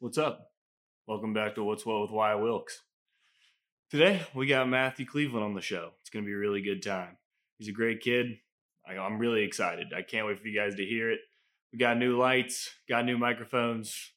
What's 0.00 0.16
up? 0.16 0.52
Welcome 1.08 1.34
back 1.34 1.56
to 1.56 1.64
What's 1.64 1.84
What 1.84 2.02
with 2.02 2.12
Wyatt 2.12 2.40
Wilkes. 2.40 2.82
Today, 3.90 4.22
we 4.32 4.46
got 4.46 4.68
Matthew 4.68 5.04
Cleveland 5.04 5.44
on 5.44 5.54
the 5.54 5.60
show. 5.60 5.90
It's 6.00 6.08
going 6.08 6.24
to 6.24 6.26
be 6.28 6.34
a 6.34 6.38
really 6.38 6.62
good 6.62 6.84
time. 6.84 7.16
He's 7.58 7.66
a 7.66 7.72
great 7.72 8.00
kid. 8.00 8.38
I, 8.88 8.96
I'm 8.96 9.18
really 9.18 9.42
excited. 9.42 9.88
I 9.92 10.02
can't 10.02 10.24
wait 10.24 10.38
for 10.38 10.46
you 10.46 10.56
guys 10.56 10.76
to 10.76 10.84
hear 10.84 11.10
it. 11.10 11.18
We 11.72 11.80
got 11.80 11.98
new 11.98 12.16
lights, 12.16 12.70
got 12.88 13.06
new 13.06 13.18
microphones. 13.18 14.12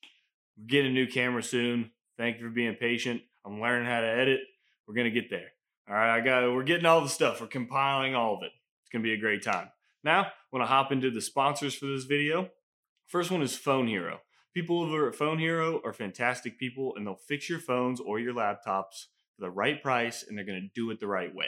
We're 0.56 0.68
getting 0.68 0.92
a 0.92 0.94
new 0.94 1.08
camera 1.08 1.42
soon. 1.42 1.90
Thank 2.16 2.38
you 2.38 2.44
for 2.44 2.54
being 2.54 2.76
patient. 2.76 3.24
I'm 3.44 3.60
learning 3.60 3.90
how 3.90 4.02
to 4.02 4.08
edit. 4.08 4.42
We're 4.88 4.94
going 4.94 5.12
to 5.12 5.20
get 5.20 5.32
there. 5.32 5.50
All 5.90 5.96
right, 5.96 6.16
I 6.16 6.22
got 6.22 6.44
we're 6.54 6.62
getting 6.62 6.86
all 6.86 7.02
the 7.02 7.10
stuff. 7.10 7.42
We're 7.42 7.48
compiling 7.48 8.14
all 8.14 8.36
of 8.36 8.44
it. 8.44 8.52
It's 8.84 8.92
going 8.92 9.02
to 9.02 9.10
be 9.10 9.16
a 9.16 9.20
great 9.20 9.42
time. 9.42 9.70
Now, 10.04 10.26
I 10.26 10.32
want 10.52 10.62
to 10.62 10.72
hop 10.72 10.92
into 10.92 11.10
the 11.10 11.22
sponsors 11.22 11.74
for 11.74 11.88
this 11.88 12.04
video. 12.04 12.50
First 13.08 13.32
one 13.32 13.42
is 13.42 13.58
Phone 13.58 13.88
Hero. 13.88 14.20
People 14.54 14.82
over 14.82 15.08
at 15.08 15.16
Phone 15.16 15.40
Hero 15.40 15.80
are 15.86 15.94
fantastic 15.94 16.60
people 16.60 16.94
and 16.96 17.08
they'll 17.08 17.16
fix 17.16 17.50
your 17.50 17.60
phones 17.60 18.02
or 18.02 18.20
your 18.20 18.34
laptops 18.34 19.06
for 19.36 19.42
the 19.42 19.50
right 19.50 19.82
price 19.82 20.26
and 20.28 20.38
they're 20.38 20.46
going 20.46 20.62
to 20.62 20.70
do 20.76 20.92
it 20.92 21.00
the 21.00 21.08
right 21.08 21.34
way. 21.34 21.48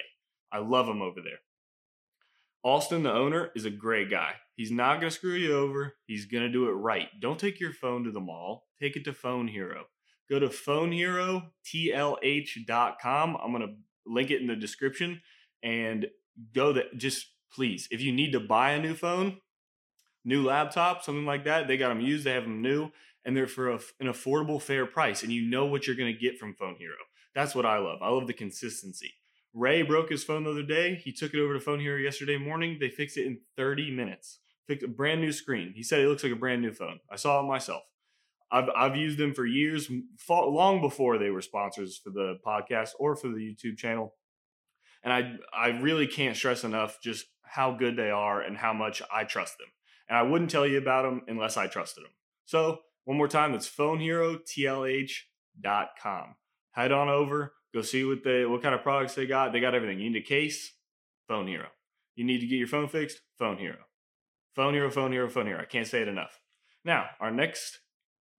I 0.51 0.57
love 0.59 0.87
them 0.87 1.01
over 1.01 1.19
there. 1.21 1.39
Austin, 2.63 3.03
the 3.03 3.11
owner, 3.11 3.51
is 3.55 3.65
a 3.65 3.69
great 3.69 4.09
guy. 4.09 4.35
He's 4.55 4.71
not 4.71 5.01
going 5.01 5.09
to 5.09 5.15
screw 5.15 5.33
you 5.33 5.53
over. 5.53 5.95
He's 6.05 6.25
going 6.25 6.43
to 6.43 6.51
do 6.51 6.69
it 6.69 6.73
right. 6.73 7.09
Don't 7.19 7.39
take 7.39 7.59
your 7.59 7.73
phone 7.73 8.05
to 8.05 8.11
the 8.11 8.21
mall. 8.21 8.67
Take 8.79 8.95
it 8.95 9.03
to 9.03 9.13
Phone 9.13 9.49
Hero. 9.49 9.87
Go 10.29 10.39
to 10.39 10.47
phoneherotlh.com. 10.47 13.37
I'm 13.43 13.51
going 13.51 13.67
to 13.67 13.73
link 14.05 14.31
it 14.31 14.39
in 14.39 14.47
the 14.47 14.55
description 14.55 15.21
and 15.61 16.07
go 16.53 16.71
that 16.73 16.97
just 16.97 17.27
please 17.53 17.87
if 17.91 18.01
you 18.01 18.11
need 18.11 18.31
to 18.31 18.39
buy 18.39 18.71
a 18.71 18.81
new 18.81 18.95
phone 18.95 19.37
new 20.25 20.43
laptop 20.43 21.03
something 21.03 21.25
like 21.25 21.45
that 21.45 21.67
they 21.67 21.77
got 21.77 21.89
them 21.89 22.01
used 22.01 22.25
they 22.25 22.31
have 22.31 22.43
them 22.43 22.61
new 22.61 22.89
and 23.25 23.35
they're 23.35 23.47
for 23.47 23.69
a, 23.71 23.79
an 23.99 24.07
affordable 24.07 24.61
fair 24.61 24.85
price 24.85 25.23
and 25.23 25.31
you 25.31 25.41
know 25.41 25.65
what 25.65 25.87
you're 25.87 25.95
going 25.95 26.13
to 26.13 26.19
get 26.19 26.37
from 26.37 26.55
phone 26.55 26.75
hero 26.77 26.95
that's 27.35 27.55
what 27.55 27.65
i 27.65 27.77
love 27.77 27.99
i 28.01 28.09
love 28.09 28.27
the 28.27 28.33
consistency 28.33 29.13
ray 29.53 29.81
broke 29.81 30.09
his 30.09 30.23
phone 30.23 30.43
the 30.43 30.51
other 30.51 30.63
day 30.63 30.95
he 30.95 31.11
took 31.11 31.33
it 31.33 31.39
over 31.39 31.53
to 31.53 31.59
phone 31.59 31.79
hero 31.79 31.97
yesterday 31.97 32.37
morning 32.37 32.77
they 32.79 32.89
fixed 32.89 33.17
it 33.17 33.25
in 33.25 33.39
30 33.57 33.91
minutes 33.91 34.39
fixed 34.67 34.85
a 34.85 34.87
brand 34.87 35.21
new 35.21 35.31
screen 35.31 35.73
he 35.75 35.83
said 35.83 35.99
it 35.99 36.07
looks 36.07 36.23
like 36.23 36.31
a 36.31 36.37
brand 36.37 36.61
new 36.61 36.71
phone 36.71 36.99
i 37.11 37.15
saw 37.15 37.39
it 37.39 37.47
myself 37.47 37.83
I've, 38.53 38.69
I've 38.75 38.95
used 38.95 39.17
them 39.17 39.33
for 39.33 39.47
years, 39.47 39.89
long 40.29 40.79
before 40.79 41.17
they 41.17 41.31
were 41.31 41.41
sponsors 41.41 41.97
for 41.97 42.11
the 42.11 42.37
podcast 42.45 42.91
or 42.99 43.15
for 43.15 43.29
the 43.29 43.39
YouTube 43.39 43.77
channel. 43.77 44.13
And 45.03 45.11
I, 45.11 45.33
I 45.51 45.69
really 45.79 46.05
can't 46.05 46.37
stress 46.37 46.63
enough 46.63 46.99
just 47.01 47.25
how 47.41 47.71
good 47.71 47.97
they 47.97 48.11
are 48.11 48.41
and 48.41 48.55
how 48.55 48.71
much 48.71 49.01
I 49.11 49.23
trust 49.23 49.57
them. 49.57 49.67
And 50.09 50.17
I 50.17 50.23
wouldn't 50.23 50.49
tell 50.49 50.67
you 50.67 50.77
about 50.77 51.03
them 51.03 51.21
unless 51.27 51.57
I 51.57 51.67
trusted 51.67 52.03
them. 52.03 52.11
So, 52.45 52.79
one 53.05 53.17
more 53.17 53.27
time, 53.27 53.51
that's 53.51 53.69
phoneherotlh.com. 53.69 56.35
Head 56.71 56.91
on 56.91 57.09
over, 57.09 57.53
go 57.73 57.81
see 57.81 58.03
what 58.03 58.23
they 58.23 58.45
what 58.45 58.61
kind 58.61 58.75
of 58.75 58.81
products 58.81 59.15
they 59.15 59.25
got. 59.25 59.51
They 59.51 59.59
got 59.59 59.75
everything. 59.75 59.99
You 59.99 60.09
need 60.09 60.23
a 60.23 60.25
case, 60.25 60.73
Phone 61.27 61.47
Hero. 61.47 61.67
You 62.15 62.23
need 62.23 62.39
to 62.39 62.47
get 62.47 62.57
your 62.57 62.67
phone 62.67 62.87
fixed, 62.87 63.19
Phone 63.37 63.57
Hero. 63.57 63.77
Phone 64.55 64.73
Hero, 64.73 64.91
Phone 64.91 65.11
Hero, 65.11 65.29
Phone 65.29 65.47
Hero. 65.47 65.61
I 65.61 65.65
can't 65.65 65.87
say 65.87 66.01
it 66.01 66.07
enough. 66.07 66.39
Now, 66.85 67.07
our 67.19 67.31
next 67.31 67.79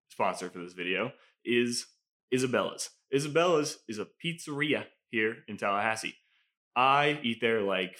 sponsor 0.08 0.48
for 0.48 0.60
this 0.60 0.74
video 0.74 1.12
is 1.44 1.86
Isabella's. 2.32 2.90
Isabella's 3.12 3.78
is 3.88 3.98
a 3.98 4.06
pizzeria 4.24 4.84
here 5.10 5.38
in 5.48 5.56
Tallahassee. 5.56 6.14
I 6.76 7.20
eat 7.22 7.38
there 7.40 7.62
like 7.62 7.98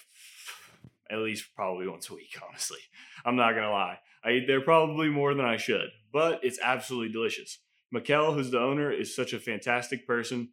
at 1.11 1.19
least 1.19 1.55
probably 1.55 1.87
once 1.87 2.09
a 2.09 2.13
week, 2.13 2.39
honestly. 2.47 2.79
I'm 3.25 3.35
not 3.35 3.53
gonna 3.53 3.71
lie. 3.71 3.99
I 4.23 4.31
eat 4.31 4.47
there 4.47 4.61
probably 4.61 5.09
more 5.09 5.33
than 5.33 5.45
I 5.45 5.57
should, 5.57 5.89
but 6.11 6.39
it's 6.43 6.59
absolutely 6.61 7.13
delicious. 7.13 7.59
Mikkel, 7.93 8.33
who's 8.33 8.51
the 8.51 8.59
owner, 8.59 8.91
is 8.91 9.15
such 9.15 9.33
a 9.33 9.39
fantastic 9.39 10.07
person, 10.07 10.49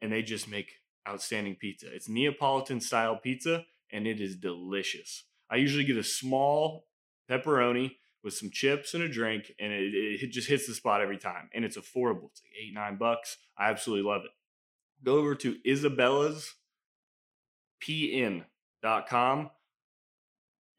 and 0.00 0.12
they 0.12 0.22
just 0.22 0.48
make 0.48 0.72
outstanding 1.08 1.56
pizza. 1.56 1.92
It's 1.92 2.08
Neapolitan 2.08 2.80
style 2.80 3.16
pizza, 3.16 3.64
and 3.92 4.06
it 4.06 4.20
is 4.20 4.36
delicious. 4.36 5.24
I 5.50 5.56
usually 5.56 5.84
get 5.84 5.96
a 5.96 6.04
small 6.04 6.86
pepperoni 7.28 7.96
with 8.22 8.34
some 8.34 8.50
chips 8.50 8.94
and 8.94 9.02
a 9.02 9.08
drink, 9.08 9.52
and 9.58 9.72
it, 9.72 9.94
it 9.94 10.30
just 10.30 10.48
hits 10.48 10.66
the 10.66 10.74
spot 10.74 11.00
every 11.00 11.18
time. 11.18 11.48
And 11.54 11.64
it's 11.64 11.76
affordable. 11.76 12.30
It's 12.30 12.42
like 12.42 12.52
eight, 12.62 12.74
nine 12.74 12.96
bucks. 12.96 13.38
I 13.58 13.70
absolutely 13.70 14.08
love 14.08 14.22
it. 14.24 14.30
Go 15.02 15.16
over 15.18 15.34
to 15.36 15.56
Isabella's 15.66 16.54
pn.com 17.82 19.50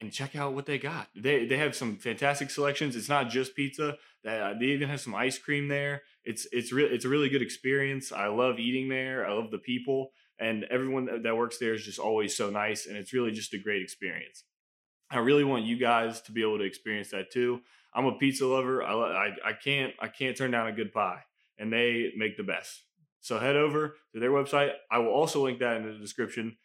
and 0.01 0.11
check 0.11 0.35
out 0.35 0.53
what 0.53 0.65
they 0.65 0.77
got. 0.77 1.07
They 1.15 1.45
they 1.45 1.57
have 1.57 1.75
some 1.75 1.97
fantastic 1.97 2.49
selections. 2.49 2.95
It's 2.95 3.09
not 3.09 3.29
just 3.29 3.55
pizza. 3.55 3.97
They, 4.23 4.39
uh, 4.39 4.53
they 4.59 4.67
even 4.67 4.89
have 4.89 5.01
some 5.01 5.15
ice 5.15 5.37
cream 5.37 5.67
there. 5.67 6.01
It's 6.25 6.47
it's 6.51 6.73
real 6.73 6.91
it's 6.91 7.05
a 7.05 7.09
really 7.09 7.29
good 7.29 7.41
experience. 7.41 8.11
I 8.11 8.27
love 8.27 8.59
eating 8.59 8.89
there. 8.89 9.25
I 9.25 9.33
love 9.33 9.51
the 9.51 9.59
people 9.59 10.11
and 10.41 10.65
everyone 10.65 11.21
that 11.21 11.37
works 11.37 11.59
there 11.59 11.73
is 11.73 11.85
just 11.85 11.99
always 11.99 12.35
so 12.35 12.49
nice 12.49 12.87
and 12.87 12.97
it's 12.97 13.13
really 13.13 13.31
just 13.31 13.53
a 13.53 13.59
great 13.59 13.83
experience. 13.83 14.43
I 15.11 15.19
really 15.19 15.43
want 15.43 15.65
you 15.65 15.77
guys 15.77 16.21
to 16.21 16.31
be 16.31 16.41
able 16.41 16.57
to 16.57 16.63
experience 16.63 17.11
that 17.11 17.31
too. 17.31 17.61
I'm 17.93 18.05
a 18.05 18.13
pizza 18.13 18.47
lover. 18.47 18.81
I, 18.81 18.93
I, 18.93 19.27
I 19.49 19.53
can't 19.53 19.93
I 19.99 20.07
can't 20.07 20.35
turn 20.35 20.51
down 20.51 20.67
a 20.67 20.71
good 20.71 20.91
pie, 20.91 21.21
and 21.59 21.71
they 21.71 22.11
make 22.17 22.37
the 22.37 22.43
best. 22.43 22.83
So 23.19 23.37
head 23.37 23.55
over 23.55 23.95
to 24.13 24.19
their 24.19 24.31
website. 24.31 24.71
I 24.89 24.97
will 24.99 25.13
also 25.13 25.43
link 25.43 25.59
that 25.59 25.77
in 25.77 25.85
the 25.85 25.93
description. 25.99 26.57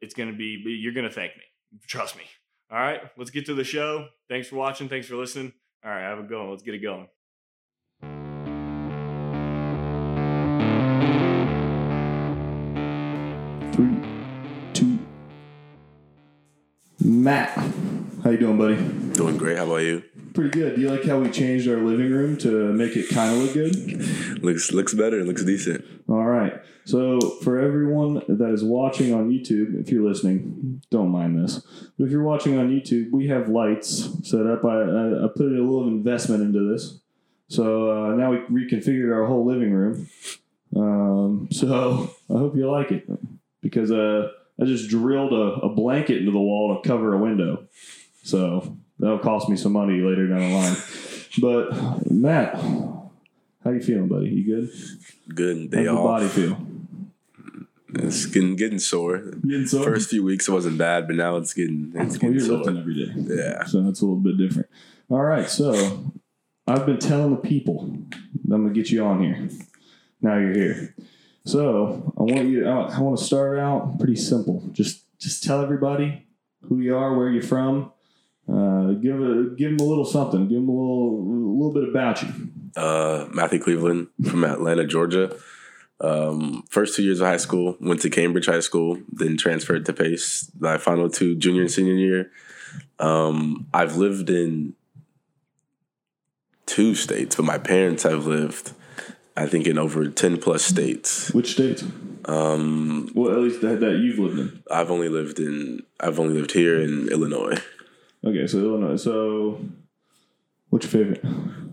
It's 0.00 0.14
gonna 0.14 0.32
be 0.32 0.60
you're 0.64 0.94
gonna 0.94 1.10
thank 1.10 1.36
me. 1.36 1.44
Trust 1.86 2.16
me. 2.16 2.22
All 2.70 2.78
right, 2.78 3.00
let's 3.16 3.30
get 3.30 3.46
to 3.46 3.54
the 3.54 3.64
show. 3.64 4.08
Thanks 4.28 4.48
for 4.48 4.56
watching. 4.56 4.88
Thanks 4.88 5.06
for 5.06 5.16
listening. 5.16 5.52
All 5.84 5.90
right, 5.90 6.02
have 6.02 6.18
a 6.18 6.22
go. 6.22 6.50
Let's 6.50 6.62
get 6.62 6.74
it 6.74 6.78
going. 6.78 7.08
Three, 13.72 13.96
two. 14.72 14.98
Matt, 17.00 17.56
how 18.22 18.30
you 18.30 18.38
doing, 18.38 18.56
buddy? 18.56 18.76
Doing 19.14 19.36
great. 19.36 19.56
How 19.56 19.64
about 19.64 19.76
you? 19.76 20.02
Pretty 20.32 20.50
good. 20.50 20.76
Do 20.76 20.80
you 20.80 20.88
like 20.88 21.04
how 21.04 21.18
we 21.18 21.30
changed 21.30 21.68
our 21.68 21.78
living 21.78 22.10
room 22.10 22.36
to 22.38 22.72
make 22.72 22.96
it 22.96 23.08
kind 23.10 23.32
of 23.32 23.42
look 23.42 23.52
good? 23.52 24.42
Looks 24.42 24.72
looks 24.72 24.94
better. 24.94 25.24
Looks 25.24 25.44
decent. 25.44 25.84
All 26.08 26.24
right. 26.24 26.54
So 26.84 27.20
for 27.42 27.58
everyone 27.58 28.22
that 28.28 28.50
is 28.52 28.64
watching 28.64 29.12
on 29.12 29.30
YouTube, 29.30 29.80
if 29.80 29.90
you're 29.90 30.06
listening, 30.08 30.82
don't 30.90 31.10
mind 31.10 31.42
this. 31.42 31.60
But 31.98 32.06
if 32.06 32.10
you're 32.10 32.22
watching 32.22 32.58
on 32.58 32.70
YouTube, 32.70 33.10
we 33.10 33.28
have 33.28 33.48
lights 33.48 34.08
set 34.28 34.46
up. 34.46 34.64
I, 34.64 34.80
I, 34.80 35.24
I 35.24 35.28
put 35.34 35.46
a 35.46 35.62
little 35.62 35.86
investment 35.86 36.42
into 36.42 36.72
this. 36.72 37.00
So 37.48 37.90
uh, 37.90 38.14
now 38.14 38.30
we 38.30 38.38
reconfigured 38.38 39.14
our 39.14 39.26
whole 39.26 39.44
living 39.46 39.72
room. 39.72 40.08
Um, 40.74 41.48
so 41.52 42.10
I 42.30 42.38
hope 42.38 42.56
you 42.56 42.70
like 42.70 42.90
it 42.90 43.06
because 43.60 43.90
uh, 43.90 44.30
I 44.60 44.64
just 44.64 44.88
drilled 44.88 45.32
a, 45.32 45.66
a 45.66 45.68
blanket 45.68 46.18
into 46.18 46.32
the 46.32 46.40
wall 46.40 46.80
to 46.80 46.88
cover 46.88 47.14
a 47.14 47.18
window. 47.18 47.66
So 48.22 48.76
that'll 48.98 49.18
cost 49.18 49.48
me 49.48 49.56
some 49.56 49.72
money 49.72 50.00
later 50.00 50.26
down 50.28 50.40
the 50.40 50.54
line. 50.56 50.76
But 51.40 52.10
Matt, 52.10 52.54
how 53.64 53.70
you 53.70 53.80
feeling, 53.80 54.08
buddy? 54.08 54.28
You 54.30 54.44
good? 54.44 54.70
Good 55.34 55.56
How's 55.58 55.68
day 55.68 55.82
your 55.84 55.94
body 56.02 56.28
feel? 56.28 56.56
It's 57.94 58.24
getting 58.26 58.56
getting 58.56 58.78
sore. 58.78 59.18
Getting 59.18 59.66
sore? 59.66 59.84
First 59.84 60.08
few 60.10 60.24
weeks 60.24 60.48
it 60.48 60.52
wasn't 60.52 60.78
bad, 60.78 61.06
but 61.06 61.16
now 61.16 61.36
it's 61.36 61.52
getting 61.52 61.92
it's 61.94 62.12
Well, 62.22 62.32
getting 62.32 62.32
you're 62.32 62.40
sore. 62.40 62.56
lifting 62.58 62.78
every 62.78 62.94
day. 62.94 63.12
Yeah. 63.36 63.64
So 63.64 63.82
that's 63.82 64.00
a 64.00 64.06
little 64.06 64.20
bit 64.20 64.38
different. 64.38 64.68
All 65.10 65.22
right. 65.22 65.48
So 65.48 66.12
I've 66.66 66.86
been 66.86 66.98
telling 66.98 67.30
the 67.34 67.40
people 67.40 67.98
that 68.44 68.54
I'm 68.54 68.62
going 68.62 68.72
to 68.74 68.80
get 68.80 68.90
you 68.90 69.04
on 69.04 69.22
here. 69.22 69.48
Now 70.22 70.38
you're 70.38 70.54
here. 70.54 70.94
So 71.44 72.14
I 72.16 72.22
want 72.22 72.48
you. 72.48 72.66
I 72.66 72.98
want 73.00 73.18
to 73.18 73.24
start 73.24 73.58
out 73.58 73.98
pretty 73.98 74.16
simple. 74.16 74.62
Just 74.72 75.04
just 75.18 75.42
tell 75.44 75.60
everybody 75.60 76.26
who 76.68 76.78
you 76.78 76.96
are, 76.96 77.14
where 77.16 77.28
you're 77.28 77.42
from. 77.42 77.92
Uh, 78.48 78.92
give 78.92 79.20
a 79.20 79.54
give 79.56 79.76
them 79.76 79.86
a 79.86 79.88
little 79.88 80.04
something. 80.04 80.48
Give 80.48 80.58
them 80.60 80.68
a 80.68 80.72
little 80.72 81.18
a 81.20 81.54
little 81.56 81.72
bit 81.72 81.88
about 81.88 82.22
you. 82.22 82.28
Uh, 82.76 83.26
Matthew 83.32 83.60
Cleveland 83.60 84.08
from 84.28 84.44
Atlanta, 84.44 84.84
Georgia. 84.86 85.36
Um, 86.00 86.64
first 86.68 86.96
two 86.96 87.04
years 87.04 87.20
of 87.20 87.28
high 87.28 87.36
school, 87.36 87.76
went 87.80 88.00
to 88.00 88.10
Cambridge 88.10 88.46
High 88.46 88.60
School, 88.60 88.98
then 89.08 89.36
transferred 89.36 89.86
to 89.86 89.92
Pace. 89.92 90.50
My 90.58 90.76
final 90.76 91.08
two, 91.08 91.36
junior 91.36 91.62
and 91.62 91.70
senior 91.70 91.94
year. 91.94 92.30
Um, 92.98 93.68
I've 93.72 93.96
lived 93.96 94.28
in 94.28 94.74
two 96.66 96.96
states, 96.96 97.36
but 97.36 97.44
my 97.44 97.58
parents 97.58 98.02
have 98.02 98.26
lived, 98.26 98.72
I 99.36 99.46
think, 99.46 99.66
in 99.68 99.78
over 99.78 100.08
ten 100.08 100.38
plus 100.38 100.64
states. 100.64 101.32
Which 101.32 101.52
states? 101.52 101.84
Um, 102.24 103.10
Well, 103.14 103.32
at 103.32 103.38
least 103.38 103.60
that, 103.60 103.80
that 103.80 103.98
you've 103.98 104.18
lived 104.18 104.38
in. 104.38 104.62
I've 104.70 104.90
only 104.90 105.08
lived 105.08 105.38
in 105.38 105.82
I've 106.00 106.18
only 106.18 106.34
lived 106.34 106.52
here 106.52 106.80
in 106.80 107.08
Illinois. 107.10 107.58
Okay, 108.24 108.46
so 108.46 108.58
Illinois. 108.58 108.96
So 108.96 109.60
what's 110.70 110.84
your 110.84 111.04
favorite? 111.04 111.24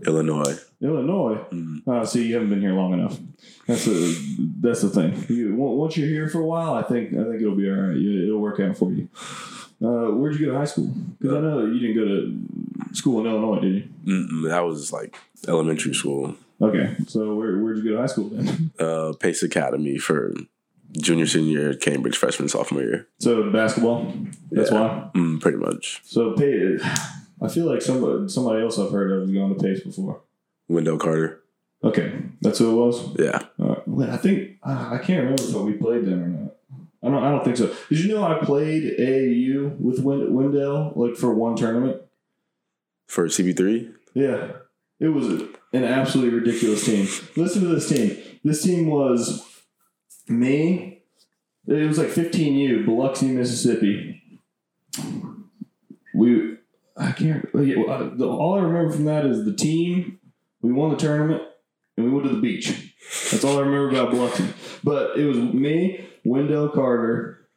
Illinois. 0.07 0.60
Illinois. 0.81 1.38
Mm. 1.51 1.88
Uh, 1.88 2.06
see, 2.06 2.28
you 2.28 2.34
haven't 2.36 2.50
been 2.50 2.62
here 2.62 2.74
long 2.74 2.94
enough. 2.94 3.18
That's 3.68 3.86
the 3.86 4.50
that's 4.62 4.81
the 4.81 4.90
thing. 4.90 5.25
You, 5.30 5.56
once 5.56 5.98
you're 5.98 6.07
here 6.07 6.28
for 6.28 6.42
a 6.42 6.46
while, 6.46 6.74
I 6.74 6.84
think 6.84 7.13
I 7.13 7.24
think 7.24 7.42
it'll 7.42 7.56
be 7.56 7.69
all 7.69 7.75
right. 7.75 7.98
It'll 7.98 8.40
work 8.40 8.60
out 8.60 8.78
for 8.78 8.92
you. 8.92 9.10
Uh, 9.81 10.12
where'd 10.12 10.38
you 10.38 10.48
go 10.48 10.51
to 10.54 10.57
high 10.57 10.66
school? 10.66 10.88
Because 11.19 11.38
I 11.38 11.40
know 11.40 11.66
you 11.66 11.80
didn't 11.80 11.96
go 11.96 12.06
to 12.06 12.95
school 12.95 13.22
in 13.22 13.28
Illinois, 13.28 13.60
did 13.62 13.75
you? 13.75 13.90
Mm-mm, 14.06 14.50
that 14.50 14.66
was 14.66 14.92
like 14.92 15.16
elementary 15.48 15.94
school. 15.94 16.36
Okay, 16.62 16.95
so 17.07 17.36
where 17.36 17.57
where'd 17.60 17.78
you 17.78 17.84
go 17.84 17.92
to 17.92 18.02
high 18.02 18.07
school 18.07 18.30
then? 18.30 18.72
Uh, 18.80 19.13
Pace 19.13 19.44
Academy 19.44 19.98
for 19.98 20.34
junior, 20.97 21.25
senior 21.25 21.59
year, 21.59 21.74
Cambridge, 21.75 22.18
freshman, 22.18 22.50
sophomore 22.50 22.81
year. 22.83 23.07
So 23.19 23.50
basketball. 23.51 24.13
That's 24.51 24.71
Yeah. 24.71 24.81
why. 24.81 25.19
Mm, 25.19 25.41
pretty 25.41 25.57
much. 25.57 26.01
So 26.03 26.33
Pace, 26.33 26.81
I 27.41 27.47
feel 27.47 27.65
like 27.65 27.81
somebody 27.81 28.27
somebody 28.30 28.62
else 28.63 28.77
I've 28.80 28.91
heard 28.91 29.12
of 29.12 29.21
has 29.21 29.31
gone 29.31 29.56
to 29.56 29.62
Pace 29.63 29.81
before. 29.81 30.21
Wendell 30.68 30.97
Carter. 30.97 31.41
Okay, 31.83 32.12
that's 32.41 32.59
who 32.59 32.71
it 32.71 32.86
was. 32.86 33.15
Yeah. 33.18 33.39
Uh, 33.57 33.75
I 34.12 34.18
think 34.18 34.57
uh, 34.63 34.89
I 34.91 34.97
can't 34.97 35.24
remember 35.24 35.44
if 35.44 35.53
we 35.56 35.74
played 35.74 36.06
them 36.06 36.24
or 36.24 36.27
not. 36.27 36.56
I 37.01 37.07
don't. 37.09 37.24
I 37.24 37.31
don't 37.31 37.44
think 37.45 37.56
so. 37.56 37.74
Did 37.89 38.00
you 38.00 38.13
know 38.13 38.24
I 38.24 38.44
played 38.44 38.83
AAU 39.00 39.80
with 39.80 40.00
Wend- 40.01 40.35
Wendell 40.35 40.92
like 40.97 41.15
for 41.15 41.33
one 41.33 41.56
tournament? 41.56 42.01
For 43.07 43.25
CP3? 43.27 43.92
Yeah, 44.13 44.51
it 45.00 45.07
was 45.07 45.27
an 45.71 45.83
absolutely 45.85 46.38
ridiculous 46.38 46.85
team. 46.85 47.07
Listen 47.38 47.62
to 47.62 47.68
this 47.69 47.88
team. 47.89 48.18
This 48.44 48.62
team 48.62 48.88
was 48.88 49.42
me. 50.30 51.04
It 51.68 51.88
was 51.88 51.98
like 51.98 52.08
15U, 52.08 52.86
Biloxi, 52.86 53.28
Mississippi. 53.28 54.22
We, 56.14 56.58
I 56.98 57.12
can't. 57.12 57.48
yeah, 57.56 57.76
All 57.78 58.56
I 58.58 58.62
remember 58.62 58.92
from 58.92 59.06
that 59.06 59.26
is 59.26 59.46
the 59.46 59.54
team. 59.54 60.20
We 60.62 60.74
won 60.74 60.90
the 60.90 60.98
tournament, 60.98 61.44
and 61.96 62.06
we 62.06 62.12
went 62.12 62.28
to 62.28 62.36
the 62.36 62.42
beach. 62.42 62.94
That's 63.31 63.44
all 63.44 63.58
I 63.58 63.62
remember 63.62 63.90
about 63.90 64.12
Biloxi. 64.12 64.46
But 64.84 65.18
it 65.18 65.26
was 65.26 65.38
me, 65.38 66.06
Wendell 66.26 66.70
Carter. 66.70 67.48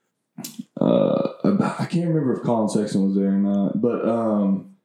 Uh, 0.80 1.28
I 1.44 1.86
can't 1.86 2.08
remember 2.08 2.36
if 2.36 2.42
Collin 2.42 2.68
Sexton 2.68 3.06
was 3.06 3.14
there 3.16 3.28
or 3.28 3.32
not, 3.32 3.80
but 3.80 4.08
um, 4.08 4.76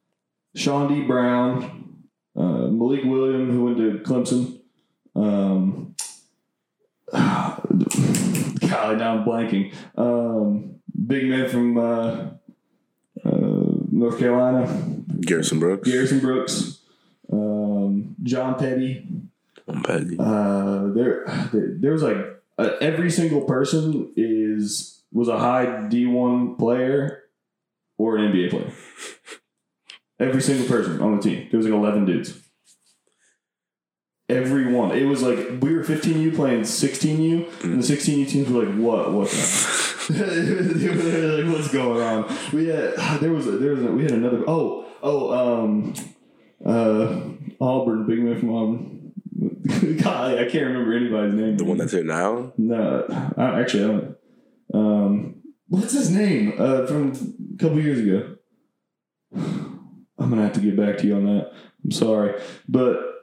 Sean 0.56 0.88
D. 0.88 1.04
Brown, 1.06 2.04
uh, 2.36 2.68
Malik 2.68 3.04
William, 3.04 3.51
who 3.51 3.66
went 3.66 3.78
to 3.78 4.00
Clemson. 4.10 4.62
Um, 5.16 5.87
golly, 7.13 8.95
now 8.98 9.18
I'm 9.18 9.25
blanking. 9.25 9.74
Um, 9.95 10.75
big 11.06 11.25
man 11.25 11.50
from 11.50 11.77
uh, 11.77 12.30
uh, 13.25 13.74
North 13.92 14.19
Carolina, 14.19 14.68
Garrison 15.21 15.59
Brooks. 15.59 15.89
Garrison 15.89 16.19
Brooks, 16.19 16.80
um, 17.31 18.15
John 18.24 18.56
Petty. 18.59 19.07
I'm 19.68 19.83
petty. 19.83 20.15
Uh, 20.19 20.88
there, 20.94 21.25
there 21.51 21.92
was 21.92 22.04
like 22.04 22.18
uh, 22.57 22.71
every 22.81 23.12
single 23.12 23.42
person 23.42 24.12
is 24.15 25.01
was 25.12 25.27
a 25.27 25.38
high 25.38 25.88
D 25.88 26.06
one 26.06 26.56
player 26.56 27.24
or 27.98 28.18
an 28.18 28.31
NBA 28.31 28.50
player. 28.50 28.71
Every 30.19 30.42
single 30.42 30.68
person 30.68 31.01
on 31.01 31.18
the 31.18 31.21
team. 31.21 31.48
There 31.51 31.57
was 31.57 31.68
like 31.68 31.75
eleven 31.75 32.06
dudes. 32.06 32.42
Every 34.29 34.74
one. 34.74 34.91
It 34.91 35.06
was 35.06 35.21
like 35.21 35.38
we 35.62 35.74
were 35.74 35.83
15U 35.83 36.35
playing 36.35 36.62
16U, 36.62 37.63
and 37.63 37.81
the 37.81 37.95
16U 37.95 38.27
teams 38.27 38.50
were 38.50 38.65
like, 38.65 38.75
"What? 38.75 39.13
What?" 39.13 39.29
The? 39.29 40.13
they 40.13 40.89
were 40.89 41.44
like, 41.44 41.53
"What's 41.53 41.71
going 41.71 42.01
on?" 42.01 42.38
We 42.51 42.68
had 42.68 42.95
there 43.21 43.31
was 43.31 43.47
a, 43.47 43.51
there 43.51 43.71
was 43.71 43.83
a, 43.83 43.91
we 43.91 44.03
had 44.03 44.12
another. 44.12 44.44
Oh 44.45 44.85
oh 45.01 45.63
um 45.63 45.94
uh 46.65 47.21
Auburn 47.62 48.06
big 48.06 48.19
man 48.19 48.38
from 48.38 48.53
Auburn. 48.53 48.97
God, 50.03 50.38
I 50.38 50.45
can't 50.50 50.68
remember 50.68 50.94
anybody's 50.94 51.33
name. 51.33 51.57
the 51.57 51.63
one 51.63 51.77
that's 51.77 51.94
here 51.94 52.03
now? 52.03 52.51
No, 52.57 53.06
I, 53.38 53.62
actually, 53.62 53.83
I 53.83 53.88
don't. 53.88 54.18
Um, 54.74 55.41
what's 55.69 55.94
his 55.94 56.09
name? 56.09 56.53
Uh, 56.57 56.85
from 56.85 57.12
a 57.56 57.57
couple 57.57 57.79
years 57.79 58.00
ago. 58.00 58.35
I'm 60.19 60.29
gonna 60.29 60.44
have 60.44 60.53
to 60.53 60.59
get 60.59 60.75
back 60.75 60.97
to 60.97 61.07
you 61.07 61.15
on 61.15 61.25
that. 61.25 61.53
I'm 61.85 61.91
sorry, 61.91 62.41
but 62.68 63.16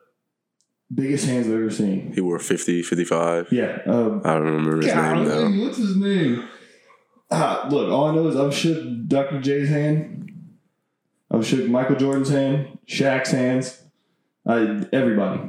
biggest 0.95 1.27
hands 1.27 1.47
I've 1.47 1.55
ever 1.55 1.71
seen. 1.71 2.13
He 2.15 2.21
wore 2.21 2.39
50, 2.39 2.83
55. 2.83 3.49
Yeah. 3.51 3.81
Um, 3.87 4.23
I 4.25 4.35
don't 4.35 4.45
remember 4.45 4.77
his 4.77 4.95
name 4.95 5.25
though. 5.25 5.65
what's 5.65 5.79
his 5.79 5.97
name? 5.97 6.49
Ah, 7.31 7.67
look, 7.71 7.91
all 7.91 8.07
I 8.07 8.15
know 8.15 8.29
is 8.29 8.37
I've 8.37 8.55
shook 8.55 9.09
Dr. 9.09 9.41
J's 9.41 9.69
hand. 9.69 10.21
I've 11.31 11.47
shook 11.47 11.69
Michael 11.69 11.97
Jordan's 11.97 12.29
hand, 12.29 12.79
Shaq's 12.87 13.31
hands. 13.31 13.83
I, 14.47 14.87
everybody. 14.93 15.41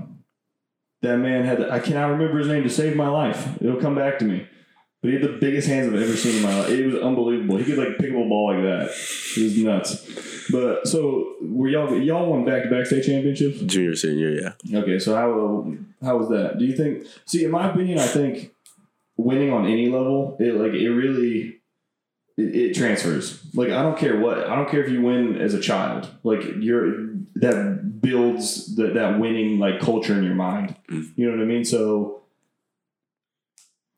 That 1.01 1.17
man 1.17 1.45
had. 1.45 1.69
I 1.69 1.79
cannot 1.79 2.11
remember 2.11 2.39
his 2.39 2.47
name 2.47 2.63
to 2.63 2.69
save 2.69 2.95
my 2.95 3.09
life. 3.09 3.61
It'll 3.61 3.79
come 3.79 3.93
back 3.93 4.17
to 4.19 4.25
me. 4.25 4.47
But 5.01 5.09
he 5.09 5.19
had 5.19 5.23
the 5.23 5.37
biggest 5.37 5.67
hands 5.67 5.93
I've 5.93 6.01
ever 6.01 6.15
seen 6.15 6.37
in 6.37 6.41
my 6.41 6.61
life. 6.61 6.69
It 6.69 6.85
was 6.87 6.95
unbelievable. 6.95 7.57
He 7.57 7.65
could 7.65 7.77
like 7.77 7.97
pick 7.99 8.09
up 8.09 8.17
a 8.17 8.27
ball 8.27 8.53
like 8.53 8.63
that. 8.63 8.89
It 9.37 9.43
was 9.43 9.57
nuts. 9.57 10.34
But 10.51 10.87
so 10.87 11.35
were 11.41 11.67
y'all 11.67 11.95
y'all 11.99 12.29
won 12.29 12.45
back 12.45 12.63
to 12.63 12.69
back 12.69 12.85
state 12.85 13.05
championships? 13.05 13.59
Junior, 13.61 13.95
senior, 13.95 14.29
yeah. 14.29 14.79
Okay, 14.79 14.99
so 14.99 15.15
how 15.15 15.73
how 16.03 16.17
was 16.17 16.29
that? 16.29 16.57
Do 16.57 16.65
you 16.65 16.75
think? 16.75 17.05
See, 17.25 17.43
in 17.45 17.51
my 17.51 17.71
opinion, 17.71 17.99
I 17.99 18.07
think 18.07 18.53
winning 19.17 19.51
on 19.51 19.65
any 19.65 19.89
level, 19.89 20.37
it 20.39 20.55
like 20.55 20.73
it 20.73 20.89
really 20.89 21.59
it, 22.37 22.55
it 22.55 22.75
transfers. 22.75 23.43
Like 23.55 23.69
I 23.69 23.81
don't 23.81 23.97
care 23.97 24.19
what 24.19 24.39
I 24.39 24.55
don't 24.55 24.69
care 24.69 24.83
if 24.83 24.91
you 24.91 25.01
win 25.01 25.39
as 25.39 25.53
a 25.53 25.59
child. 25.59 26.09
Like 26.23 26.41
you're 26.59 27.07
that 27.35 28.01
builds 28.01 28.75
that 28.75 28.93
that 28.93 29.19
winning 29.19 29.59
like 29.59 29.79
culture 29.79 30.17
in 30.17 30.23
your 30.23 30.35
mind. 30.35 30.75
Mm. 30.89 31.11
You 31.15 31.25
know 31.25 31.37
what 31.37 31.43
I 31.43 31.45
mean? 31.45 31.65
So. 31.65 32.21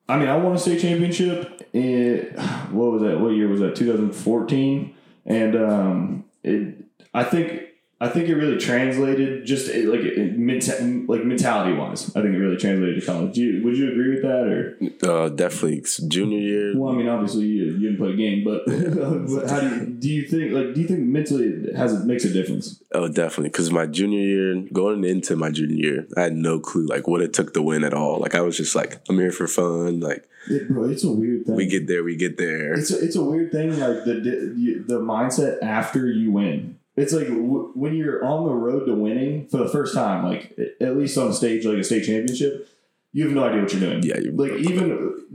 I 0.10 0.18
mean, 0.18 0.30
I 0.30 0.38
won 0.38 0.56
a 0.56 0.58
state 0.58 0.80
championship 0.80 1.68
in 1.74 2.20
what 2.72 2.94
was 2.94 3.02
that? 3.02 3.20
What 3.20 3.30
year 3.30 3.50
was 3.50 3.60
that? 3.60 3.76
2014, 3.76 4.96
and 5.26 5.56
um, 5.58 6.24
it. 6.48 6.86
I 7.14 7.24
think 7.24 7.62
I 8.00 8.10
think 8.10 8.30
it 8.30 8.36
really 8.36 8.58
translated 8.60 9.44
just 9.46 9.68
like 9.74 10.02
menta- 10.02 11.08
like 11.10 11.24
mentality 11.24 11.74
wise. 11.76 12.10
I 12.16 12.22
think 12.22 12.36
it 12.36 12.38
really 12.38 12.58
translated 12.58 13.00
to 13.02 13.06
college. 13.06 13.34
Do 13.34 13.42
you, 13.42 13.64
would 13.64 13.76
you 13.76 13.92
agree 13.92 14.12
with 14.12 14.22
that 14.22 14.46
or? 14.48 14.78
Uh, 15.26 15.30
definitely 15.30 15.84
junior 16.08 16.38
year. 16.38 16.78
Well, 16.80 16.94
I 16.94 16.98
mean, 16.98 17.08
obviously 17.08 17.46
you, 17.48 17.66
you 17.66 17.80
didn't 17.80 17.98
play 17.98 18.14
a 18.14 18.16
game, 18.16 18.44
but, 18.44 18.66
but 18.68 19.50
how 19.50 19.62
do 19.62 19.76
you, 19.76 19.86
do 19.88 20.10
you 20.10 20.28
think 20.28 20.52
like 20.54 20.76
do 20.76 20.82
you 20.82 20.88
think 20.88 21.00
mentally 21.00 21.46
it 21.48 21.76
has 21.76 21.94
it 21.94 22.06
makes 22.06 22.24
a 22.24 22.32
difference? 22.32 22.84
Oh, 22.94 23.08
definitely. 23.08 23.50
Because 23.50 23.72
my 23.72 23.88
junior 23.88 24.20
year, 24.22 24.64
going 24.72 25.04
into 25.04 25.36
my 25.36 25.50
junior 25.50 25.76
year, 25.76 26.08
I 26.16 26.22
had 26.22 26.36
no 26.36 26.60
clue 26.60 26.86
like 26.86 27.08
what 27.08 27.22
it 27.22 27.34
took 27.34 27.54
to 27.56 27.64
win 27.64 27.84
at 27.84 27.96
all. 27.96 28.20
Like 28.20 28.36
I 28.36 28.42
was 28.42 28.56
just 28.58 28.76
like, 28.76 29.02
I'm 29.10 29.18
here 29.18 29.32
for 29.32 29.48
fun. 29.48 30.02
Like 30.02 30.28
It, 30.48 30.70
bro, 30.70 30.88
it's 30.88 31.04
a 31.04 31.12
weird 31.12 31.48
thing. 31.48 31.56
we 31.56 31.66
get 31.66 31.88
there, 31.88 32.04
we 32.04 32.16
get 32.16 32.38
there. 32.38 32.74
It's 32.76 32.92
a, 32.92 33.04
it's 33.04 33.16
a 33.16 33.24
weird 33.24 33.52
thing, 33.52 33.72
like 33.72 34.04
the 34.06 34.84
the 34.88 35.00
mindset 35.00 35.64
after 35.64 36.12
you 36.12 36.32
win. 36.32 36.78
It's 36.98 37.14
like 37.14 37.28
w- 37.28 37.72
when 37.76 37.96
you're 37.96 38.26
on 38.26 38.46
the 38.48 38.54
road 38.54 38.86
to 38.88 38.94
winning 38.94 39.48
for 39.48 39.58
the 39.58 39.70
first 39.70 39.94
time, 39.94 40.26
like 40.26 40.58
at 40.82 40.98
least 40.98 41.18
on 41.18 41.32
stage 41.32 41.64
like 41.66 41.78
a 41.78 41.84
state 41.84 42.06
championship, 42.06 42.68
you 43.14 43.26
have 43.26 43.34
no 43.34 43.44
idea 43.46 43.62
what 43.62 43.72
you're 43.72 43.82
doing. 43.82 44.04
Yeah, 44.04 44.18
you- 44.18 44.32
like 44.32 44.54
even 44.54 45.28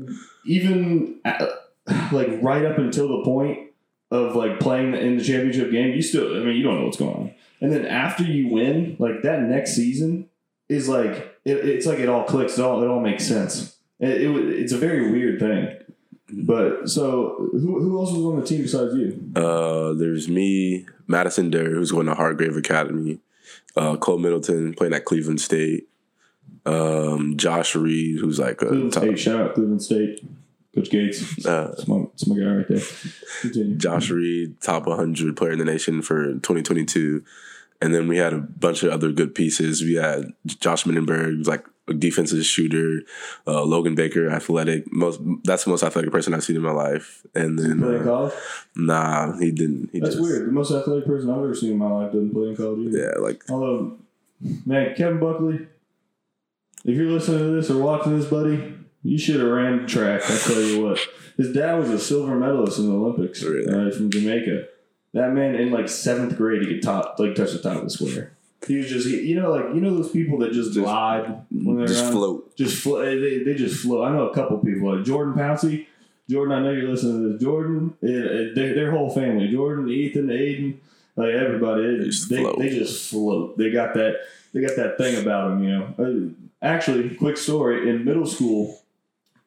even 0.44 1.20
at, 1.24 1.40
like 2.12 2.28
right 2.42 2.64
up 2.64 2.78
until 2.78 3.08
the 3.18 3.24
point 3.24 3.70
of 4.10 4.34
like 4.36 4.60
playing 4.60 4.94
in 4.94 5.16
the 5.16 5.24
championship 5.24 5.70
game, 5.70 5.92
you 5.94 6.02
still, 6.02 6.36
I 6.36 6.44
mean, 6.44 6.56
you 6.56 6.62
don't 6.62 6.78
know 6.78 6.84
what's 6.84 6.98
going 6.98 7.14
on. 7.14 7.34
And 7.60 7.72
then 7.72 7.86
after 7.86 8.24
you 8.24 8.48
win, 8.48 8.96
like 8.98 9.22
that 9.22 9.40
next 9.42 9.74
season 9.74 10.28
is 10.68 10.88
like 10.88 11.38
it, 11.44 11.58
it's 11.68 11.86
like 11.86 11.98
it 12.00 12.08
all 12.08 12.24
clicks. 12.24 12.58
It 12.58 12.62
all 12.64 12.82
it 12.82 12.86
all 12.88 13.00
makes 13.00 13.24
sense. 13.26 13.76
It, 14.00 14.22
it, 14.22 14.30
it's 14.58 14.72
a 14.72 14.78
very 14.78 15.12
weird 15.12 15.38
thing. 15.38 15.76
But 16.34 16.88
so, 16.88 17.48
who, 17.52 17.78
who 17.80 17.98
else 18.00 18.10
was 18.10 18.24
on 18.24 18.40
the 18.40 18.46
team 18.46 18.62
besides 18.62 18.94
you? 18.94 19.30
Uh, 19.36 19.92
there's 19.92 20.28
me, 20.28 20.86
Madison 21.12 21.50
Durr, 21.50 21.70
who's 21.70 21.92
going 21.92 22.06
to 22.06 22.14
Hargrave 22.14 22.56
Academy. 22.56 23.20
Uh, 23.76 23.96
Cole 23.96 24.18
Middleton 24.18 24.74
playing 24.74 24.94
at 24.94 25.04
Cleveland 25.04 25.40
State. 25.40 25.88
Um, 26.66 27.36
Josh 27.36 27.74
Reed, 27.76 28.18
who's 28.18 28.38
like 28.40 28.62
a 28.62 28.66
Cleveland 28.66 28.92
top, 28.92 29.04
State. 29.04 29.18
Shout 29.18 29.40
out 29.40 29.54
Cleveland 29.54 29.82
State. 29.82 30.20
Coach 30.74 30.90
Gates. 30.90 31.46
uh, 31.46 31.68
That's 31.68 31.86
my, 31.86 31.98
my 32.26 32.36
guy 32.38 32.54
right 32.56 32.68
there. 32.68 32.80
Continue. 33.42 33.76
Josh 33.76 34.08
Reed, 34.10 34.58
top 34.60 34.86
100 34.86 35.36
player 35.36 35.52
in 35.52 35.58
the 35.58 35.66
nation 35.66 36.00
for 36.00 36.32
2022. 36.32 37.22
And 37.82 37.92
then 37.92 38.06
we 38.06 38.16
had 38.18 38.32
a 38.32 38.38
bunch 38.38 38.82
of 38.84 38.92
other 38.92 39.10
good 39.12 39.34
pieces. 39.34 39.82
We 39.82 39.94
had 39.94 40.32
Josh 40.46 40.84
Mindenberg, 40.84 41.46
like 41.48 41.66
a 41.88 41.94
defensive 41.94 42.44
shooter. 42.44 43.02
Uh, 43.46 43.64
Logan 43.64 43.96
Baker, 43.96 44.30
athletic. 44.30 44.84
Most 44.92 45.20
that's 45.44 45.64
the 45.64 45.70
most 45.70 45.82
athletic 45.82 46.12
person 46.12 46.32
I've 46.32 46.44
seen 46.44 46.54
in 46.56 46.62
my 46.62 46.70
life. 46.70 47.26
And 47.34 47.58
then 47.58 47.80
Play 47.80 47.96
in 47.96 48.02
uh, 48.02 48.04
college? 48.04 48.32
nah, 48.76 49.36
he 49.38 49.50
didn't. 49.50 49.90
He 49.92 49.98
That's 50.00 50.14
just, 50.14 50.22
weird. 50.22 50.46
The 50.48 50.52
most 50.52 50.70
athletic 50.70 51.06
person 51.06 51.28
I've 51.30 51.38
ever 51.38 51.54
seen 51.54 51.72
in 51.72 51.78
my 51.78 51.90
life 51.90 52.12
doesn't 52.12 52.32
play 52.32 52.50
in 52.50 52.56
college 52.56 52.86
either. 52.86 52.98
Yeah, 52.98 53.18
like 53.20 53.42
Although, 53.50 53.98
man, 54.64 54.94
Kevin 54.94 55.18
Buckley, 55.18 55.66
if 56.84 56.96
you're 56.96 57.10
listening 57.10 57.40
to 57.40 57.50
this 57.50 57.68
or 57.70 57.78
watching 57.82 58.16
this, 58.18 58.28
buddy, 58.28 58.74
you 59.02 59.18
should 59.18 59.40
have 59.40 59.48
ran 59.48 59.86
track. 59.88 60.22
I 60.24 60.36
tell 60.38 60.60
you 60.60 60.84
what, 60.84 61.00
his 61.36 61.52
dad 61.52 61.78
was 61.80 61.90
a 61.90 61.98
silver 61.98 62.36
medalist 62.36 62.78
in 62.78 62.86
the 62.86 62.92
Olympics 62.94 63.42
Really? 63.42 63.66
uh, 63.66 63.90
from 63.90 64.08
Jamaica. 64.10 64.66
That 65.14 65.32
man 65.32 65.54
in 65.54 65.70
like 65.70 65.88
seventh 65.88 66.36
grade, 66.36 66.62
he 66.62 66.68
could 66.68 66.82
top 66.82 67.18
like 67.18 67.34
touch 67.34 67.52
the 67.52 67.58
top 67.58 67.76
of 67.78 67.84
the 67.84 67.90
square. 67.90 68.32
He 68.66 68.76
was 68.76 68.88
just, 68.88 69.08
he, 69.08 69.20
you 69.22 69.34
know, 69.40 69.50
like 69.50 69.74
you 69.74 69.80
know 69.80 69.94
those 69.96 70.10
people 70.10 70.38
that 70.38 70.52
just, 70.52 70.68
Just- 70.72 70.78
glide 70.84 71.42
when 71.50 71.76
they're 71.78 71.86
just 71.86 72.04
around? 72.04 72.12
float. 72.12 72.56
just 72.56 72.82
flo- 72.82 73.00
eh, 73.00 73.16
they, 73.16 73.42
they 73.42 73.54
just 73.54 73.82
float. 73.82 74.06
I 74.06 74.12
know 74.12 74.28
a 74.28 74.34
couple 74.34 74.58
people 74.58 74.94
like 74.94 75.04
Jordan 75.04 75.34
Pouncey. 75.34 75.86
Jordan, 76.30 76.54
I 76.56 76.62
know 76.62 76.70
you're 76.70 76.88
listening 76.88 77.22
to 77.24 77.28
this. 77.32 77.42
Jordan, 77.42 77.94
it, 78.00 78.08
it, 78.10 78.54
their, 78.54 78.74
their 78.74 78.90
whole 78.92 79.10
family, 79.10 79.48
Jordan, 79.48 79.88
Ethan, 79.90 80.28
Aiden, 80.28 80.76
Like 81.16 81.30
everybody, 81.34 81.98
They 81.98 82.04
just 82.04 82.30
they, 82.30 82.36
float. 82.40 82.58
they 82.60 82.68
just 82.70 83.10
float. 83.10 83.58
They 83.58 83.70
got 83.70 83.94
that. 83.94 84.14
They 84.54 84.60
got 84.60 84.76
that 84.76 84.96
thing 84.96 85.20
about 85.20 85.48
them, 85.48 85.64
you 85.64 85.78
know. 85.78 85.94
Uh, 85.98 86.64
actually, 86.64 87.10
quick 87.16 87.36
story. 87.36 87.90
In 87.90 88.04
middle 88.04 88.26
school, 88.26 88.78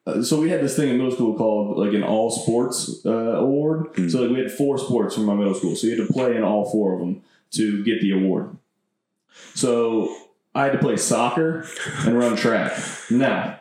uh, 0.05 0.21
so 0.21 0.39
we 0.39 0.49
had 0.49 0.61
this 0.61 0.75
thing 0.75 0.89
in 0.89 0.97
middle 0.97 1.11
school 1.11 1.35
called 1.35 1.77
like 1.77 1.93
an 1.93 2.03
all 2.03 2.29
sports 2.29 3.03
uh, 3.05 3.09
award. 3.09 3.93
Mm. 3.93 4.11
So 4.11 4.21
like 4.21 4.31
we 4.31 4.39
had 4.39 4.51
four 4.51 4.77
sports 4.77 5.15
from 5.15 5.25
my 5.25 5.33
middle 5.33 5.55
school. 5.55 5.75
So 5.75 5.87
you 5.87 5.97
had 5.97 6.07
to 6.07 6.13
play 6.13 6.35
in 6.35 6.43
all 6.43 6.69
four 6.69 6.93
of 6.93 6.99
them 6.99 7.21
to 7.51 7.83
get 7.83 8.01
the 8.01 8.11
award. 8.11 8.55
So 9.53 10.15
I 10.53 10.63
had 10.63 10.73
to 10.73 10.79
play 10.79 10.97
soccer 10.97 11.65
and 12.05 12.17
run 12.17 12.35
track. 12.35 12.77
Now, 13.09 13.59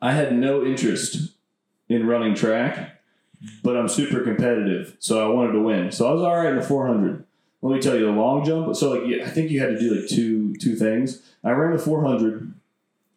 I 0.00 0.12
had 0.12 0.34
no 0.34 0.64
interest 0.64 1.32
in 1.88 2.06
running 2.06 2.34
track, 2.34 3.00
but 3.62 3.76
I'm 3.76 3.88
super 3.88 4.20
competitive, 4.20 4.96
so 4.98 5.24
I 5.24 5.32
wanted 5.32 5.52
to 5.52 5.60
win. 5.60 5.92
So 5.92 6.08
I 6.08 6.12
was 6.12 6.22
all 6.22 6.36
right 6.36 6.50
in 6.50 6.56
the 6.56 6.62
400. 6.62 7.24
Let 7.62 7.74
me 7.74 7.80
tell 7.80 7.94
you, 7.94 8.06
the 8.06 8.12
long 8.12 8.44
jump. 8.44 8.74
So 8.76 8.92
like, 8.92 9.22
I 9.22 9.28
think 9.28 9.50
you 9.50 9.60
had 9.60 9.70
to 9.70 9.78
do 9.78 9.94
like 9.94 10.08
two 10.08 10.54
two 10.56 10.76
things. 10.76 11.22
I 11.44 11.50
ran 11.50 11.76
the 11.76 11.82
400. 11.82 12.54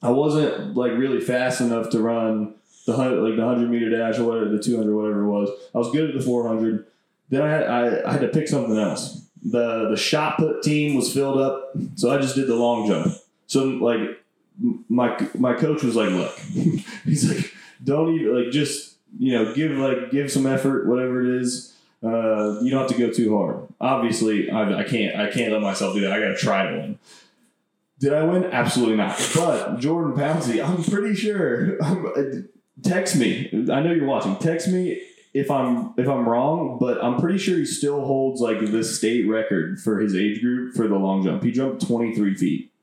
I 0.03 0.09
wasn't 0.09 0.75
like 0.75 0.91
really 0.91 1.21
fast 1.21 1.61
enough 1.61 1.89
to 1.91 1.99
run 1.99 2.55
the 2.85 2.93
hundred 2.93 3.21
like 3.21 3.37
the 3.37 3.45
100 3.45 3.69
meter 3.69 3.89
dash 3.89 4.19
or 4.19 4.25
whatever 4.25 4.49
the 4.49 4.61
200 4.61 4.93
whatever 4.93 5.23
it 5.23 5.27
was. 5.27 5.49
I 5.73 5.77
was 5.77 5.89
good 5.91 6.09
at 6.09 6.15
the 6.15 6.21
400. 6.21 6.85
Then 7.29 7.41
I 7.41 7.49
had, 7.49 7.63
I, 7.63 8.09
I 8.09 8.11
had 8.11 8.21
to 8.21 8.27
pick 8.27 8.49
something 8.49 8.77
else. 8.77 9.25
The 9.43 9.89
the 9.89 9.97
shot 9.97 10.37
put 10.37 10.61
team 10.61 10.95
was 10.95 11.13
filled 11.13 11.39
up, 11.39 11.71
so 11.95 12.11
I 12.11 12.17
just 12.17 12.35
did 12.35 12.47
the 12.47 12.55
long 12.55 12.87
jump. 12.87 13.15
So 13.47 13.63
like 13.63 14.21
my 14.89 15.17
my 15.37 15.53
coach 15.53 15.83
was 15.83 15.95
like, 15.95 16.09
look, 16.09 16.37
he's 17.05 17.33
like, 17.33 17.53
don't 17.83 18.13
even 18.13 18.43
like 18.43 18.51
just 18.51 18.95
you 19.17 19.33
know 19.33 19.53
give 19.53 19.71
like 19.71 20.11
give 20.11 20.31
some 20.31 20.45
effort, 20.45 20.87
whatever 20.87 21.21
it 21.21 21.41
is. 21.41 21.71
Uh, 22.03 22.59
you 22.61 22.69
don't 22.69 22.81
have 22.81 22.89
to 22.89 22.97
go 22.97 23.09
too 23.09 23.37
hard. 23.37 23.65
Obviously, 23.79 24.49
I, 24.49 24.81
I 24.81 24.83
can't 24.83 25.15
I 25.15 25.31
can't 25.31 25.53
let 25.53 25.61
myself 25.61 25.93
do 25.93 26.01
that. 26.01 26.11
I 26.11 26.19
got 26.19 26.27
to 26.27 26.35
try 26.35 26.69
win. 26.71 26.99
Did 28.03 28.11
I 28.13 28.25
win? 28.25 28.43
Absolutely 28.43 28.97
not. 28.97 29.17
But 29.33 29.79
Jordan 29.79 30.11
Pouncey, 30.11 30.61
I'm 30.61 30.83
pretty 30.83 31.15
sure. 31.15 31.77
text 32.83 33.15
me. 33.15 33.47
I 33.71 33.79
know 33.79 33.93
you're 33.93 34.05
watching. 34.05 34.35
Text 34.39 34.67
me 34.67 35.01
if 35.33 35.49
I'm 35.49 35.93
if 35.95 36.09
I'm 36.09 36.27
wrong, 36.27 36.79
but 36.81 37.01
I'm 37.01 37.17
pretty 37.17 37.37
sure 37.37 37.57
he 37.57 37.63
still 37.63 38.03
holds 38.03 38.41
like 38.41 38.59
the 38.59 38.83
state 38.83 39.25
record 39.25 39.79
for 39.79 40.01
his 40.01 40.17
age 40.17 40.41
group 40.41 40.75
for 40.75 40.89
the 40.89 40.97
long 40.97 41.23
jump. 41.23 41.43
He 41.43 41.51
jumped 41.53 41.87
23 41.87 42.35
feet 42.35 42.73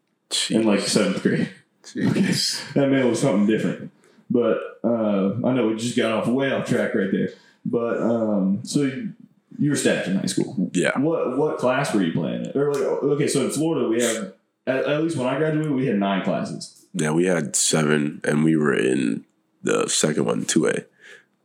in 0.49 0.65
like 0.65 0.81
seventh 0.81 1.23
grade. 1.23 1.51
Jeez. 1.85 2.73
That 2.73 2.89
man 2.89 3.07
was 3.07 3.21
something 3.21 3.47
different. 3.47 3.91
But 4.31 4.79
uh, 4.83 5.35
I 5.45 5.53
know 5.53 5.67
we 5.67 5.77
just 5.77 5.99
got 5.99 6.13
off 6.13 6.29
way 6.29 6.51
off 6.51 6.67
track 6.67 6.95
right 6.95 7.13
there. 7.13 7.29
But 7.67 8.01
um, 8.01 8.61
so 8.65 8.91
you 9.59 9.69
were 9.69 9.77
staffed 9.77 10.09
in 10.09 10.17
high 10.17 10.25
school. 10.25 10.71
Yeah. 10.73 10.99
What 10.99 11.37
what 11.37 11.59
class 11.59 11.93
were 11.93 12.03
you 12.03 12.15
playing 12.15 12.47
at? 12.47 12.57
Or 12.57 12.73
like 12.73 12.83
okay, 12.83 13.27
so 13.29 13.45
in 13.45 13.51
Florida 13.51 13.87
we 13.87 14.03
have 14.03 14.33
at, 14.71 14.85
at 14.87 15.03
least 15.03 15.17
when 15.17 15.27
I 15.27 15.37
graduated 15.39 15.73
we 15.73 15.87
had 15.87 15.99
nine 15.99 16.23
classes. 16.25 16.87
Yeah, 16.93 17.11
we 17.13 17.25
had 17.27 17.55
seven, 17.55 18.21
and 18.25 18.43
we 18.45 18.57
were 18.57 18.75
in 18.75 19.25
the 19.63 19.89
second 19.89 20.25
one, 20.25 20.45
2A. 20.45 20.87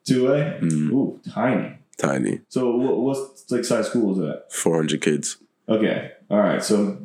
Two 0.05 0.31
A. 0.31 0.59
Mm, 0.61 0.91
Ooh, 0.91 1.19
tiny. 1.31 1.77
tiny, 1.97 2.41
So 2.49 2.75
what 2.75 2.97
what's 2.97 3.49
like 3.51 3.65
size 3.65 3.87
school 3.87 4.11
is 4.13 4.17
that? 4.19 4.51
400 4.53 5.01
kids. 5.01 5.37
Okay. 5.67 6.11
All 6.29 6.37
right. 6.39 6.63
So 6.63 6.97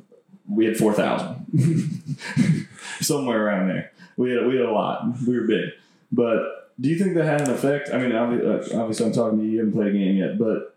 we 0.48 0.66
had 0.66 0.76
four 0.76 0.92
thousand, 0.92 1.46
somewhere 3.00 3.46
around 3.46 3.68
there. 3.68 3.92
We 4.16 4.32
had 4.32 4.46
we 4.46 4.56
had 4.56 4.66
a 4.66 4.72
lot. 4.72 5.04
We 5.26 5.38
were 5.38 5.46
big. 5.46 5.70
But 6.12 6.72
do 6.80 6.88
you 6.90 6.98
think 6.98 7.14
that 7.14 7.24
had 7.24 7.42
an 7.42 7.54
effect? 7.54 7.90
I 7.92 7.98
mean, 7.98 8.12
uh, 8.12 8.62
obviously, 8.74 9.06
I'm 9.06 9.12
talking 9.12 9.38
to 9.38 9.44
you. 9.44 9.50
You 9.52 9.58
haven't 9.60 9.72
played 9.74 9.88
a 9.94 9.98
game 9.98 10.16
yet, 10.16 10.38
but 10.38 10.76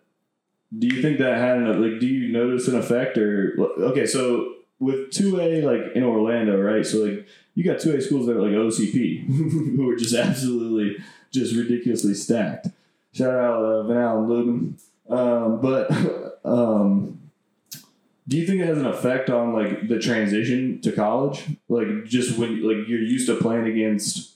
do 0.77 0.88
you 0.88 1.01
think 1.01 1.19
that 1.19 1.38
had 1.38 1.57
an 1.57 1.81
like? 1.81 2.00
Do 2.00 2.07
you 2.07 2.31
notice 2.31 2.67
an 2.67 2.77
effect 2.77 3.17
or 3.17 3.55
okay? 3.91 4.05
So 4.05 4.52
with 4.83 5.11
two 5.11 5.39
A 5.39 5.61
like 5.61 5.95
in 5.95 6.03
Orlando, 6.03 6.59
right? 6.59 6.85
So 6.85 6.99
like 6.99 7.27
you 7.55 7.63
got 7.63 7.79
two 7.79 7.95
A 7.95 8.01
schools 8.01 8.25
that 8.27 8.37
are 8.37 8.41
like 8.41 8.51
OCP, 8.51 9.25
who 9.75 9.89
are 9.89 9.95
just 9.95 10.13
absolutely 10.13 11.03
just 11.31 11.55
ridiculously 11.55 12.13
stacked. 12.13 12.67
Shout 13.11 13.35
out 13.35 13.63
uh, 13.63 13.83
Van 13.83 13.97
Allen 13.97 14.27
Lubin. 14.27 14.77
Um, 15.09 15.61
but 15.61 15.91
um, 16.45 17.19
do 18.27 18.37
you 18.37 18.45
think 18.45 18.61
it 18.61 18.67
has 18.67 18.77
an 18.77 18.85
effect 18.85 19.29
on 19.29 19.53
like 19.53 19.87
the 19.87 19.99
transition 19.99 20.81
to 20.81 20.91
college? 20.91 21.43
Like 21.69 22.05
just 22.05 22.37
when 22.37 22.61
like 22.67 22.87
you're 22.87 23.01
used 23.01 23.27
to 23.27 23.35
playing 23.35 23.67
against 23.67 24.31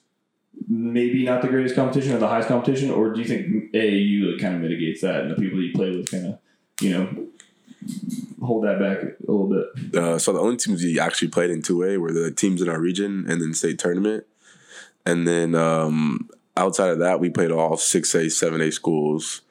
maybe 0.68 1.24
not 1.24 1.42
the 1.42 1.48
greatest 1.48 1.76
competition 1.76 2.14
or 2.14 2.20
the 2.20 2.28
highest 2.28 2.48
competition, 2.48 2.92
or 2.92 3.14
do 3.14 3.22
you 3.22 3.28
think 3.28 3.72
AAU 3.74 4.34
like, 4.34 4.42
kind 4.42 4.56
of 4.56 4.62
mitigates 4.62 5.02
that 5.02 5.22
and 5.22 5.32
the 5.32 5.36
people 5.36 5.62
you 5.62 5.74
play 5.74 5.92
with 5.92 6.10
kind 6.10 6.28
of 6.28 6.40
you 6.82 6.92
know 6.92 7.28
hold 8.42 8.64
that 8.66 8.80
back 8.80 8.98
a 9.04 9.32
little 9.32 9.48
bit? 9.48 9.96
Uh, 9.96 10.18
so 10.20 10.34
the 10.34 10.40
only 10.40 10.58
teams 10.58 10.84
we 10.84 11.00
actually 11.00 11.30
played 11.30 11.50
in 11.50 11.62
2A 11.62 11.98
were 11.98 12.12
the 12.12 12.32
teams 12.32 12.62
in 12.62 12.70
our 12.70 12.80
region 12.80 13.26
and 13.30 13.42
then 13.42 13.54
state 13.54 13.80
tournament. 13.80 14.26
And 15.06 15.28
then 15.28 15.56
um, 15.56 16.30
outside 16.56 16.90
of 16.90 17.00
that, 17.00 17.20
we 17.20 17.30
played 17.30 17.52
all 17.52 17.78
6A, 17.78 18.26
7A 18.26 18.74
schools. 18.74 19.42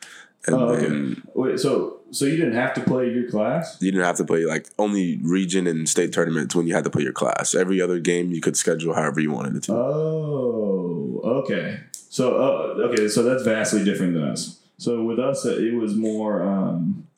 And 0.47 0.55
Oh, 0.57 0.69
okay. 0.69 0.87
then 0.87 1.23
Wait, 1.35 1.59
so 1.59 2.01
so 2.13 2.25
you 2.25 2.37
didn't 2.37 2.55
have 2.55 2.73
to 2.75 2.81
play 2.83 3.11
your 3.11 3.29
class? 3.29 3.79
you 3.81 3.91
didn't 3.91 4.05
have 4.05 4.17
to 4.19 4.25
play 4.25 4.45
like 4.45 4.69
only 4.79 5.19
region 5.23 5.67
and 5.67 5.89
state 5.89 6.13
tournaments 6.13 6.55
when 6.55 6.69
you 6.69 6.75
had 6.75 6.85
to 6.85 6.91
play 6.91 7.03
your 7.03 7.13
class. 7.13 7.53
Every 7.55 7.81
other 7.81 7.99
game 7.99 8.31
you 8.31 8.41
could 8.41 8.57
schedule 8.57 8.95
however 8.95 9.19
you 9.21 9.33
wanted 9.33 9.57
it 9.57 9.63
to. 9.65 9.73
Oh, 9.73 11.21
okay. 11.43 11.81
So 11.93 12.37
uh, 12.37 12.89
okay, 12.89 13.09
so 13.09 13.23
that's 13.25 13.43
vastly 13.43 13.83
different 13.85 14.15
than 14.15 14.23
us. 14.25 14.61
So 14.79 15.03
with 15.03 15.19
us, 15.19 15.45
it 15.45 15.75
was 15.75 15.97
more. 15.97 16.43
Um, 16.43 17.09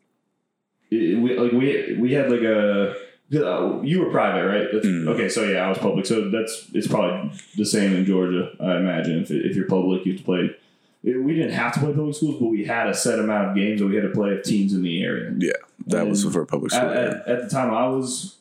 it, 0.90 1.18
we 1.18 1.38
like 1.38 1.52
we 1.52 1.96
we 1.98 2.12
had 2.12 2.30
like 2.30 2.40
a. 2.42 2.90
Uh, 3.30 3.82
you 3.82 4.00
were 4.02 4.10
private, 4.10 4.46
right? 4.48 4.68
That's, 4.72 4.86
Mm. 4.86 5.06
Okay, 5.08 5.28
so 5.28 5.44
yeah, 5.44 5.58
I 5.66 5.68
was 5.68 5.76
public. 5.76 6.06
So 6.06 6.30
that's 6.30 6.66
it's 6.72 6.86
probably 6.88 7.30
the 7.58 7.66
same 7.66 7.94
in 7.94 8.06
Georgia. 8.06 8.52
I 8.58 8.76
imagine 8.78 9.20
if, 9.22 9.30
if 9.30 9.54
you're 9.54 9.66
public, 9.66 10.06
you 10.06 10.12
have 10.12 10.20
to 10.20 10.24
play. 10.24 10.56
we 11.02 11.34
didn't 11.34 11.52
have 11.52 11.74
to 11.74 11.80
play 11.80 11.92
public 11.92 12.16
schools, 12.16 12.36
but 12.40 12.46
we 12.48 12.64
had 12.64 12.88
a 12.88 12.94
set 12.94 13.18
amount 13.18 13.48
of 13.50 13.54
games 13.54 13.80
that 13.80 13.86
we 13.86 13.96
had 13.96 14.04
to 14.04 14.10
play 14.10 14.30
with 14.30 14.44
teams 14.44 14.72
in 14.72 14.82
the 14.82 15.02
area. 15.02 15.34
Yeah, 15.36 15.52
that 15.88 16.06
was 16.08 16.24
And 16.24 16.32
for 16.32 16.46
public 16.46 16.72
at, 16.72 16.78
school. 16.78 16.90
yeah. 16.94 17.00
at, 17.00 17.28
at 17.28 17.42
the 17.42 17.50
time 17.50 17.70
I 17.70 17.86
was 17.88 18.36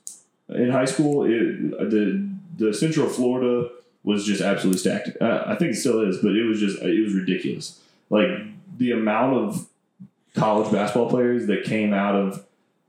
in 0.48 0.70
high 0.70 0.86
school, 0.86 1.25
it, 1.25 1.92
the 1.92 2.25
the 2.58 2.74
Central 2.74 3.10
Florida 3.10 3.70
was 4.06 4.24
just 4.25 4.42
absolutely 4.42 4.80
stacked. 4.80 5.10
Uh, 5.20 5.44
I 5.46 5.56
think 5.56 5.72
it 5.74 5.75
still 5.75 6.00
is, 6.00 6.20
but 6.20 6.32
it 6.34 6.44
was 6.44 6.62
just 6.62 6.82
it 6.82 7.04
was 7.04 7.13
ridiculous. 7.13 7.82
Like 8.10 8.30
the 8.77 8.92
amount 8.94 9.34
of 9.36 9.68
college 10.38 10.72
basketball 10.72 11.10
players 11.10 11.48
that 11.48 11.63
came 11.63 11.94
out 11.94 12.15
of 12.15 12.46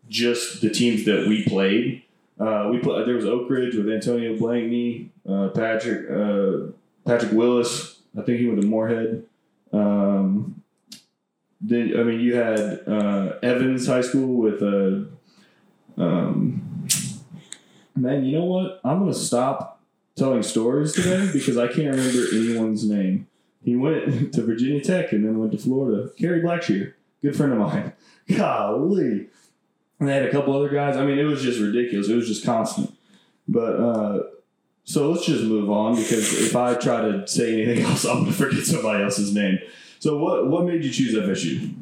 just 0.09 0.61
the 0.61 0.71
teams 0.71 1.05
that 1.05 1.27
we 1.27 1.45
played. 1.45 2.03
Uh, 2.39 2.69
we 2.71 2.79
put 2.79 3.05
there 3.07 3.17
was 3.17 3.27
Oak 3.27 3.51
Ridge 3.51 3.75
with 3.75 3.89
Antonio 3.89 4.37
Blakeney, 4.37 5.11
uh, 5.29 5.49
Patrick 5.49 6.09
uh, 6.11 6.73
Patrick 7.05 7.33
Willis. 7.33 8.01
I 8.17 8.23
think 8.23 8.39
he 8.39 8.47
went 8.47 8.61
to 8.61 8.67
Moorhead. 8.67 9.25
Um, 9.73 10.63
then 11.61 11.99
I 11.99 12.05
mean 12.05 12.21
you 12.21 12.37
had 12.37 12.81
uh, 12.87 13.35
Evans 13.43 13.87
High 13.87 14.03
School 14.03 14.37
with 14.37 14.63
uh, 14.63 16.01
um, 16.01 16.87
man. 17.97 18.25
You 18.25 18.39
know 18.39 18.45
what? 18.45 18.81
I'm 18.85 19.01
gonna 19.01 19.15
stop 19.15 19.81
telling 20.15 20.43
stories 20.43 20.93
today 20.93 21.29
because 21.33 21.57
I 21.57 21.67
can't 21.67 21.97
remember 21.97 22.25
anyone's 22.33 22.89
name. 22.89 23.27
He 23.65 23.75
went 23.75 24.33
to 24.35 24.43
Virginia 24.43 24.81
Tech 24.81 25.13
and 25.13 25.25
then 25.25 25.39
went 25.39 25.53
to 25.53 25.59
Florida. 25.59 26.11
Kerry 26.19 26.41
Blackshear, 26.41 26.95
good 27.23 27.37
friend 27.37 27.53
of 27.53 27.59
mine. 27.59 27.93
Golly. 28.37 29.29
And 30.01 30.09
they 30.09 30.15
had 30.15 30.25
a 30.25 30.31
couple 30.31 30.55
other 30.57 30.69
guys. 30.69 30.97
I 30.97 31.05
mean, 31.05 31.19
it 31.19 31.25
was 31.25 31.43
just 31.43 31.61
ridiculous. 31.61 32.09
It 32.09 32.15
was 32.15 32.29
just 32.29 32.45
constant. 32.45 32.95
But 33.49 33.75
uh, 33.81 34.23
so 34.85 35.11
let's 35.11 35.27
just 35.27 35.45
move 35.45 35.71
on 35.71 35.97
because 35.97 36.41
if 36.41 36.55
I 36.55 36.75
try 36.75 37.01
to 37.01 37.27
say 37.27 37.63
anything 37.63 37.85
else, 37.91 38.05
I'm 38.05 38.21
gonna 38.21 38.33
forget 38.33 38.65
somebody 38.65 39.03
else's 39.03 39.35
name. 39.35 39.59
So 39.99 40.19
what 40.19 40.47
what 40.49 40.65
made 40.65 40.85
you 40.85 40.93
choose 40.93 41.15
FSU? 41.15 41.75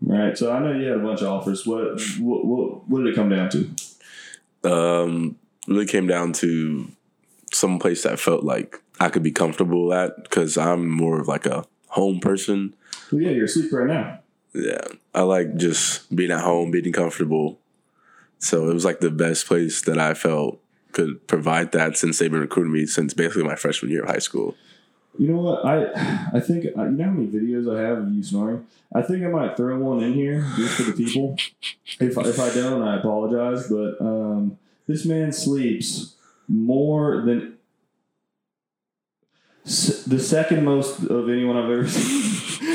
Right. 0.00 0.36
So 0.36 0.52
I 0.52 0.58
know 0.58 0.72
you 0.72 0.86
had 0.86 0.96
a 0.96 1.00
bunch 1.00 1.20
of 1.20 1.28
offers. 1.28 1.64
What 1.64 2.00
what 2.18 2.44
what, 2.44 2.88
what 2.88 2.98
did 3.04 3.08
it 3.08 3.14
come 3.14 3.28
down 3.28 3.50
to? 3.50 3.70
um, 4.64 5.36
really 5.66 5.86
came 5.86 6.06
down 6.06 6.32
to 6.34 6.90
some 7.52 7.78
place 7.78 8.02
that 8.02 8.18
felt 8.18 8.44
like 8.44 8.80
I 8.98 9.08
could 9.08 9.22
be 9.22 9.32
comfortable 9.32 9.92
at 9.92 10.22
because 10.22 10.56
I'm 10.56 10.88
more 10.88 11.20
of 11.20 11.28
like 11.28 11.46
a 11.46 11.64
home 11.88 12.20
person. 12.20 12.74
Well, 13.10 13.22
yeah, 13.22 13.30
you're 13.30 13.46
asleep 13.46 13.72
right 13.72 13.86
now. 13.86 14.20
Yeah, 14.52 14.80
I 15.14 15.22
like 15.22 15.56
just 15.56 16.14
being 16.14 16.30
at 16.30 16.40
home, 16.40 16.70
being 16.70 16.92
comfortable. 16.92 17.58
So 18.38 18.68
it 18.68 18.74
was 18.74 18.84
like 18.84 19.00
the 19.00 19.10
best 19.10 19.46
place 19.46 19.82
that 19.82 19.98
I 19.98 20.14
felt 20.14 20.60
could 20.92 21.26
provide 21.28 21.72
that 21.72 21.96
since 21.96 22.18
they've 22.18 22.30
been 22.30 22.40
recruiting 22.40 22.72
me 22.72 22.86
since 22.86 23.14
basically 23.14 23.44
my 23.44 23.54
freshman 23.54 23.92
year 23.92 24.02
of 24.02 24.08
high 24.08 24.18
school. 24.18 24.56
You 25.18 25.28
know 25.28 25.40
what? 25.40 25.64
I 25.64 26.28
I 26.34 26.40
think 26.40 26.66
uh, 26.76 26.84
you 26.84 26.90
know 26.90 27.04
how 27.04 27.10
many 27.10 27.28
videos 27.28 27.74
I 27.74 27.80
have 27.82 27.98
of 27.98 28.12
you 28.12 28.22
snoring. 28.22 28.66
I 28.92 29.02
think 29.02 29.24
I 29.24 29.28
might 29.28 29.56
throw 29.56 29.78
one 29.78 30.02
in 30.02 30.14
here 30.14 30.44
just 30.56 30.74
for 30.74 30.82
the 30.82 30.92
people. 30.92 31.36
If 32.00 32.16
if 32.18 32.40
I 32.40 32.54
don't, 32.54 32.82
I 32.82 32.98
apologize. 32.98 33.68
But 33.68 34.00
um, 34.00 34.58
this 34.86 35.04
man 35.04 35.32
sleeps 35.32 36.16
more 36.48 37.22
than 37.22 37.56
the 39.64 40.18
second 40.18 40.64
most 40.64 41.04
of 41.04 41.28
anyone 41.28 41.56
I've 41.56 41.70
ever 41.70 41.88
seen. 41.88 42.69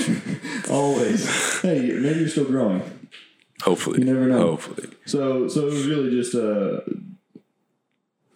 Always. 0.76 1.62
Hey, 1.62 1.80
maybe 1.94 2.20
you're 2.20 2.30
still 2.30 2.46
growing. 2.46 2.82
Hopefully, 3.62 4.00
You 4.00 4.06
never 4.06 4.26
know. 4.28 4.52
Hopefully, 4.52 4.90
So 5.06 5.48
so 5.48 5.62
it 5.62 5.74
was 5.74 5.88
really 5.88 6.10
just 6.12 6.34
a 6.36 6.84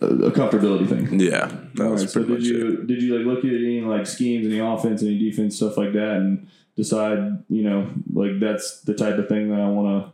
a, 0.02 0.08
comfortability 0.32 0.88
thing. 0.88 1.20
yeah. 1.20 1.52
That 1.76 1.86
All 1.86 1.92
was 1.92 2.02
right, 2.04 2.10
so 2.10 2.24
pretty 2.24 2.28
did 2.28 2.40
much 2.40 2.48
it. 2.50 2.56
you 2.56 2.84
did 2.88 3.04
you 3.04 3.18
like 3.18 3.26
look 3.28 3.40
at 3.46 3.52
any 3.52 3.82
like 3.82 4.08
schemes, 4.08 4.46
any 4.48 4.60
offense, 4.60 5.04
any 5.04 5.18
defense, 5.20 5.56
stuff 5.58 5.76
like 5.78 5.92
that, 5.94 6.16
and 6.18 6.48
decide 6.78 7.44
you 7.50 7.64
know 7.64 7.90
like 8.14 8.40
that's 8.40 8.82
the 8.82 8.94
type 8.94 9.18
of 9.18 9.28
thing 9.28 9.50
that 9.50 9.60
I 9.60 9.68
want 9.68 9.88
to 10.06 10.14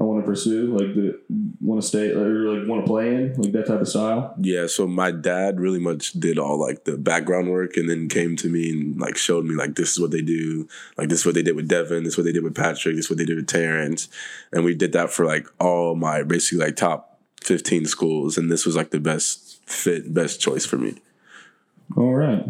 I 0.00 0.02
want 0.02 0.24
to 0.24 0.26
pursue, 0.26 0.76
like 0.76 0.92
the 0.94 1.20
want 1.60 1.80
to 1.80 1.86
stay 1.86 2.10
or 2.10 2.52
like 2.52 2.68
want 2.68 2.84
to 2.84 2.90
play 2.90 3.14
in, 3.14 3.34
like 3.34 3.52
that 3.52 3.68
type 3.68 3.80
of 3.80 3.86
style. 3.86 4.34
Yeah, 4.40 4.66
so 4.66 4.88
my 4.88 5.12
dad 5.12 5.60
really 5.60 5.78
much 5.78 6.14
did 6.14 6.36
all 6.36 6.58
like 6.58 6.84
the 6.84 6.96
background 6.96 7.48
work 7.48 7.76
and 7.76 7.88
then 7.88 8.08
came 8.08 8.34
to 8.36 8.48
me 8.48 8.70
and 8.72 9.00
like 9.00 9.16
showed 9.16 9.44
me 9.44 9.54
like 9.54 9.76
this 9.76 9.92
is 9.92 10.00
what 10.00 10.10
they 10.10 10.20
do. 10.20 10.66
Like 10.98 11.10
this 11.10 11.20
is 11.20 11.26
what 11.26 11.36
they 11.36 11.44
did 11.44 11.54
with 11.54 11.68
Devin, 11.68 12.02
this 12.02 12.14
is 12.14 12.18
what 12.18 12.24
they 12.24 12.32
did 12.32 12.42
with 12.42 12.56
Patrick, 12.56 12.96
this 12.96 13.04
is 13.04 13.10
what 13.10 13.18
they 13.18 13.24
did 13.24 13.36
with 13.36 13.46
Terrence. 13.46 14.08
And 14.52 14.64
we 14.64 14.74
did 14.74 14.92
that 14.92 15.10
for 15.10 15.24
like 15.24 15.46
all 15.60 15.94
my 15.94 16.24
basically 16.24 16.64
like 16.64 16.74
top 16.74 17.20
15 17.44 17.86
schools 17.86 18.36
and 18.36 18.50
this 18.50 18.66
was 18.66 18.74
like 18.74 18.90
the 18.90 18.98
best 18.98 19.60
fit, 19.64 20.12
best 20.12 20.40
choice 20.40 20.66
for 20.66 20.76
me. 20.76 20.96
All 21.96 22.14
right, 22.14 22.44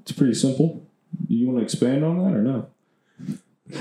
it's 0.00 0.10
pretty 0.10 0.34
simple. 0.34 0.84
Do 1.28 1.34
you 1.34 1.46
want 1.46 1.58
to 1.58 1.64
expand 1.64 2.04
on 2.04 2.18
that 2.18 2.36
or 2.36 2.42
no? 2.42 2.66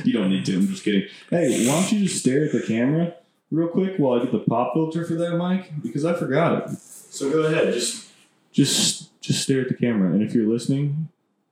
You 0.04 0.14
don't 0.14 0.30
need 0.30 0.46
to. 0.46 0.56
I'm 0.56 0.68
just 0.68 0.84
kidding. 0.84 1.08
Hey, 1.30 1.68
why 1.68 1.74
don't 1.82 1.92
you 1.92 2.06
just 2.08 2.20
stare 2.20 2.46
at 2.46 2.52
the 2.52 2.62
camera 2.62 3.14
real 3.52 3.68
quick 3.68 3.98
while 3.98 4.20
I 4.20 4.24
get 4.24 4.32
the 4.32 4.40
pop 4.40 4.74
filter 4.74 5.06
for 5.06 5.16
that 5.16 5.38
mic 5.38 5.72
because 5.82 6.06
I 6.06 6.14
forgot 6.14 6.70
it. 6.72 6.78
So 6.78 7.32
go 7.32 7.44
ahead, 7.44 7.74
just 7.74 8.10
just 8.52 9.22
just 9.22 9.42
stare 9.44 9.62
at 9.62 9.68
the 9.68 9.74
camera, 9.74 10.12
and 10.12 10.22
if 10.22 10.34
you're 10.34 10.48
listening, 10.48 11.10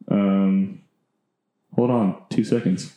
um, 0.09 0.81
hold 1.75 1.91
on 1.91 2.21
two 2.29 2.43
seconds. 2.43 2.93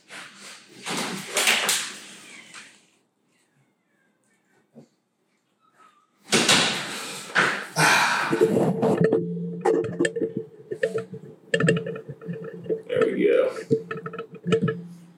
There 12.88 13.06
we 13.06 13.24
go. 13.24 13.56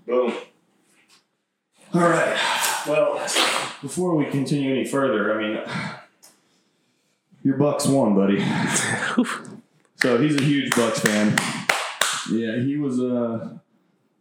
Boom. 0.07 0.35
All 1.95 2.01
right. 2.01 2.39
Well, 2.87 3.27
before 3.93 4.17
we 4.17 4.25
continue 4.25 4.73
any 4.73 4.87
further, 4.87 5.35
I 5.35 5.43
mean, 5.43 5.61
your 7.43 7.59
Bucks 7.59 7.87
won, 7.87 8.15
buddy. 8.15 8.39
so 9.97 10.17
he's 10.17 10.35
a 10.35 10.43
huge 10.43 10.75
Bucks 10.75 11.01
fan. 11.01 11.37
Yeah, 12.31 12.59
he 12.59 12.79
was. 12.79 12.99
Uh, 12.99 13.59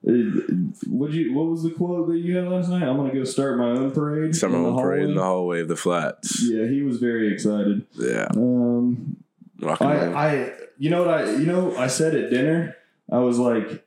what 0.04 1.12
you? 1.12 1.34
What 1.34 1.46
was 1.46 1.64
the 1.64 1.70
quote 1.70 2.10
that 2.10 2.18
you 2.18 2.36
had 2.36 2.50
last 2.50 2.68
night? 2.68 2.84
I'm 2.84 2.98
gonna 2.98 3.14
go 3.14 3.24
start 3.24 3.58
my 3.58 3.70
own 3.70 3.92
parade. 3.92 4.36
In 4.36 4.52
the 4.52 4.58
home 4.58 4.78
parade 4.78 5.10
in 5.10 5.16
the 5.16 5.24
hallway. 5.24 5.62
of 5.62 5.70
the 5.70 5.78
flats. 5.78 6.44
Yeah, 6.44 6.68
he 6.68 6.82
was 6.82 6.98
very 6.98 7.32
excited. 7.32 7.86
Yeah. 7.94 8.28
Um, 8.36 9.24
Rock 9.62 9.80
and 9.80 9.90
roll. 9.90 10.16
I, 10.18 10.28
I, 10.28 10.54
you 10.78 10.90
know 10.90 11.06
what 11.06 11.14
I, 11.14 11.32
you 11.32 11.46
know, 11.46 11.78
I 11.78 11.88
said 11.88 12.16
at 12.16 12.30
dinner, 12.30 12.76
I 13.10 13.20
was 13.20 13.38
like, 13.38 13.86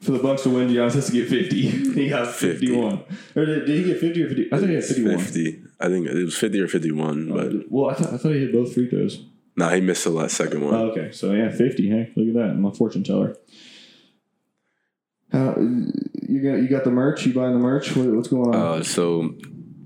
for 0.00 0.10
the 0.12 0.18
Bucks 0.18 0.42
to 0.42 0.50
win, 0.50 0.68
Giannis 0.68 0.94
has 0.94 1.06
to 1.06 1.12
get 1.12 1.28
fifty. 1.28 1.62
he 1.68 2.08
got 2.08 2.26
50. 2.28 2.50
fifty-one. 2.66 3.04
Or 3.36 3.44
did, 3.46 3.64
did 3.66 3.76
he 3.78 3.84
get 3.84 4.00
fifty 4.00 4.22
or 4.22 4.28
fifty? 4.28 4.48
I 4.52 4.56
think 4.58 4.68
he 4.70 4.74
had 4.74 4.84
fifty-one. 4.84 5.18
50. 5.18 5.62
I 5.80 5.88
think 5.88 6.06
it 6.06 6.24
was 6.24 6.36
50 6.38 6.60
or 6.60 6.68
51, 6.68 7.28
but 7.28 7.46
Uh, 7.46 7.50
well, 7.68 7.90
I 7.90 7.94
thought, 7.94 8.12
I 8.14 8.16
thought 8.16 8.32
he 8.32 8.40
hit 8.40 8.52
both 8.52 8.72
free 8.74 8.88
throws. 8.88 9.24
no, 9.56 9.68
he 9.68 9.80
missed 9.80 10.04
the 10.04 10.10
last 10.10 10.36
second 10.36 10.60
one. 10.64 10.74
Oh, 10.74 10.90
okay, 10.90 11.10
so 11.12 11.32
yeah, 11.32 11.50
fifty. 11.50 11.88
Hey, 11.88 12.10
look 12.16 12.28
at 12.28 12.34
that. 12.34 12.50
I'm 12.50 12.64
a 12.64 12.72
fortune 12.72 13.02
teller. 13.04 13.36
How 15.32 15.56
you 15.58 16.40
got? 16.42 16.56
You 16.62 16.68
got 16.68 16.84
the 16.84 16.90
merch? 16.90 17.26
You 17.26 17.34
buying 17.34 17.52
the 17.54 17.58
merch? 17.58 17.94
What, 17.96 18.06
what's 18.08 18.28
going 18.28 18.54
on? 18.54 18.78
Uh, 18.80 18.82
so 18.84 19.34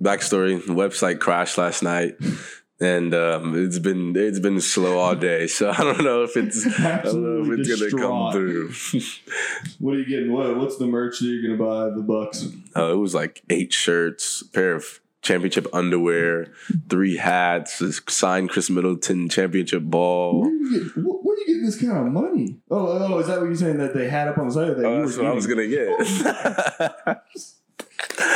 backstory: 0.02 0.64
the 0.64 0.72
website 0.74 1.20
crashed 1.20 1.56
last 1.58 1.82
night, 1.82 2.16
and 2.80 3.12
um, 3.14 3.54
it's 3.66 3.78
been 3.78 4.14
it's 4.16 4.38
been 4.38 4.60
slow 4.60 4.98
all 4.98 5.14
day. 5.16 5.46
So 5.46 5.70
I 5.70 5.76
don't 5.78 6.04
know 6.04 6.22
if 6.22 6.36
it's 6.36 6.64
I 6.80 7.02
don't 7.02 7.22
know 7.22 7.52
if 7.52 7.58
it's 7.60 7.92
gonna 7.92 8.02
come 8.02 8.32
through. 8.32 8.72
what 9.80 9.94
are 9.94 9.98
you 9.98 10.06
getting? 10.06 10.32
What 10.32 10.56
What's 10.56 10.76
the 10.78 10.86
merch 10.86 11.18
that 11.20 11.26
you're 11.26 11.56
gonna 11.56 11.70
buy? 11.70 11.90
The 11.94 12.02
Bucks. 12.02 12.46
uh, 12.76 12.92
it 12.92 12.96
was 12.96 13.14
like 13.14 13.42
eight 13.50 13.72
shirts, 13.72 14.42
a 14.42 14.46
pair 14.48 14.74
of 14.74 15.00
championship 15.20 15.66
underwear, 15.74 16.52
three 16.88 17.16
hats, 17.16 17.80
a 17.80 17.92
signed 18.08 18.50
Khris 18.50 18.70
Middleton 18.70 19.28
championship 19.28 19.82
Where 19.82 19.90
ball. 19.90 20.46
are 20.46 20.48
you 20.50 20.84
get, 20.84 20.96
where 21.04 21.34
are 21.34 21.38
you 21.40 21.46
getting 21.46 21.64
this 21.66 21.80
kind 21.80 22.06
of 22.06 22.12
money? 22.12 22.56
Oh, 22.70 23.14
oh, 23.14 23.18
is 23.18 23.26
that 23.26 23.38
what 23.40 23.46
you're 23.46 23.56
saying 23.56 23.78
that 23.78 23.94
they 23.94 24.08
had 24.08 24.28
up 24.28 24.38
on 24.38 24.46
the 24.48 24.54
side? 24.54 24.76
That 24.76 24.84
Oh, 24.86 24.94
you 24.94 25.00
that's 25.04 25.16
were 25.16 25.24
what 25.24 25.32
I 25.32 25.34
was 25.34 25.46
gonna 25.48 25.66
get. 25.66 27.18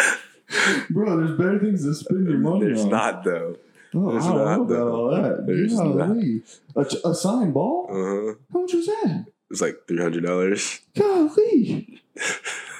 Bro, 0.90 1.16
there's 1.24 1.38
better 1.38 1.59
things 1.59 1.83
to 1.85 1.94
spend 1.94 2.28
your 2.28 2.38
money 2.40 2.66
There's 2.66 2.83
on. 2.83 2.90
not 2.90 3.24
though. 3.24 3.57
Oh, 3.94 4.11
there's 4.12 4.24
I 4.24 4.28
don't 4.28 4.38
not, 4.38 4.57
know 4.57 4.62
about 4.64 4.88
all 4.88 5.11
that. 5.11 5.46
There's 5.46 5.74
Golly. 5.76 6.42
A, 6.76 6.85
ch- 6.85 7.05
a 7.05 7.14
signed 7.14 7.52
ball? 7.52 7.87
Uh-huh. 7.90 8.35
How 8.52 8.61
much 8.61 8.72
was 8.72 8.87
that? 8.87 9.26
It's 9.50 9.61
like 9.61 9.76
three 9.87 10.00
hundred 10.00 10.24
dollars. 10.24 10.81
Golly. 10.96 12.00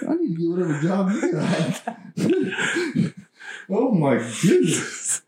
I 0.09 0.14
need 0.14 0.37
to 0.37 0.40
get 0.40 0.51
whatever 0.51 0.81
job 0.81 1.11
you 1.12 1.33
got. 1.33 3.14
oh 3.70 3.90
my 3.92 4.14
goodness. 4.42 5.22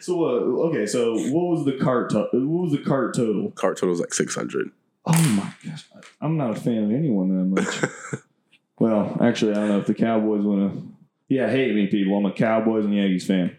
So 0.00 0.16
what? 0.16 0.68
okay, 0.68 0.86
so 0.86 1.14
what 1.14 1.46
was 1.56 1.64
the 1.64 1.78
cart? 1.78 2.10
To- 2.10 2.28
what 2.32 2.62
was 2.64 2.72
the 2.72 2.84
cart 2.84 3.14
total? 3.14 3.50
Cart 3.52 3.76
total 3.76 3.90
was 3.90 4.00
like 4.00 4.14
six 4.14 4.34
hundred. 4.34 4.70
Oh 5.06 5.12
my 5.36 5.52
gosh, 5.68 5.84
I'm 6.20 6.36
not 6.36 6.56
a 6.56 6.60
fan 6.60 6.84
of 6.84 6.90
anyone 6.92 7.54
that 7.54 7.62
much. 7.62 8.22
well, 8.78 9.16
actually, 9.20 9.52
I 9.52 9.56
don't 9.56 9.68
know 9.68 9.78
if 9.80 9.86
the 9.86 9.94
Cowboys 9.94 10.44
want 10.44 10.72
to. 10.72 10.88
Yeah, 11.28 11.50
hate 11.50 11.74
me, 11.74 11.88
people. 11.88 12.16
I'm 12.16 12.26
a 12.26 12.32
Cowboys 12.32 12.84
and 12.84 12.94
Yankees 12.94 13.26
fan. 13.26 13.58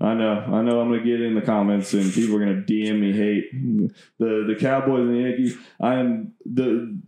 I 0.00 0.14
know, 0.14 0.32
I 0.32 0.62
know. 0.62 0.80
I'm 0.80 0.90
gonna 0.90 1.02
get 1.02 1.22
in 1.22 1.34
the 1.34 1.40
comments 1.40 1.94
and 1.94 2.12
people 2.12 2.36
are 2.36 2.40
gonna 2.40 2.62
DM 2.62 3.00
me 3.00 3.12
hate 3.12 3.50
the 4.18 4.44
the 4.46 4.56
Cowboys 4.58 5.00
and 5.00 5.14
the 5.14 5.20
Yankees. 5.20 5.56
I 5.80 5.94
am 5.94 6.34
the 6.44 7.00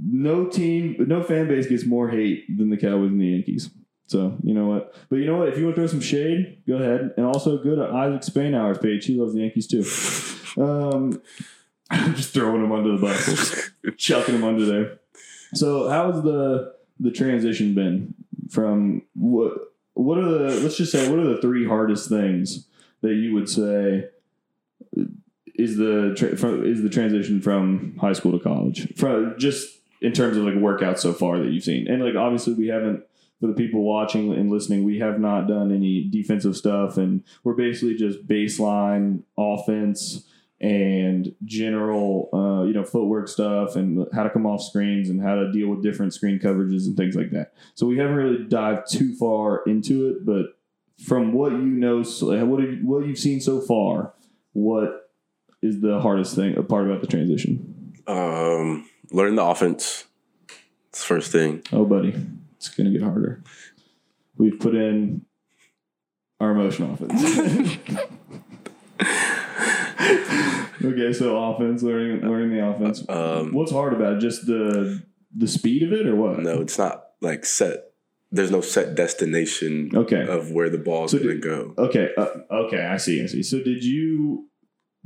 no 0.00 0.46
team, 0.46 0.96
no 1.08 1.22
fan 1.22 1.48
base 1.48 1.66
gets 1.66 1.84
more 1.84 2.08
hate 2.08 2.44
than 2.56 2.70
the 2.70 2.76
Cowboys 2.76 3.10
and 3.10 3.20
the 3.20 3.26
Yankees. 3.26 3.70
So 4.06 4.38
you 4.42 4.54
know 4.54 4.66
what? 4.66 4.94
But 5.08 5.16
you 5.16 5.26
know 5.26 5.38
what? 5.38 5.48
If 5.48 5.58
you 5.58 5.64
want 5.64 5.76
to 5.76 5.82
throw 5.82 5.86
some 5.88 6.00
shade, 6.00 6.62
go 6.68 6.76
ahead. 6.76 7.14
And 7.16 7.26
also 7.26 7.58
go 7.58 7.74
to 7.74 7.92
Isaac 7.92 8.22
Spainhour's 8.22 8.78
page. 8.78 9.06
He 9.06 9.16
loves 9.16 9.34
the 9.34 9.40
Yankees 9.40 9.66
too. 9.66 10.62
Um, 10.62 11.20
I'm 11.90 12.14
just 12.16 12.32
throwing 12.32 12.62
them 12.62 12.72
under 12.72 12.92
the 12.92 12.98
bus, 12.98 13.70
chucking 13.96 14.34
them 14.34 14.44
under 14.44 14.64
there. 14.64 14.98
So 15.54 15.88
how's 15.88 16.22
the 16.22 16.74
the 17.00 17.10
transition 17.10 17.74
been 17.74 18.14
from 18.50 19.02
what? 19.14 19.52
What 19.94 20.18
are 20.18 20.28
the? 20.28 20.60
Let's 20.60 20.76
just 20.76 20.92
say 20.92 21.08
what 21.08 21.18
are 21.18 21.34
the 21.34 21.40
three 21.40 21.66
hardest 21.66 22.08
things 22.08 22.66
that 23.00 23.14
you 23.14 23.34
would 23.34 23.48
say 23.48 24.08
is 25.54 25.76
the 25.76 26.14
tra- 26.16 26.36
from, 26.36 26.64
is 26.64 26.82
the 26.82 26.88
transition 26.88 27.40
from 27.40 27.96
high 28.00 28.12
school 28.12 28.32
to 28.32 28.42
college 28.42 28.92
from 28.96 29.34
just 29.38 29.78
in 30.00 30.12
terms 30.12 30.36
of 30.36 30.44
like 30.44 30.54
workouts 30.54 30.98
so 30.98 31.12
far 31.12 31.38
that 31.38 31.52
you've 31.52 31.62
seen 31.62 31.86
and 31.88 32.02
like 32.04 32.16
obviously 32.16 32.54
we 32.54 32.66
haven't 32.68 33.04
for 33.40 33.46
the 33.46 33.52
people 33.52 33.82
watching 33.82 34.32
and 34.32 34.50
listening 34.50 34.84
we 34.84 34.98
have 34.98 35.20
not 35.20 35.46
done 35.46 35.72
any 35.72 36.04
defensive 36.04 36.56
stuff 36.56 36.96
and 36.96 37.22
we're 37.44 37.54
basically 37.54 37.94
just 37.94 38.26
baseline 38.26 39.22
offense 39.38 40.26
and 40.64 41.34
general 41.44 42.30
uh, 42.32 42.64
you 42.64 42.72
know 42.72 42.84
footwork 42.84 43.28
stuff 43.28 43.76
and 43.76 44.06
how 44.14 44.22
to 44.22 44.30
come 44.30 44.46
off 44.46 44.62
screens 44.62 45.10
and 45.10 45.20
how 45.20 45.34
to 45.34 45.52
deal 45.52 45.68
with 45.68 45.82
different 45.82 46.14
screen 46.14 46.38
coverages 46.38 46.86
and 46.86 46.96
things 46.96 47.14
like 47.14 47.30
that. 47.30 47.52
So 47.74 47.86
we 47.86 47.98
haven't 47.98 48.16
really 48.16 48.44
dived 48.44 48.90
too 48.90 49.14
far 49.14 49.62
into 49.66 50.08
it 50.08 50.24
but 50.24 50.58
from 51.04 51.32
what 51.34 51.52
you 51.52 51.58
know 51.58 52.02
what 52.02 52.60
have 52.60 52.72
you, 52.72 52.78
what 52.82 53.06
you've 53.06 53.18
seen 53.18 53.40
so 53.42 53.60
far 53.60 54.14
what 54.54 55.10
is 55.60 55.80
the 55.82 56.00
hardest 56.00 56.34
thing 56.34 56.56
a 56.56 56.62
part 56.62 56.86
about 56.86 57.02
the 57.02 57.08
transition? 57.08 57.92
Um, 58.06 58.88
learn 59.10 59.34
the 59.34 59.44
offense. 59.44 60.06
It's 60.88 61.00
the 61.00 61.06
first 61.06 61.30
thing. 61.30 61.62
oh 61.72 61.84
buddy. 61.84 62.14
It's 62.56 62.70
gonna 62.70 62.90
get 62.90 63.02
harder. 63.02 63.42
We've 64.38 64.58
put 64.58 64.74
in 64.74 65.26
our 66.40 66.54
motion 66.54 66.90
offense 66.90 67.78
okay 70.84 71.12
so 71.12 71.36
offense 71.42 71.82
learning 71.82 72.20
learning 72.28 72.50
the 72.56 72.66
offense 72.66 73.04
Um, 73.08 73.52
what's 73.52 73.72
hard 73.72 73.92
about 73.92 74.14
it 74.14 74.20
just 74.20 74.46
the 74.46 75.02
the 75.36 75.48
speed 75.48 75.82
of 75.82 75.92
it 75.92 76.06
or 76.06 76.14
what 76.16 76.38
no, 76.40 76.60
it's 76.60 76.78
not 76.78 77.04
like 77.20 77.44
set. 77.44 77.90
There's 78.30 78.50
no 78.50 78.60
set 78.60 78.94
destination 78.94 79.90
okay 79.94 80.26
of 80.26 80.50
where 80.50 80.68
the 80.70 80.78
ball's 80.78 81.12
So 81.12 81.18
gonna 81.18 81.36
go. 81.36 81.74
okay 81.78 82.10
uh, 82.16 82.26
okay 82.52 82.84
i 82.84 82.96
see 82.96 83.22
i 83.22 83.26
see 83.26 83.42
so 83.42 83.58
did 83.62 83.84
you 83.84 84.48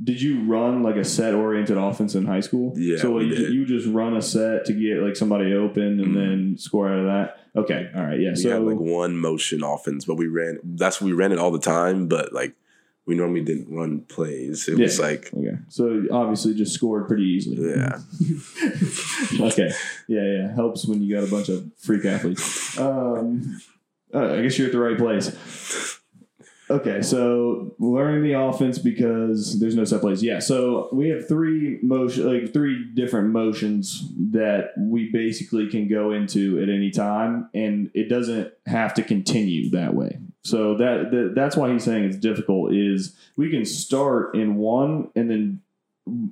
did 0.01 0.21
you 0.21 0.43
run 0.45 0.81
like 0.81 0.95
a 0.95 1.03
set 1.03 1.33
oriented 1.33 1.77
offense 1.77 2.15
in 2.15 2.25
high 2.25 2.39
school 2.39 2.73
Yeah, 2.77 2.97
so 2.97 3.19
you, 3.19 3.35
did. 3.35 3.53
you 3.53 3.65
just 3.65 3.85
run 3.87 4.15
a 4.15 4.21
set 4.21 4.65
to 4.65 4.73
get 4.73 5.03
like 5.03 5.15
somebody 5.15 5.53
open 5.53 5.99
and 5.99 6.07
Mhm. 6.07 6.13
then 6.15 6.55
score 6.57 6.87
out 6.89 6.99
of 6.99 7.05
that 7.05 7.37
okay 7.55 7.89
all 7.95 8.03
right 8.03 8.19
yeah 8.19 8.29
We 8.31 8.35
so 8.37 8.49
had 8.51 8.61
like 8.63 8.79
one 8.79 9.17
motion 9.17 9.61
offense, 9.63 10.05
but 10.05 10.15
we 10.15 10.27
ran. 10.27 10.59
That's 10.63 11.01
we 11.01 11.11
ran 11.13 11.31
it 11.31 11.37
all 11.39 11.51
the 11.51 11.59
time, 11.59 12.07
but 12.07 12.31
like 12.33 12.55
we 13.09 13.15
normally 13.15 13.41
didn't 13.43 13.67
run 13.75 14.01
plays. 14.07 14.67
It 14.69 14.77
was 14.77 14.99
like 14.99 15.33
okay 15.33 15.57
so 15.67 16.03
obviously 16.11 16.53
just 16.53 16.73
scored 16.73 17.07
pretty 17.07 17.23
easily 17.23 17.57
yeah, 17.75 17.97
okay. 19.49 19.71
Yeah, 20.07 20.23
yeah. 20.35 20.55
Helps 20.55 20.85
when 20.85 21.01
you 21.01 21.13
got 21.15 21.27
a 21.27 21.31
bunch 21.31 21.49
of 21.49 21.69
freak 21.77 22.05
athletes. 22.05 22.77
Um, 22.79 23.59
Uh, 24.13 24.35
I 24.37 24.41
guess 24.41 24.57
you're 24.57 24.67
at 24.67 24.73
the 24.73 24.79
right 24.79 24.97
place. 24.97 25.98
Okay, 26.71 27.01
so 27.01 27.73
learning 27.79 28.21
the 28.21 28.33
offense 28.33 28.77
because 28.77 29.59
there's 29.59 29.75
no 29.75 29.85
set 29.85 30.01
plays. 30.01 30.21
Yeah, 30.21 30.37
so 30.37 30.87
we 30.93 31.09
have 31.09 31.27
three 31.27 31.79
motion, 31.81 32.31
like 32.31 32.53
three 32.53 32.85
different 32.93 33.29
motions 33.29 34.07
that 34.31 34.73
we 34.77 35.09
basically 35.11 35.67
can 35.67 35.87
go 35.87 36.11
into 36.11 36.61
at 36.61 36.69
any 36.69 36.91
time, 36.91 37.49
and 37.55 37.89
it 37.95 38.07
doesn't 38.07 38.53
have 38.67 38.93
to 38.95 39.03
continue 39.03 39.71
that 39.71 39.95
way. 39.95 40.19
So 40.43 40.75
that, 40.75 41.09
that 41.09 41.33
that's 41.35 41.55
why 41.55 41.71
he's 41.73 41.83
saying 41.83 42.03
it's 42.03 42.17
difficult. 42.17 42.73
Is 42.73 43.15
we 43.35 43.49
can 43.49 43.65
start 43.65 44.35
in 44.35 44.55
one, 44.55 45.09
and 45.15 45.29
then 45.29 45.61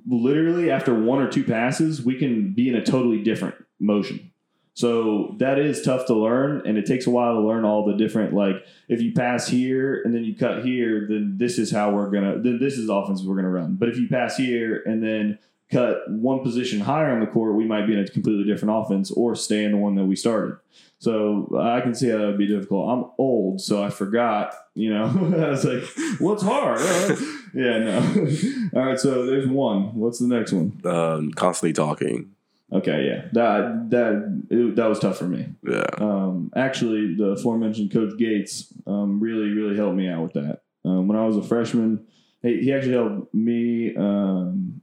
literally 0.06 0.70
after 0.70 0.94
one 0.94 1.20
or 1.20 1.28
two 1.28 1.42
passes, 1.42 2.00
we 2.00 2.16
can 2.16 2.52
be 2.52 2.68
in 2.68 2.76
a 2.76 2.84
totally 2.84 3.22
different 3.24 3.56
motion. 3.80 4.30
So 4.78 5.34
that 5.38 5.58
is 5.58 5.82
tough 5.82 6.06
to 6.06 6.14
learn, 6.14 6.62
and 6.64 6.78
it 6.78 6.86
takes 6.86 7.08
a 7.08 7.10
while 7.10 7.34
to 7.34 7.40
learn 7.40 7.64
all 7.64 7.84
the 7.84 7.94
different. 7.94 8.32
Like 8.32 8.64
if 8.88 9.02
you 9.02 9.12
pass 9.12 9.48
here 9.48 10.02
and 10.04 10.14
then 10.14 10.22
you 10.22 10.36
cut 10.36 10.64
here, 10.64 11.04
then 11.08 11.34
this 11.36 11.58
is 11.58 11.72
how 11.72 11.90
we're 11.90 12.08
gonna. 12.10 12.38
Then 12.38 12.60
this 12.60 12.78
is 12.78 12.88
offense 12.88 13.24
we're 13.24 13.34
gonna 13.34 13.50
run. 13.50 13.74
But 13.74 13.88
if 13.88 13.96
you 13.96 14.06
pass 14.06 14.36
here 14.36 14.84
and 14.86 15.02
then 15.02 15.40
cut 15.68 16.08
one 16.08 16.44
position 16.44 16.78
higher 16.78 17.10
on 17.10 17.18
the 17.18 17.26
court, 17.26 17.56
we 17.56 17.64
might 17.64 17.88
be 17.88 17.94
in 17.94 17.98
a 17.98 18.06
completely 18.06 18.44
different 18.44 18.72
offense, 18.72 19.10
or 19.10 19.34
stay 19.34 19.64
in 19.64 19.72
the 19.72 19.78
one 19.78 19.96
that 19.96 20.04
we 20.04 20.14
started. 20.14 20.58
So 21.00 21.58
I 21.60 21.80
can 21.80 21.92
see 21.92 22.10
how 22.10 22.18
that 22.18 22.26
would 22.26 22.38
be 22.38 22.46
difficult. 22.46 22.88
I'm 22.88 23.10
old, 23.18 23.60
so 23.60 23.82
I 23.82 23.90
forgot. 23.90 24.54
You 24.76 24.94
know, 24.94 25.06
I 25.44 25.48
was 25.48 25.64
like, 25.64 25.82
"What's 26.20 26.44
hard?" 26.44 26.78
Uh, 26.80 27.16
yeah, 27.52 27.78
no. 27.78 28.26
all 28.76 28.86
right, 28.86 29.00
so 29.00 29.26
there's 29.26 29.48
one. 29.48 29.96
What's 29.96 30.20
the 30.20 30.28
next 30.28 30.52
one? 30.52 30.80
Um, 30.84 31.32
constantly 31.32 31.72
talking. 31.72 32.36
Okay, 32.70 33.06
yeah, 33.06 33.28
that 33.32 33.90
that 33.90 34.42
it, 34.50 34.76
that 34.76 34.88
was 34.88 34.98
tough 34.98 35.16
for 35.16 35.26
me. 35.26 35.46
Yeah. 35.66 35.86
Um, 35.96 36.52
actually, 36.54 37.14
the 37.14 37.30
aforementioned 37.30 37.90
Coach 37.90 38.18
Gates 38.18 38.72
um, 38.86 39.20
really 39.20 39.48
really 39.50 39.76
helped 39.76 39.96
me 39.96 40.08
out 40.08 40.22
with 40.22 40.34
that. 40.34 40.60
Um, 40.84 41.08
when 41.08 41.16
I 41.16 41.24
was 41.24 41.38
a 41.38 41.42
freshman, 41.42 42.06
he, 42.42 42.60
he 42.60 42.72
actually 42.72 42.92
helped 42.92 43.32
me, 43.34 43.96
um, 43.96 44.82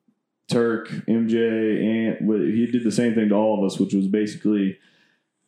Turk, 0.49 0.89
MJ, 1.07 2.17
and 2.17 2.53
he 2.53 2.65
did 2.67 2.83
the 2.83 2.91
same 2.91 3.13
thing 3.13 3.29
to 3.29 3.35
all 3.35 3.59
of 3.59 3.71
us, 3.71 3.79
which 3.79 3.93
was 3.93 4.07
basically 4.07 4.77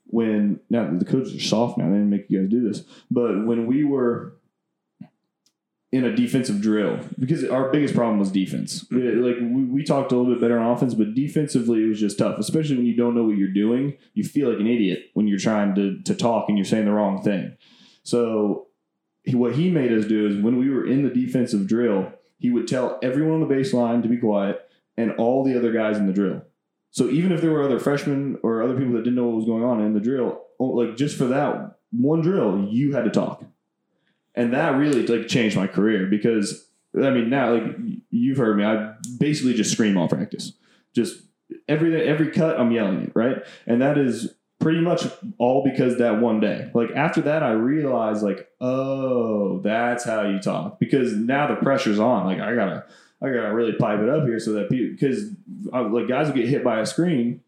when 0.06 0.60
now 0.70 0.90
the 0.96 1.06
coaches 1.06 1.36
are 1.36 1.40
soft 1.40 1.78
now. 1.78 1.86
They 1.86 1.94
didn't 1.94 2.10
make 2.10 2.30
you 2.30 2.42
guys 2.42 2.50
do 2.50 2.68
this, 2.68 2.84
but 3.10 3.46
when 3.46 3.66
we 3.66 3.84
were 3.84 4.38
in 5.92 6.04
a 6.04 6.14
defensive 6.16 6.62
drill 6.62 7.00
because 7.18 7.46
our 7.46 7.72
biggest 7.72 7.96
problem 7.96 8.20
was 8.20 8.32
defense. 8.32 8.84
Mm-hmm. 8.86 9.24
Uh, 9.24 9.28
like 9.28 9.38
we, 9.40 9.64
we 9.64 9.84
talked 9.84 10.12
a 10.12 10.18
little 10.18 10.34
bit 10.34 10.42
better 10.42 10.60
on 10.60 10.76
offense, 10.76 10.94
but 10.94 11.14
defensively 11.14 11.84
it 11.84 11.88
was 11.88 12.00
just 12.00 12.18
tough, 12.18 12.38
especially 12.40 12.76
when 12.76 12.86
you 12.86 12.96
don't 12.96 13.16
know 13.16 13.24
what 13.24 13.38
you're 13.38 13.54
doing. 13.54 13.98
You 14.14 14.24
feel 14.24 14.50
like 14.50 14.60
an 14.60 14.68
idiot 14.68 15.12
when 15.14 15.28
you're 15.28 15.40
trying 15.40 15.76
to 15.76 16.02
to 16.02 16.16
talk 16.16 16.50
and 16.50 16.58
you're 16.58 16.66
saying 16.66 16.86
the 16.86 16.92
wrong 16.92 17.22
thing. 17.22 17.56
So 18.04 18.68
he, 19.24 19.36
what 19.36 19.56
he 19.56 19.70
made 19.70 19.94
us 19.94 20.06
do 20.06 20.28
is 20.28 20.42
when 20.42 20.58
we 20.58 20.70
were 20.70 20.86
in 20.86 21.04
the 21.04 21.10
defensive 21.10 21.68
drill, 21.68 22.12
he 22.38 22.50
would 22.50 22.68
tell 22.68 23.00
everyone 23.02 23.42
on 23.42 23.48
the 23.48 23.54
baseline 23.54 24.04
to 24.04 24.10
be 24.10 24.18
quiet 24.18 24.62
and 24.98 25.12
all 25.14 25.44
the 25.44 25.58
other 25.58 25.72
guys 25.72 25.98
in 25.98 26.08
the 26.08 26.14
drill. 26.14 26.42
So 26.92 27.10
even 27.10 27.32
if 27.32 27.42
there 27.42 27.52
were 27.52 27.64
other 27.64 27.80
freshmen 27.80 28.40
or 28.44 28.64
other 28.64 28.76
people 28.76 28.94
that 28.94 29.04
didn't 29.04 29.16
know 29.16 29.28
what 29.28 29.38
was 29.38 29.46
going 29.46 29.64
on 29.64 29.82
in 29.82 29.94
the 29.94 30.00
drill, 30.00 30.42
like 30.60 30.98
just 30.98 31.18
for 31.18 31.26
that 31.26 31.78
one 31.92 32.22
drill, 32.22 32.68
you 32.70 32.94
had 32.94 33.06
to 33.06 33.12
talk 33.12 33.44
and 34.38 34.54
that 34.54 34.78
really 34.78 35.06
like 35.06 35.28
changed 35.28 35.58
my 35.58 35.68
career 35.68 36.06
because 36.06 36.70
I 36.96 37.10
mean 37.10 37.30
now 37.30 37.54
like 37.54 37.76
you've 38.12 38.38
heard 38.38 38.58
me 38.58 38.64
I 38.64 38.94
basically 39.20 39.54
just 39.54 39.72
scream 39.72 39.98
all 39.98 40.08
practice. 40.08 40.54
Just 40.96 41.24
every 41.68 42.08
every 42.08 42.32
cut 42.32 42.60
I'm 42.60 42.72
yelling 42.72 43.02
it 43.02 43.12
right? 43.16 43.38
And 43.66 43.82
that 43.82 43.98
is 43.98 44.34
pretty 44.60 44.80
much 44.80 45.06
all 45.38 45.64
because 45.64 45.98
that 45.98 46.22
one 46.22 46.40
day. 46.40 46.70
Like 46.74 46.92
after 46.92 47.22
that 47.22 47.44
I 47.44 47.52
realized 47.52 48.24
like 48.24 48.48
oh 48.62 49.60
that's 49.60 50.06
how 50.06 50.22
you 50.22 50.40
talk. 50.40 50.80
Because 50.80 51.14
now 51.14 51.48
the 51.48 51.56
pressure's 51.56 52.00
on. 52.00 52.26
Like 52.26 52.40
I 52.40 52.56
gotta 52.56 52.86
I 53.22 53.30
gotta 53.30 53.54
really 53.54 53.74
pipe 53.74 54.00
it 54.00 54.10
up 54.10 54.26
here 54.26 54.40
so 54.40 54.54
that 54.54 54.70
people 54.70 54.94
because 54.94 55.32
uh, 55.74 55.90
like 55.90 56.08
guys 56.08 56.28
will 56.28 56.36
get 56.36 56.48
hit 56.48 56.64
by 56.64 56.80
a 56.80 56.86
screen 56.86 57.42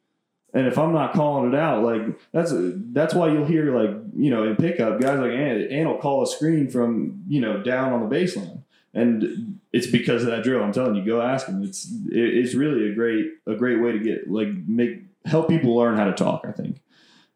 and 0.54 0.68
if 0.68 0.78
I'm 0.78 0.94
not 0.94 1.14
calling 1.14 1.54
it 1.54 1.58
out, 1.58 1.84
like 1.84 2.02
that's 2.32 2.52
that's 2.56 3.14
why 3.14 3.32
you'll 3.32 3.46
hear 3.46 3.76
like 3.78 3.96
you 4.16 4.32
know 4.32 4.44
in 4.44 4.56
pickup 4.56 5.00
guys 5.00 5.20
like 5.20 5.32
Ann, 5.32 5.88
will 5.88 5.98
call 5.98 6.24
a 6.24 6.28
screen 6.28 6.70
from 6.70 7.24
you 7.28 7.40
know 7.40 7.62
down 7.62 7.94
on 7.94 8.08
the 8.08 8.16
baseline, 8.16 8.64
and 8.94 9.60
it's 9.72 9.88
because 9.88 10.24
of 10.24 10.30
that 10.30 10.44
drill. 10.44 10.64
I'm 10.64 10.72
telling 10.72 10.96
you, 10.96 11.06
go 11.06 11.22
ask 11.22 11.46
them. 11.46 11.64
It's 11.64 11.88
it's 12.10 12.56
really 12.56 12.92
a 12.92 12.96
great 12.96 13.26
a 13.46 13.56
great 13.56 13.82
way 13.82 13.92
to 13.92 14.00
get 14.00 14.30
like 14.30 14.50
make 14.68 15.04
help 15.26 15.50
people 15.50 15.76
learn 15.76 15.98
how 15.98 16.06
to 16.06 16.14
talk. 16.14 16.46
I 16.48 16.52
think, 16.52 16.82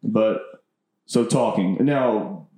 but 0.02 0.40
so 1.06 1.24
talking 1.24 1.78
now 1.84 2.48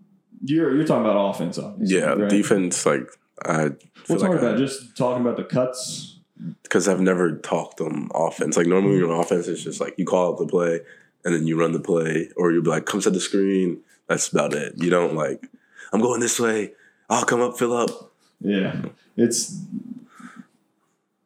you're 0.43 0.75
you're 0.75 0.87
talking 0.87 1.05
about 1.05 1.31
offense, 1.31 1.59
obviously. 1.59 1.99
Yeah, 1.99 2.15
right? 2.15 2.31
defense. 2.31 2.87
Like 2.87 3.09
I. 3.45 3.73
Like 4.09 4.21
hard 4.21 4.39
about 4.39 4.57
just 4.57 4.97
talking 4.97 5.21
about 5.21 5.37
the 5.37 5.45
cuts 5.45 6.16
because 6.63 6.89
I've 6.89 7.01
never 7.01 7.37
talked 7.37 7.81
on 7.81 8.11
offense. 8.15 8.57
Like 8.57 8.67
normally 8.67 9.03
on 9.03 9.11
offense, 9.11 9.49
it's 9.49 9.63
just 9.63 9.81
like 9.81 9.95
you 9.97 10.05
call 10.05 10.33
out 10.33 10.39
the 10.39 10.47
play 10.47 10.81
and 11.25 11.35
then 11.35 11.47
you 11.47 11.59
run 11.59 11.73
the 11.73 11.81
play, 11.81 12.31
or 12.37 12.53
you'll 12.53 12.63
be 12.63 12.71
like, 12.71 12.87
"Come 12.87 13.01
set 13.01 13.13
the 13.13 13.21
screen." 13.21 13.81
That's 14.07 14.29
about 14.29 14.55
it. 14.55 14.75
You 14.77 14.91
don't 14.91 15.15
like, 15.15 15.49
"I'm 15.93 16.01
going 16.01 16.21
this 16.21 16.39
way. 16.39 16.73
I'll 17.11 17.25
come 17.25 17.41
up, 17.41 17.59
fill 17.59 17.77
up." 17.77 18.13
Yeah, 18.41 18.83
it's 19.17 19.61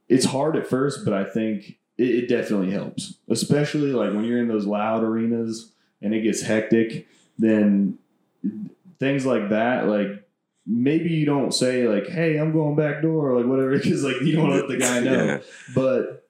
it's 0.09 0.25
hard 0.25 0.57
at 0.57 0.67
first, 0.67 1.05
but 1.05 1.13
I 1.13 1.25
think 1.25 1.79
it, 1.99 2.09
it 2.09 2.29
definitely 2.29 2.71
helps, 2.71 3.15
especially 3.29 3.93
like 3.93 4.15
when 4.15 4.25
you're 4.25 4.41
in 4.41 4.49
those 4.49 4.67
loud 4.67 5.03
arenas 5.03 5.73
and 6.01 6.15
it 6.15 6.23
gets 6.23 6.43
hectic. 6.43 7.07
Then 7.39 7.99
things 8.99 9.27
like 9.27 9.51
that, 9.51 9.87
like 9.87 10.25
maybe 10.67 11.11
you 11.11 11.27
don't 11.27 11.53
say 11.53 11.87
like, 11.89 12.09
"Hey, 12.09 12.39
I'm 12.39 12.53
going 12.53 12.77
back 12.77 13.03
door," 13.03 13.31
or 13.31 13.37
like 13.37 13.47
whatever, 13.47 13.71
because 13.79 14.05
like 14.05 14.21
you 14.23 14.37
don't 14.37 14.51
let 14.51 14.69
the 14.69 14.77
guy 14.77 15.01
know. 15.01 15.25
Yeah. 15.25 15.39
But 15.75 16.29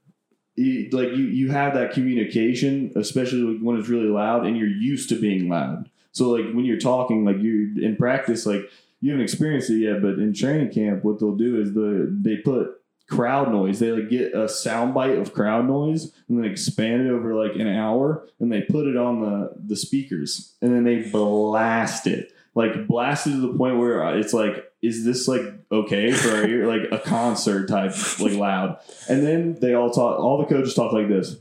you, 0.56 0.88
like 0.90 1.08
you, 1.08 1.24
you 1.24 1.50
have 1.50 1.74
that 1.74 1.92
communication, 1.92 2.92
especially 2.96 3.58
when 3.58 3.78
it's 3.78 3.88
really 3.88 4.08
loud 4.08 4.46
and 4.46 4.56
you're 4.56 4.68
used 4.68 5.08
to 5.10 5.20
being 5.20 5.48
loud. 5.48 5.90
So 6.12 6.28
like 6.28 6.52
when 6.52 6.64
you're 6.64 6.78
talking, 6.78 7.24
like 7.24 7.38
you 7.38 7.74
in 7.80 7.96
practice, 7.96 8.46
like 8.46 8.68
you 9.00 9.12
haven't 9.12 9.24
experienced 9.24 9.70
it 9.70 9.78
yet, 9.78 10.02
but 10.02 10.14
in 10.14 10.34
training 10.34 10.72
camp, 10.72 11.04
what 11.04 11.18
they'll 11.18 11.36
do 11.36 11.60
is 11.60 11.72
the 11.72 12.14
they 12.20 12.36
put 12.36 12.76
crowd 13.08 13.50
noise. 13.50 13.78
They 13.78 13.90
like 13.92 14.10
get 14.10 14.34
a 14.34 14.48
sound 14.48 14.92
bite 14.92 15.18
of 15.18 15.32
crowd 15.32 15.66
noise 15.66 16.12
and 16.28 16.38
then 16.38 16.50
expand 16.50 17.06
it 17.06 17.10
over 17.10 17.34
like 17.34 17.56
an 17.56 17.68
hour, 17.68 18.28
and 18.38 18.52
they 18.52 18.62
put 18.62 18.86
it 18.86 18.96
on 18.96 19.20
the 19.20 19.52
the 19.56 19.76
speakers, 19.76 20.54
and 20.60 20.74
then 20.74 20.84
they 20.84 21.08
blast 21.10 22.06
it 22.06 22.32
like 22.54 22.86
blasted 22.86 23.32
to 23.32 23.40
the 23.40 23.56
point 23.56 23.78
where 23.78 24.16
it's 24.16 24.32
like, 24.32 24.64
is 24.82 25.04
this 25.04 25.28
like 25.28 25.42
okay 25.70 26.10
for 26.12 26.46
ear? 26.46 26.66
like 26.66 26.90
a 26.90 26.98
concert 26.98 27.68
type, 27.68 27.92
like 28.20 28.32
loud. 28.32 28.78
And 29.08 29.26
then 29.26 29.58
they 29.60 29.74
all 29.74 29.90
talk. 29.90 30.18
All 30.18 30.38
the 30.38 30.46
coaches 30.46 30.74
talk 30.74 30.92
like 30.92 31.08
this. 31.08 31.36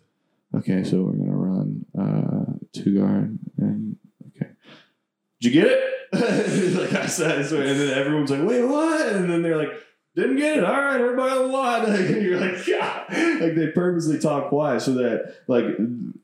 Okay, 0.56 0.84
so 0.84 1.02
we're 1.02 1.14
gonna 1.14 1.32
run 1.32 1.86
uh, 1.98 2.54
two 2.74 2.98
guard 2.98 3.38
and 3.58 3.98
okay. 4.36 4.52
Did 5.42 5.54
you 5.54 5.62
get 5.62 5.72
it? 5.72 5.84
like 6.12 6.94
I 6.94 7.06
said, 7.06 7.40
and 7.40 7.52
then 7.52 7.98
everyone's 7.98 8.32
like, 8.32 8.44
wait, 8.44 8.64
what? 8.64 9.10
And 9.10 9.30
then 9.30 9.44
they're 9.44 9.58
like 9.58 9.72
didn't 10.20 10.38
get 10.38 10.58
it. 10.58 10.64
All 10.64 10.72
right, 10.72 11.00
everybody 11.00 11.32
on 11.32 11.42
the 11.44 11.48
line. 11.48 11.86
and 11.90 12.22
you're 12.24 12.40
like, 12.40 12.68
yeah. 12.68 13.06
Like 13.42 13.56
they 13.56 13.68
purposely 13.74 14.20
talk 14.20 14.50
quiet 14.50 14.82
so 14.82 14.94
that 14.94 15.36
like 15.48 15.66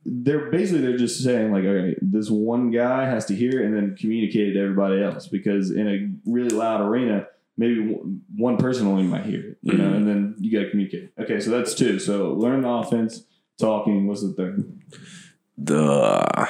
they're 0.06 0.52
basically 0.52 0.82
they're 0.82 0.98
just 0.98 1.24
saying 1.24 1.52
like, 1.52 1.64
okay, 1.64 1.98
this 2.02 2.30
one 2.30 2.72
guy 2.72 3.06
has 3.06 3.26
to 3.28 3.36
hear 3.36 3.62
it 3.62 3.66
and 3.66 3.76
then 3.76 3.96
communicate 3.96 4.50
it 4.50 4.54
to 4.54 4.62
everybody 4.62 5.02
else 5.02 5.28
because 5.28 5.72
in 5.72 5.88
a 5.88 6.30
really 6.30 6.50
loud 6.50 6.82
arena, 6.82 7.28
maybe 7.58 7.98
one 8.36 8.58
person 8.58 8.88
only 8.88 9.04
might 9.04 9.26
hear 9.26 9.40
it, 9.40 9.58
you 9.62 9.74
know, 9.74 9.86
mm-hmm. 9.86 9.96
and 9.96 10.08
then 10.08 10.36
you 10.40 10.52
got 10.52 10.66
to 10.66 10.70
communicate. 10.70 11.12
Okay, 11.18 11.40
so 11.40 11.52
that's 11.52 11.74
two. 11.74 12.00
So 12.00 12.34
learn 12.34 12.62
the 12.62 12.70
offense, 12.70 13.24
talking. 13.58 14.08
What's 14.08 14.22
the 14.22 14.34
third? 14.34 14.82
The 15.58 16.50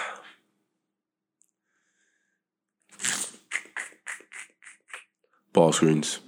ball 5.54 5.72
screens 5.72 6.20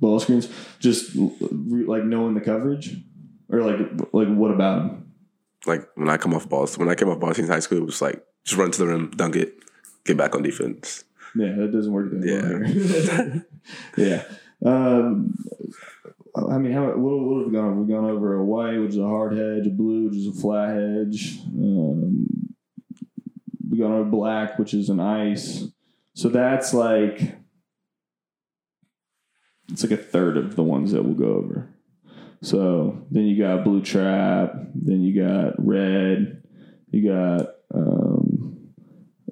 ball 0.00 0.20
screens, 0.20 0.48
just 0.78 1.14
like 1.16 2.04
knowing 2.04 2.34
the 2.34 2.40
coverage, 2.40 2.96
or 3.48 3.62
like 3.62 3.78
like 4.12 4.28
what 4.28 4.50
about 4.50 4.78
them? 4.78 5.12
Like 5.66 5.88
when 5.94 6.08
I 6.08 6.16
come 6.16 6.34
off 6.34 6.48
balls, 6.48 6.78
when 6.78 6.88
I 6.88 6.94
came 6.94 7.08
off 7.08 7.20
balls 7.20 7.38
in 7.38 7.46
high 7.46 7.60
school, 7.60 7.78
it 7.78 7.86
was 7.86 8.00
like 8.00 8.24
just 8.44 8.58
run 8.58 8.70
to 8.70 8.78
the 8.78 8.86
rim, 8.86 9.10
dunk 9.10 9.36
it, 9.36 9.54
get 10.04 10.16
back 10.16 10.34
on 10.34 10.42
defense. 10.42 11.04
Yeah, 11.34 11.54
that 11.56 11.72
doesn't 11.72 11.92
work. 11.92 12.10
Yeah, 12.22 13.40
yeah. 13.96 14.24
Um, 14.64 15.34
I 16.36 16.58
mean, 16.58 16.72
how, 16.72 16.86
what, 16.86 17.20
what 17.20 17.38
have 17.38 17.46
we 17.46 17.52
gone 17.52 17.64
over? 17.66 17.80
We've 17.80 17.88
gone 17.88 18.04
over 18.04 18.34
a 18.34 18.44
white, 18.44 18.78
which 18.78 18.90
is 18.90 18.98
a 18.98 19.06
hard 19.06 19.36
hedge, 19.36 19.66
a 19.66 19.70
blue, 19.70 20.08
which 20.08 20.16
is 20.16 20.26
a 20.26 20.32
flat 20.32 20.76
hedge. 20.76 21.38
Um, 21.46 22.26
we 23.70 23.78
gone 23.78 23.92
over 23.92 24.08
black, 24.08 24.58
which 24.58 24.74
is 24.74 24.88
an 24.88 25.00
ice. 25.00 25.64
So 26.14 26.28
that's 26.28 26.74
like 26.74 27.39
it's 29.70 29.82
like 29.82 29.92
a 29.92 30.02
third 30.02 30.36
of 30.36 30.56
the 30.56 30.62
ones 30.62 30.92
that 30.92 31.04
we'll 31.04 31.14
go 31.14 31.36
over. 31.36 31.68
So 32.42 33.06
then 33.10 33.24
you 33.24 33.42
got 33.42 33.64
blue 33.64 33.82
trap, 33.82 34.54
then 34.74 35.02
you 35.02 35.22
got 35.22 35.54
red, 35.58 36.42
you 36.90 37.08
got 37.08 37.48
um, 37.74 38.72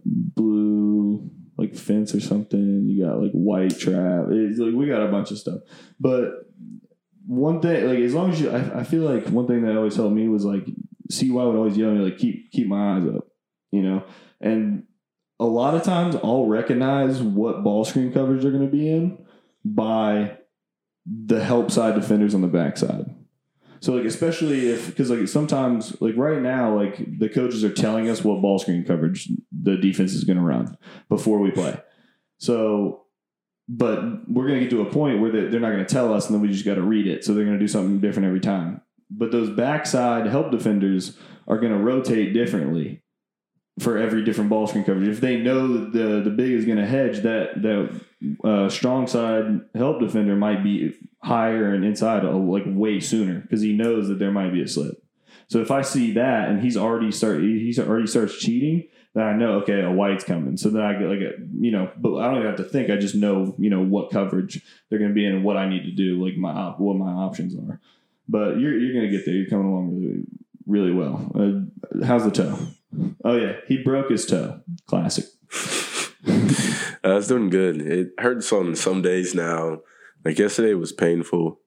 blue, 0.05 1.31
like 1.57 1.75
Fence 1.75 2.15
or 2.15 2.21
something. 2.21 2.87
You 2.87 3.07
got 3.07 3.21
like 3.21 3.33
white 3.33 3.79
trap. 3.79 4.27
It's 4.31 4.59
like 4.59 4.75
we 4.75 4.87
got 4.87 5.03
a 5.03 5.11
bunch 5.11 5.31
of 5.31 5.39
stuff. 5.39 5.61
But 5.99 6.33
one 7.27 7.61
thing, 7.61 7.87
like 7.87 7.99
as 7.99 8.15
long 8.15 8.31
as 8.31 8.41
you, 8.41 8.51
I, 8.51 8.81
I 8.81 8.85
feel 8.85 9.03
like 9.03 9.27
one 9.29 9.47
thing 9.47 9.63
that 9.63 9.77
always 9.77 9.97
helped 9.97 10.15
me 10.15 10.29
was 10.29 10.45
like 10.45 10.67
CY 11.11 11.33
would 11.33 11.57
always 11.57 11.77
yell 11.77 11.91
at 11.91 11.97
me 11.97 12.05
like 12.05 12.19
keep 12.19 12.53
keep 12.53 12.69
my 12.69 12.97
eyes 12.97 13.09
up, 13.09 13.27
you 13.73 13.83
know. 13.83 14.05
And 14.41 14.85
a 15.41 15.47
lot 15.47 15.75
of 15.75 15.83
times 15.83 16.15
I'll 16.17 16.47
recognize 16.47 17.23
what 17.23 17.65
ball 17.65 17.85
screen 17.85 18.13
coverage 18.13 18.43
they're 18.43 18.51
going 18.51 18.67
to 18.67 18.71
be 18.71 18.89
in 18.89 19.25
by 19.75 20.39
the 21.07 21.43
help 21.43 21.71
side 21.71 21.95
defenders 21.95 22.35
on 22.35 22.43
the 22.43 22.49
backside. 22.49 23.15
So 23.81 23.95
like 23.95 24.05
especially 24.05 24.71
if 24.71 24.89
because 24.89 25.11
like 25.11 25.29
sometimes 25.29 26.01
like 26.01 26.17
right 26.17 26.43
now 26.43 26.77
like 26.77 27.19
the 27.19 27.29
coaches 27.29 27.63
are 27.63 27.73
telling 27.73 28.09
us 28.09 28.25
what 28.25 28.43
ball 28.43 28.59
screen 28.59 28.85
coverage 28.85 29.29
the 29.53 29.77
defense 29.77 30.15
is 30.15 30.25
going 30.25 30.37
to 30.37 30.43
run 30.43 30.77
before 31.09 31.39
we 31.39 31.51
play. 31.51 31.81
So 32.39 33.05
but 33.69 34.29
we're 34.29 34.49
going 34.49 34.61
to 34.61 34.65
get 34.65 34.71
to 34.71 34.83
a 34.83 34.91
point 34.91 35.21
where 35.21 35.31
they're 35.31 35.61
not 35.61 35.71
going 35.71 35.85
to 35.85 35.95
tell 35.95 36.13
us 36.13 36.27
and 36.27 36.35
then 36.35 36.43
we 36.43 36.49
just 36.49 36.65
got 36.65 36.75
to 36.75 36.83
read 36.83 37.07
it. 37.07 37.25
So 37.25 37.35
they're 37.35 37.45
going 37.45 37.59
to 37.59 37.65
do 37.65 37.69
something 37.69 38.01
different 38.01 38.27
every 38.27 38.41
time. 38.41 38.81
But 39.11 39.31
those 39.31 39.51
backside 39.51 40.27
help 40.27 40.51
defenders 40.51 41.17
are 41.47 41.59
going 41.59 41.73
to 41.73 41.79
rotate 41.79 42.35
differently 42.35 43.03
for 43.81 43.99
every 43.99 44.25
different 44.25 44.51
ball 44.51 44.67
screen 44.67 44.85
coverage. 44.85 45.09
If 45.09 45.21
they 45.21 45.37
know 45.37 45.69
that 45.69 45.93
the 45.93 46.21
the 46.23 46.31
big 46.31 46.53
is 46.53 46.65
going 46.65 46.79
to 46.79 46.87
hedge, 46.87 47.23
that 47.23 47.63
that 47.63 48.01
uh, 48.45 48.69
strong 48.69 49.07
side 49.07 49.61
help 49.75 50.01
defender 50.01 50.37
might 50.37 50.63
be 50.63 50.95
higher 51.23 51.75
and 51.75 51.85
inside 51.85 52.25
uh, 52.25 52.33
like 52.33 52.65
way 52.67 53.01
sooner 53.01 53.41
because 53.41 53.61
he 53.61 53.73
knows 53.73 54.09
that 54.09 54.19
there 54.19 54.33
might 54.33 54.53
be 54.53 54.63
a 54.63 54.69
slip. 54.69 55.03
So 55.49 55.61
if 55.61 55.71
I 55.71 55.83
see 55.83 56.13
that 56.13 56.49
and 56.49 56.63
he's 56.63 56.77
already 56.77 57.11
start 57.11 57.41
he's 57.43 57.79
already 57.79 58.07
starts 58.07 58.39
cheating, 58.39 58.89
then 59.15 59.25
I 59.25 59.33
know 59.35 59.61
okay 59.61 59.83
a 59.83 59.91
white's 59.91 60.25
coming. 60.25 60.57
So 60.57 60.69
then 60.71 60.83
I 60.83 60.93
get 60.95 61.09
like 61.09 61.21
a 61.21 61.33
you 61.61 61.71
know, 61.71 61.91
but 61.97 62.17
I 62.17 62.27
don't 62.27 62.37
even 62.37 62.47
have 62.49 62.57
to 62.57 62.65
think. 62.65 62.91
I 62.91 62.97
just 62.97 63.15
know 63.15 63.55
you 63.59 63.71
know 63.71 63.83
what 63.83 64.11
coverage 64.11 64.63
they're 64.89 64.99
going 64.99 65.11
to 65.11 65.15
be 65.15 65.27
in 65.27 65.35
and 65.35 65.45
what 65.45 65.57
I 65.57 65.69
need 65.69 65.85
to 65.85 65.93
do, 65.93 66.23
like 66.25 66.37
my 66.37 66.71
what 66.79 66.97
my 66.97 67.11
options 67.11 67.55
are. 67.57 67.81
But 68.29 68.59
you're 68.59 68.79
you're 68.79 68.93
going 68.93 69.11
to 69.11 69.17
get 69.17 69.25
there. 69.25 69.35
You're 69.35 69.49
coming 69.49 69.69
along 69.69 70.01
really 70.01 70.25
really 70.67 70.93
well. 70.93 71.33
Uh, 71.35 72.05
how's 72.05 72.25
the 72.25 72.31
toe? 72.31 72.59
Oh 73.25 73.37
yeah, 73.37 73.57
he 73.67 73.83
broke 73.83 74.11
his 74.11 74.27
toe. 74.27 74.61
Classic. 74.87 75.25
I 77.05 77.15
was 77.15 77.29
doing 77.29 77.51
good. 77.51 77.81
It 77.81 78.11
hurts 78.19 78.53
on 78.53 78.75
some 78.75 79.03
days 79.03 79.35
now. 79.35 79.81
Like 80.25 80.39
yesterday 80.39 80.75
was 80.75 80.93
painful, 80.93 81.61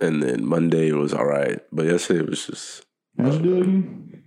and 0.00 0.22
then 0.22 0.44
Monday 0.46 0.88
it 0.88 0.96
was 0.96 1.14
all 1.14 1.26
right. 1.26 1.60
But 1.72 1.86
yesterday 1.86 2.20
it 2.20 2.30
was 2.30 2.46
just. 2.46 2.84
How'd 3.18 3.34
you 3.34 3.40
do 3.40 3.56
it 3.56 3.62
again? 3.62 4.24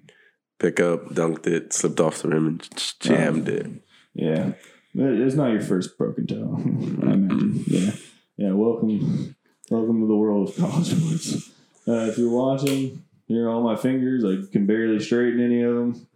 Pick 0.58 0.80
up, 0.80 1.10
dunked 1.10 1.48
it, 1.48 1.72
slipped 1.74 2.00
off 2.00 2.22
the 2.22 2.30
rim, 2.30 2.48
and 2.48 2.70
jammed 3.00 3.48
it. 3.48 3.68
Yeah, 4.14 4.54
it's 4.94 5.36
not 5.36 5.52
your 5.52 5.62
first 5.62 5.98
broken 5.98 6.28
toe. 6.28 6.56
I 7.08 7.14
imagine. 7.14 7.64
Yeah, 7.68 7.92
yeah. 8.36 8.52
Welcome, 8.52 9.36
welcome 9.70 10.02
to 10.02 10.08
the 10.08 10.16
world 10.16 10.50
of 10.50 10.58
college 10.58 10.88
sports. 10.88 11.52
Uh, 11.88 12.10
if 12.10 12.18
you're 12.18 12.32
watching, 12.32 13.04
here 13.30 13.46
are 13.46 13.50
all 13.50 13.62
my 13.62 13.76
fingers. 13.76 14.26
I 14.26 14.52
can 14.52 14.66
barely 14.66 15.00
straighten 15.00 15.40
any 15.40 15.62
of 15.62 15.76
them. 15.76 16.08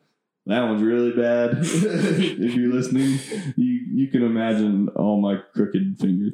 That 0.47 0.63
one's 0.63 0.81
really 0.81 1.11
bad. 1.11 1.51
if 1.61 2.55
you're 2.55 2.73
listening, 2.73 3.19
you 3.55 3.81
you 3.93 4.07
can 4.07 4.23
imagine 4.23 4.89
all 4.89 5.21
my 5.21 5.37
crooked 5.53 5.99
fingers. 5.99 6.33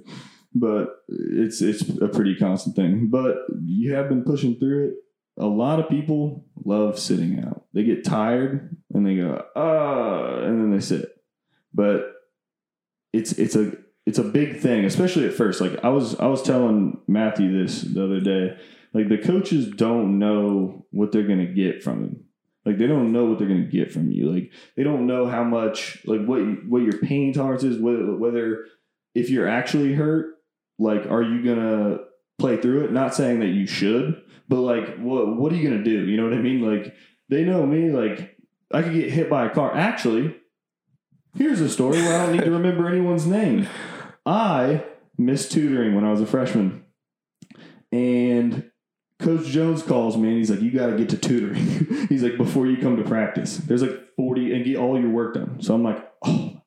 But 0.55 1.03
it's 1.09 1.61
it's 1.61 1.87
a 1.99 2.07
pretty 2.07 2.35
constant 2.35 2.77
thing. 2.77 3.07
But 3.07 3.35
you 3.65 3.93
have 3.93 4.07
been 4.07 4.23
pushing 4.23 4.57
through 4.57 4.87
it. 4.87 4.93
A 5.37 5.45
lot 5.45 5.79
of 5.79 5.89
people 5.89 6.45
love 6.63 6.97
sitting 6.97 7.43
out. 7.45 7.65
They 7.73 7.83
get 7.83 8.05
tired 8.05 8.75
and 8.93 9.05
they 9.05 9.17
go, 9.17 9.43
ah, 9.55 10.39
and 10.39 10.59
then 10.59 10.71
they 10.71 10.79
sit. 10.79 11.09
But 11.73 12.13
it's 13.11 13.33
it's 13.33 13.55
a 13.55 13.73
it's 14.05 14.17
a 14.17 14.23
big 14.23 14.59
thing, 14.59 14.85
especially 14.85 15.27
at 15.27 15.33
first. 15.33 15.59
Like 15.59 15.83
I 15.83 15.89
was 15.89 16.17
I 16.19 16.27
was 16.27 16.41
telling 16.41 17.01
Matthew 17.05 17.61
this 17.61 17.81
the 17.81 18.05
other 18.05 18.21
day 18.21 18.57
like 18.93 19.09
the 19.09 19.17
coaches 19.17 19.69
don't 19.69 20.19
know 20.19 20.85
what 20.91 21.11
they're 21.11 21.27
gonna 21.27 21.45
get 21.45 21.83
from 21.83 22.03
him. 22.03 22.23
Like 22.65 22.77
they 22.77 22.87
don't 22.87 23.11
know 23.11 23.25
what 23.25 23.39
they're 23.39 23.47
gonna 23.47 23.61
get 23.61 23.91
from 23.91 24.11
you. 24.11 24.31
Like 24.31 24.51
they 24.75 24.83
don't 24.83 25.07
know 25.07 25.27
how 25.27 25.43
much 25.43 26.03
like 26.05 26.25
what 26.25 26.41
what 26.67 26.81
your 26.81 26.99
pain 26.99 27.33
tolerance 27.33 27.63
is. 27.63 27.79
Whether, 27.79 28.15
whether 28.15 28.65
if 29.15 29.29
you're 29.29 29.47
actually 29.47 29.93
hurt, 29.93 30.35
like 30.77 31.05
are 31.05 31.23
you 31.23 31.43
gonna 31.43 31.99
play 32.37 32.57
through 32.57 32.85
it? 32.85 32.91
Not 32.91 33.15
saying 33.15 33.39
that 33.39 33.47
you 33.47 33.67
should, 33.67 34.21
but 34.47 34.61
like 34.61 34.97
what 34.97 35.37
what 35.37 35.51
are 35.51 35.55
you 35.55 35.69
gonna 35.69 35.83
do? 35.83 36.05
You 36.05 36.17
know 36.17 36.23
what 36.23 36.33
I 36.33 36.41
mean? 36.41 36.61
Like 36.61 36.93
they 37.29 37.43
know 37.43 37.65
me. 37.65 37.91
Like 37.91 38.37
I 38.71 38.81
could 38.81 38.93
get 38.93 39.11
hit 39.11 39.29
by 39.29 39.45
a 39.45 39.49
car. 39.49 39.75
Actually, 39.75 40.35
here's 41.35 41.61
a 41.61 41.69
story 41.69 42.01
where 42.01 42.19
I 42.19 42.25
don't 42.25 42.35
need 42.35 42.45
to 42.45 42.51
remember 42.51 42.87
anyone's 42.87 43.25
name. 43.25 43.67
I 44.25 44.83
missed 45.17 45.51
tutoring 45.51 45.95
when 45.95 46.05
I 46.05 46.11
was 46.11 46.21
a 46.21 46.25
freshman. 46.25 46.85
And 47.91 48.68
Coach 49.19 49.47
Jones 49.47 49.83
calls 49.83 50.15
me 50.15 50.29
and 50.29 50.37
he's 50.37 50.49
like, 50.49 50.61
"You 50.61 50.71
got 50.71 50.87
to 50.87 50.97
get 50.97 51.09
to 51.09 51.17
tutoring." 51.17 52.05
he's 52.09 52.23
like, 52.23 52.37
"Before 52.37 52.65
you 52.65 52.77
come 52.77 52.97
to 52.97 53.03
practice, 53.03 53.57
there's 53.57 53.81
like 53.81 54.15
40 54.15 54.53
and 54.53 54.65
get 54.65 54.77
all 54.77 54.99
your 54.99 55.09
work 55.09 55.33
done." 55.33 55.61
So 55.61 55.73
I'm 55.73 55.83
like, 55.83 56.09
"Oh." 56.23 56.61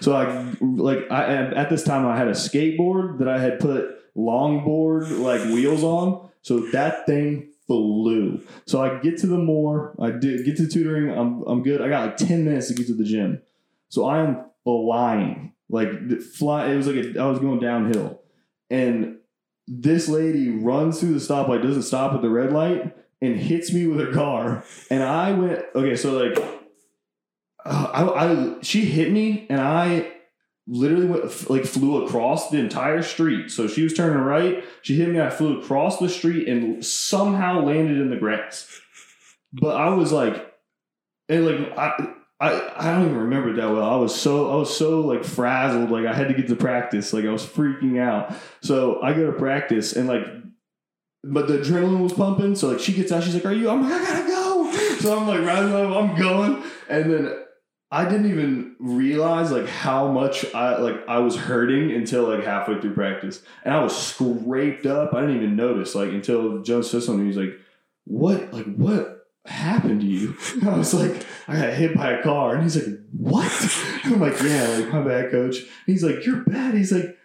So 0.00 0.14
I 0.14 0.54
like 0.60 1.10
I 1.10 1.34
at 1.54 1.70
this 1.70 1.84
time 1.84 2.06
I 2.06 2.16
had 2.16 2.28
a 2.28 2.32
skateboard 2.32 3.18
that 3.18 3.28
I 3.28 3.38
had 3.38 3.60
put 3.60 4.14
longboard 4.16 5.20
like 5.20 5.42
wheels 5.52 5.84
on, 5.84 6.28
so 6.42 6.60
that 6.70 7.06
thing 7.06 7.50
flew. 7.66 8.42
So 8.66 8.82
I 8.82 8.98
get 9.00 9.18
to 9.18 9.26
the 9.26 9.38
moor, 9.38 9.94
I 10.00 10.10
did 10.10 10.44
get 10.44 10.56
to 10.56 10.66
tutoring. 10.66 11.10
I'm 11.10 11.42
I'm 11.42 11.62
good. 11.62 11.80
I 11.80 11.88
got 11.88 12.06
like 12.06 12.16
10 12.16 12.44
minutes 12.44 12.68
to 12.68 12.74
get 12.74 12.86
to 12.88 12.94
the 12.94 13.04
gym, 13.04 13.42
so 13.88 14.06
I 14.06 14.20
am 14.20 14.44
flying 14.64 15.52
like 15.68 16.20
fly. 16.20 16.70
It 16.70 16.76
was 16.76 16.86
like 16.86 16.96
a, 16.96 17.20
I 17.20 17.26
was 17.26 17.38
going 17.38 17.60
downhill, 17.60 18.20
and 18.70 19.17
this 19.68 20.08
lady 20.08 20.50
runs 20.50 21.00
through 21.00 21.12
the 21.12 21.20
stoplight, 21.20 21.62
doesn't 21.62 21.82
stop 21.82 22.14
at 22.14 22.22
the 22.22 22.30
red 22.30 22.52
light, 22.52 22.94
and 23.20 23.36
hits 23.36 23.72
me 23.72 23.86
with 23.86 24.00
her 24.00 24.12
car. 24.12 24.64
And 24.90 25.02
I 25.02 25.32
went, 25.32 25.64
okay, 25.74 25.96
so 25.96 26.18
like, 26.18 26.38
uh, 27.64 27.90
I, 27.92 28.04
I, 28.04 28.54
she 28.62 28.84
hit 28.84 29.12
me, 29.12 29.46
and 29.50 29.60
I 29.60 30.12
literally 30.68 31.06
went, 31.06 31.50
like 31.50 31.64
flew 31.64 32.04
across 32.04 32.50
the 32.50 32.58
entire 32.58 33.02
street. 33.02 33.50
So 33.50 33.66
she 33.66 33.82
was 33.82 33.94
turning 33.94 34.22
right, 34.22 34.64
she 34.82 34.96
hit 34.96 35.08
me, 35.08 35.20
I 35.20 35.30
flew 35.30 35.60
across 35.60 35.98
the 35.98 36.08
street 36.08 36.46
and 36.46 36.84
somehow 36.84 37.64
landed 37.64 37.98
in 37.98 38.10
the 38.10 38.16
grass. 38.16 38.80
But 39.52 39.76
I 39.76 39.88
was 39.94 40.12
like, 40.12 40.54
and 41.28 41.46
like 41.46 41.78
I 41.78 42.14
I, 42.40 42.72
I 42.76 42.92
don't 42.92 43.06
even 43.06 43.18
remember 43.18 43.52
that 43.54 43.70
well. 43.72 43.84
I 43.84 43.96
was 43.96 44.14
so 44.14 44.52
I 44.52 44.56
was 44.56 44.76
so 44.76 45.00
like 45.00 45.24
frazzled, 45.24 45.90
like 45.90 46.06
I 46.06 46.14
had 46.14 46.28
to 46.28 46.34
get 46.34 46.46
to 46.48 46.56
practice, 46.56 47.12
like 47.12 47.24
I 47.24 47.32
was 47.32 47.44
freaking 47.44 47.98
out. 48.00 48.32
So 48.62 49.02
I 49.02 49.12
go 49.12 49.26
to 49.26 49.36
practice 49.36 49.94
and 49.94 50.06
like, 50.06 50.24
but 51.24 51.48
the 51.48 51.58
adrenaline 51.58 52.00
was 52.00 52.12
pumping. 52.12 52.54
So 52.54 52.68
like 52.68 52.80
she 52.80 52.92
gets 52.92 53.10
out, 53.10 53.24
she's 53.24 53.34
like, 53.34 53.44
"Are 53.44 53.52
you?" 53.52 53.68
I'm 53.68 53.82
like, 53.82 53.92
"I 53.92 54.04
gotta 54.04 54.28
go." 54.28 54.72
So 55.00 55.18
I'm 55.18 55.26
like 55.26 55.40
rising 55.40 55.74
up, 55.74 55.96
I'm 55.96 56.16
going, 56.16 56.62
and 56.88 57.12
then 57.12 57.44
I 57.90 58.04
didn't 58.04 58.30
even 58.30 58.76
realize 58.78 59.50
like 59.50 59.66
how 59.66 60.12
much 60.12 60.44
I 60.54 60.76
like 60.76 61.08
I 61.08 61.18
was 61.18 61.36
hurting 61.36 61.90
until 61.90 62.28
like 62.28 62.44
halfway 62.44 62.80
through 62.80 62.94
practice, 62.94 63.42
and 63.64 63.74
I 63.74 63.82
was 63.82 63.96
scraped 63.96 64.86
up. 64.86 65.12
I 65.12 65.22
didn't 65.22 65.36
even 65.36 65.56
notice 65.56 65.96
like 65.96 66.10
until 66.10 66.62
Jones 66.62 66.88
said 66.90 67.02
something. 67.02 67.26
He's 67.26 67.36
like, 67.36 67.58
"What? 68.04 68.52
Like 68.52 68.72
what?" 68.76 69.17
Happened 69.48 70.00
to 70.00 70.06
you? 70.06 70.36
And 70.54 70.68
I 70.68 70.78
was 70.78 70.94
like, 70.94 71.26
I 71.46 71.56
got 71.56 71.74
hit 71.74 71.94
by 71.94 72.12
a 72.12 72.22
car. 72.22 72.54
And 72.54 72.62
he's 72.62 72.76
like, 72.76 72.98
what? 73.12 73.50
And 74.04 74.14
I'm 74.14 74.20
like, 74.20 74.40
yeah, 74.42 74.68
like, 74.68 74.92
my 74.92 75.02
bad, 75.02 75.30
coach. 75.30 75.58
And 75.58 75.68
he's 75.86 76.04
like, 76.04 76.24
you're 76.24 76.44
bad. 76.44 76.74
He's 76.74 76.92
like, 76.92 77.16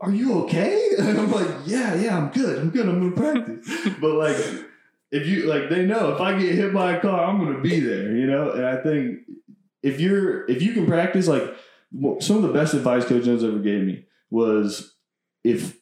are 0.00 0.12
you 0.12 0.42
okay? 0.42 0.80
And 0.98 1.18
I'm 1.18 1.32
like, 1.32 1.48
yeah, 1.66 1.94
yeah, 1.94 2.16
I'm 2.16 2.28
good. 2.30 2.58
I'm 2.58 2.70
good. 2.70 2.88
I'm 2.88 3.00
going 3.00 3.14
to 3.14 3.20
practice. 3.20 3.94
But 4.00 4.14
like, 4.14 4.36
if 5.10 5.26
you, 5.26 5.46
like, 5.46 5.68
they 5.68 5.84
know 5.84 6.14
if 6.14 6.20
I 6.20 6.38
get 6.38 6.54
hit 6.54 6.72
by 6.72 6.96
a 6.96 7.00
car, 7.00 7.24
I'm 7.24 7.38
going 7.38 7.54
to 7.54 7.60
be 7.60 7.80
there, 7.80 8.14
you 8.16 8.26
know? 8.26 8.52
And 8.52 8.64
I 8.64 8.76
think 8.76 9.20
if 9.82 10.00
you're, 10.00 10.48
if 10.48 10.62
you 10.62 10.72
can 10.72 10.86
practice, 10.86 11.26
like, 11.26 11.42
some 12.20 12.36
of 12.36 12.42
the 12.42 12.52
best 12.52 12.74
advice 12.74 13.04
Coach 13.04 13.24
Jones 13.24 13.44
ever 13.44 13.58
gave 13.58 13.82
me 13.82 14.06
was 14.30 14.96
if, 15.42 15.76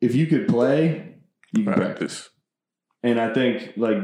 if 0.00 0.14
you 0.14 0.26
could 0.26 0.48
play, 0.48 1.16
you 1.52 1.64
can 1.64 1.74
practice. 1.74 1.84
practice. 1.86 2.30
And 3.02 3.20
I 3.20 3.32
think, 3.32 3.72
like, 3.76 3.98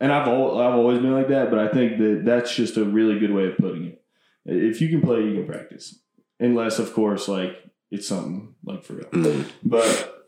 and 0.00 0.12
I've 0.12 0.26
al- 0.26 0.58
I've 0.58 0.74
always 0.74 0.98
been 0.98 1.12
like 1.12 1.28
that, 1.28 1.50
but 1.50 1.58
I 1.58 1.68
think 1.68 1.98
that 1.98 2.22
that's 2.24 2.54
just 2.54 2.76
a 2.76 2.84
really 2.84 3.18
good 3.18 3.32
way 3.32 3.46
of 3.46 3.58
putting 3.58 3.84
it. 3.86 4.02
If 4.46 4.80
you 4.80 4.88
can 4.88 5.02
play, 5.02 5.22
you 5.22 5.34
can 5.34 5.46
practice, 5.46 5.98
unless 6.38 6.78
of 6.78 6.92
course 6.94 7.28
like 7.28 7.56
it's 7.90 8.08
something 8.08 8.54
like 8.64 8.82
for 8.82 8.94
real. 8.94 9.06
Mm. 9.10 9.50
But 9.62 10.26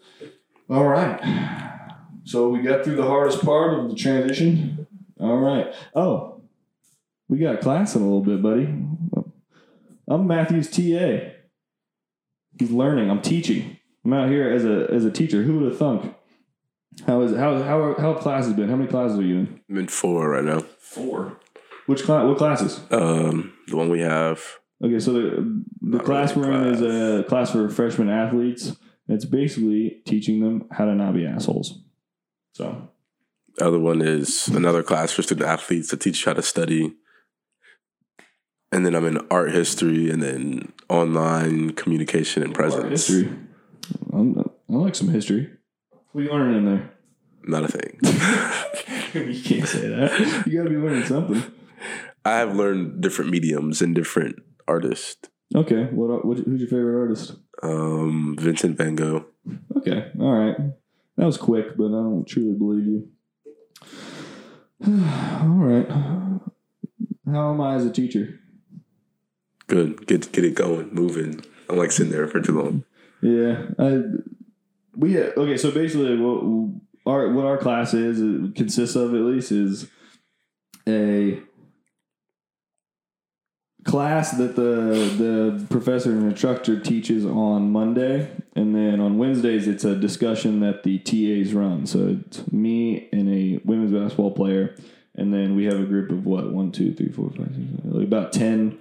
all 0.68 0.86
right, 0.86 1.18
so 2.24 2.48
we 2.48 2.60
got 2.60 2.84
through 2.84 2.96
the 2.96 3.06
hardest 3.06 3.44
part 3.44 3.78
of 3.78 3.88
the 3.88 3.96
transition. 3.96 4.86
All 5.18 5.38
right. 5.38 5.74
Oh, 5.94 6.42
we 7.28 7.38
got 7.38 7.60
class 7.60 7.94
in 7.94 8.02
a 8.02 8.04
little 8.04 8.20
bit, 8.20 8.42
buddy. 8.42 8.64
I'm 10.08 10.26
Matthew's 10.26 10.68
TA. 10.68 11.30
He's 12.58 12.70
learning. 12.70 13.10
I'm 13.10 13.22
teaching. 13.22 13.78
I'm 14.04 14.12
out 14.12 14.28
here 14.28 14.50
as 14.50 14.64
a 14.64 14.88
as 14.92 15.04
a 15.04 15.10
teacher. 15.10 15.42
Who 15.42 15.60
would 15.60 15.70
have 15.70 15.78
thunk? 15.78 16.14
How 17.06 17.20
is 17.22 17.32
it? 17.32 17.38
how 17.38 17.62
how 17.62 17.94
how 17.98 18.12
have 18.14 18.22
classes 18.22 18.52
been? 18.54 18.68
How 18.68 18.76
many 18.76 18.90
classes 18.90 19.18
are 19.18 19.22
you 19.22 19.38
in? 19.38 19.60
I'm 19.70 19.78
in 19.78 19.88
four 19.88 20.30
right 20.30 20.44
now. 20.44 20.60
Four. 20.78 21.38
Which 21.86 22.04
class? 22.04 22.24
What 22.26 22.38
classes? 22.38 22.80
Um, 22.90 23.52
the 23.66 23.76
one 23.76 23.88
we 23.88 24.00
have 24.00 24.40
Okay, 24.84 24.98
so 24.98 25.12
the, 25.12 25.64
the 25.80 26.00
class 26.00 26.36
really 26.36 26.50
we're 26.50 26.68
in 26.68 26.74
is 26.74 26.82
a 26.82 27.24
class 27.28 27.52
for 27.52 27.68
freshman 27.68 28.08
athletes. 28.08 28.76
It's 29.06 29.24
basically 29.24 30.02
teaching 30.06 30.40
them 30.40 30.66
how 30.72 30.86
to 30.86 30.94
not 30.94 31.14
be 31.14 31.24
assholes. 31.24 31.82
So, 32.54 32.88
The 33.56 33.66
Other 33.66 33.78
one 33.78 34.02
is 34.02 34.48
another 34.48 34.82
class 34.82 35.12
for 35.12 35.22
student 35.22 35.48
athletes 35.48 35.88
to 35.90 35.96
teach 35.96 36.24
you 36.24 36.30
how 36.30 36.34
to 36.34 36.42
study. 36.42 36.94
And 38.72 38.84
then 38.84 38.94
I'm 38.94 39.04
in 39.04 39.18
art 39.30 39.52
history 39.52 40.10
and 40.10 40.22
then 40.22 40.72
online 40.88 41.70
communication 41.74 42.42
and 42.42 42.54
presence. 42.54 42.82
art 42.82 42.90
history. 42.90 43.28
I'm, 44.12 44.38
I 44.68 44.72
like 44.72 44.94
some 44.96 45.08
history. 45.08 45.50
What 46.12 46.20
are 46.20 46.24
you 46.24 46.30
learning 46.30 46.58
in 46.58 46.64
there? 46.66 46.90
Not 47.44 47.64
a 47.64 47.68
thing. 47.68 47.98
you 49.32 49.42
can't 49.42 49.68
say 49.68 49.88
that. 49.88 50.44
You 50.46 50.58
got 50.58 50.64
to 50.64 50.70
be 50.70 50.76
learning 50.76 51.06
something. 51.06 51.42
I 52.24 52.36
have 52.36 52.54
learned 52.54 53.00
different 53.00 53.30
mediums 53.30 53.80
and 53.80 53.94
different 53.94 54.36
artists. 54.68 55.28
Okay, 55.54 55.84
what, 55.84 56.24
what 56.24 56.38
who's 56.38 56.60
your 56.60 56.68
favorite 56.68 57.00
artist? 57.00 57.32
Um, 57.62 58.36
Vincent 58.38 58.76
Van 58.76 58.94
Gogh. 58.94 59.24
Okay, 59.78 60.10
all 60.20 60.32
right. 60.32 60.56
That 61.16 61.26
was 61.26 61.36
quick, 61.36 61.76
but 61.76 61.86
I 61.86 62.02
don't 62.02 62.26
truly 62.26 62.56
believe 62.56 62.86
you. 62.86 63.08
all 64.86 65.48
right. 65.48 65.88
How 67.26 67.52
am 67.52 67.60
I 67.60 67.74
as 67.74 67.86
a 67.86 67.92
teacher? 67.92 68.38
Good. 69.66 70.06
Get 70.06 70.30
get 70.32 70.44
it 70.44 70.54
going, 70.54 70.92
moving. 70.92 71.42
I'm 71.68 71.76
like 71.76 71.92
sitting 71.92 72.12
there 72.12 72.28
for 72.28 72.40
too 72.40 72.60
long. 72.60 72.84
Yeah, 73.22 73.66
I 73.78 74.02
we 74.96 75.18
okay. 75.18 75.56
So 75.56 75.70
basically, 75.70 76.16
what 76.16 76.80
our 77.06 77.32
what 77.32 77.46
our 77.46 77.58
class 77.58 77.94
is 77.94 78.20
it 78.20 78.54
consists 78.54 78.96
of 78.96 79.14
at 79.14 79.20
least 79.20 79.52
is 79.52 79.90
a 80.88 81.40
class 83.84 84.32
that 84.32 84.56
the 84.56 84.62
the 85.18 85.66
professor 85.70 86.12
and 86.12 86.30
instructor 86.30 86.78
teaches 86.78 87.24
on 87.24 87.70
Monday, 87.70 88.30
and 88.54 88.74
then 88.74 89.00
on 89.00 89.18
Wednesdays 89.18 89.66
it's 89.66 89.84
a 89.84 89.96
discussion 89.96 90.60
that 90.60 90.82
the 90.82 90.98
TAs 90.98 91.54
run. 91.54 91.86
So 91.86 92.18
it's 92.20 92.50
me 92.52 93.08
and 93.12 93.28
a 93.28 93.60
women's 93.64 93.92
basketball 93.92 94.32
player, 94.32 94.76
and 95.14 95.32
then 95.32 95.56
we 95.56 95.64
have 95.64 95.80
a 95.80 95.84
group 95.84 96.10
of 96.10 96.24
what 96.26 96.52
one, 96.52 96.70
two, 96.72 96.94
three, 96.94 97.10
four, 97.10 97.30
five, 97.30 97.54
six, 97.54 97.82
seven, 97.82 98.02
about 98.02 98.32
ten. 98.32 98.78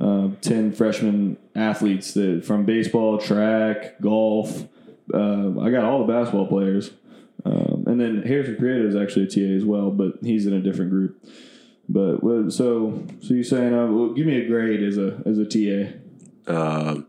Uh, 0.00 0.30
10 0.40 0.72
freshman 0.72 1.36
athletes 1.54 2.14
that 2.14 2.44
from 2.44 2.64
baseball, 2.64 3.16
track, 3.16 4.00
golf. 4.00 4.64
Uh, 5.12 5.60
I 5.60 5.70
got 5.70 5.84
all 5.84 6.06
the 6.06 6.12
basketball 6.12 6.46
players. 6.46 6.90
Um, 7.44 7.84
and 7.86 8.00
then 8.00 8.22
Harrison 8.22 8.56
Creative 8.56 8.86
is 8.86 8.96
actually 8.96 9.24
a 9.26 9.28
TA 9.28 9.54
as 9.56 9.64
well, 9.64 9.90
but 9.90 10.14
he's 10.22 10.46
in 10.46 10.54
a 10.54 10.60
different 10.60 10.90
group. 10.90 11.22
But 11.88 12.22
well, 12.22 12.50
so 12.50 13.04
so 13.20 13.34
you're 13.34 13.44
saying, 13.44 13.74
uh, 13.74 13.86
well, 13.88 14.14
give 14.14 14.26
me 14.26 14.36
a 14.40 14.48
grade 14.48 14.82
as 14.82 14.96
a 14.96 15.20
as 15.26 15.36
a 15.38 15.44
TA, 15.44 15.92
Uh, 16.46 17.02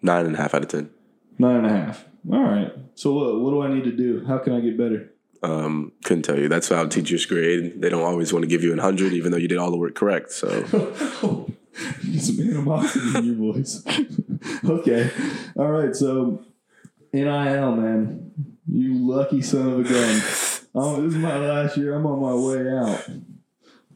nine 0.00 0.24
and 0.26 0.34
a 0.34 0.38
half 0.38 0.54
out 0.54 0.62
of 0.62 0.68
ten. 0.68 0.88
nine 1.38 1.56
and 1.56 1.66
a 1.66 1.70
half. 1.70 2.06
All 2.32 2.42
right. 2.42 2.72
So 2.94 3.12
what 3.12 3.40
what 3.40 3.50
do 3.50 3.60
I 3.62 3.68
need 3.74 3.84
to 3.84 3.92
do? 3.92 4.24
How 4.26 4.38
can 4.38 4.54
I 4.54 4.60
get 4.60 4.78
better? 4.78 5.10
Um, 5.42 5.92
couldn't 6.04 6.22
tell 6.22 6.38
you. 6.38 6.48
That's 6.48 6.68
how 6.70 6.86
teachers 6.86 7.26
grade. 7.26 7.80
They 7.82 7.90
don't 7.90 8.02
always 8.02 8.32
want 8.32 8.44
to 8.44 8.48
give 8.48 8.62
you 8.62 8.72
a 8.72 8.80
hundred, 8.80 9.12
even 9.12 9.32
though 9.32 9.38
you 9.38 9.48
did 9.48 9.58
all 9.58 9.70
the 9.70 9.76
work 9.78 9.94
correct. 9.94 10.32
So 10.32 10.48
some 12.18 12.40
animosity 12.40 13.18
in 13.18 13.24
your 13.24 13.52
voice. 13.54 13.82
okay. 14.64 15.10
All 15.56 15.70
right. 15.70 15.94
So 15.94 16.42
NIL, 17.12 17.72
man, 17.76 18.32
you 18.66 18.94
lucky 18.94 19.42
son 19.42 19.68
of 19.68 19.80
a 19.80 19.82
gun. 19.82 20.22
Oh, 20.74 21.02
this 21.02 21.14
is 21.14 21.18
my 21.18 21.36
last 21.38 21.76
year. 21.76 21.94
I'm 21.94 22.06
on 22.06 22.20
my 22.20 22.34
way 22.34 22.68
out. 22.70 23.08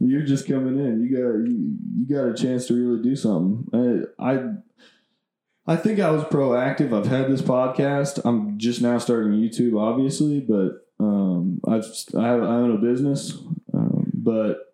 You're 0.00 0.22
just 0.22 0.46
coming 0.48 0.78
in. 0.78 1.02
You 1.02 1.16
got 1.16 1.48
you, 1.48 1.76
you 1.98 2.14
got 2.14 2.28
a 2.28 2.34
chance 2.34 2.66
to 2.66 2.74
really 2.74 3.02
do 3.02 3.14
something. 3.14 4.08
I, 4.18 4.32
I 4.32 4.54
I 5.66 5.76
think 5.76 6.00
I 6.00 6.10
was 6.10 6.24
proactive. 6.24 6.92
I've 6.92 7.06
had 7.06 7.30
this 7.30 7.40
podcast. 7.40 8.20
I'm 8.24 8.58
just 8.58 8.82
now 8.82 8.98
starting 8.98 9.32
YouTube, 9.32 9.80
obviously, 9.80 10.40
but 10.40 10.86
um, 11.00 11.60
I've 11.66 11.84
I, 12.18 12.26
have, 12.26 12.42
I 12.42 12.46
own 12.46 12.72
a 12.72 12.78
business, 12.78 13.32
um, 13.72 14.10
but 14.12 14.73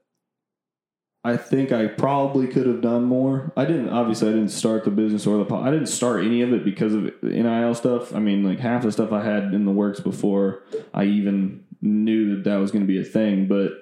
I 1.23 1.37
think 1.37 1.71
I 1.71 1.87
probably 1.87 2.47
could 2.47 2.67
have 2.67 2.81
done 2.81 3.05
more. 3.05 3.53
I 3.57 3.67
didn't. 3.67 3.91
Obviously, 3.91 4.29
I 4.31 4.33
didn't 4.33 4.49
start 4.51 4.85
the 4.85 4.91
business 4.91 5.27
or 5.27 5.37
the. 5.39 5.45
Po- 5.45 5.61
I 5.63 5.71
didn't 5.71 5.89
start 5.89 6.25
any 6.25 6.41
of 6.41 6.53
it 6.55 6.65
because 6.65 6.95
of 6.95 7.13
nil 7.23 7.75
stuff. 7.75 8.15
I 8.15 8.21
mean, 8.21 8.43
like 8.43 8.59
half 8.59 8.83
the 8.85 8.93
stuff 8.93 9.13
I 9.13 9.23
had 9.23 9.53
in 9.53 9.67
the 9.67 9.71
works 9.73 10.01
before 10.01 10.63
I 10.95 11.05
even 11.05 11.65
knew 11.83 12.35
that 12.37 12.45
that 12.45 12.57
was 12.57 12.71
going 12.71 12.83
to 12.83 12.87
be 12.87 12.99
a 13.01 13.05
thing. 13.05 13.49
But 13.49 13.73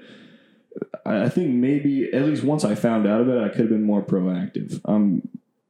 I 1.07 1.29
think 1.29 1.51
maybe 1.55 2.13
at 2.13 2.25
least 2.25 2.43
once 2.43 2.65
I 2.65 2.75
found 2.75 3.07
out 3.07 3.21
about 3.21 3.37
it, 3.39 3.45
I 3.45 3.49
could 3.51 3.61
have 3.61 3.69
been 3.71 3.85
more 3.85 4.03
proactive. 4.03 4.81
Um, 4.85 5.23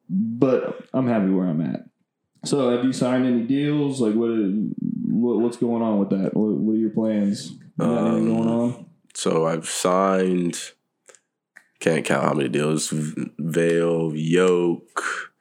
but 0.08 0.86
I'm 0.94 1.06
happy 1.06 1.28
where 1.30 1.48
I'm 1.48 1.60
at. 1.60 1.84
So, 2.46 2.70
have 2.74 2.84
you 2.84 2.94
signed 2.94 3.26
any 3.26 3.42
deals? 3.42 4.00
Like, 4.00 4.14
what? 4.14 4.30
what 4.30 5.40
what's 5.40 5.56
going 5.58 5.82
on 5.82 5.98
with 5.98 6.10
that? 6.10 6.34
What, 6.34 6.52
what 6.52 6.72
are 6.72 6.76
your 6.78 6.90
plans? 6.90 7.50
You 7.50 7.58
got 7.78 8.06
anything 8.08 8.30
Um, 8.30 8.36
going 8.36 8.48
on? 8.48 8.86
so 9.14 9.46
I've 9.46 9.68
signed. 9.68 10.58
Can't 11.80 12.04
count 12.04 12.24
how 12.24 12.34
many 12.34 12.48
deals. 12.48 12.92
Vale, 12.92 14.12
Yoke. 14.14 15.32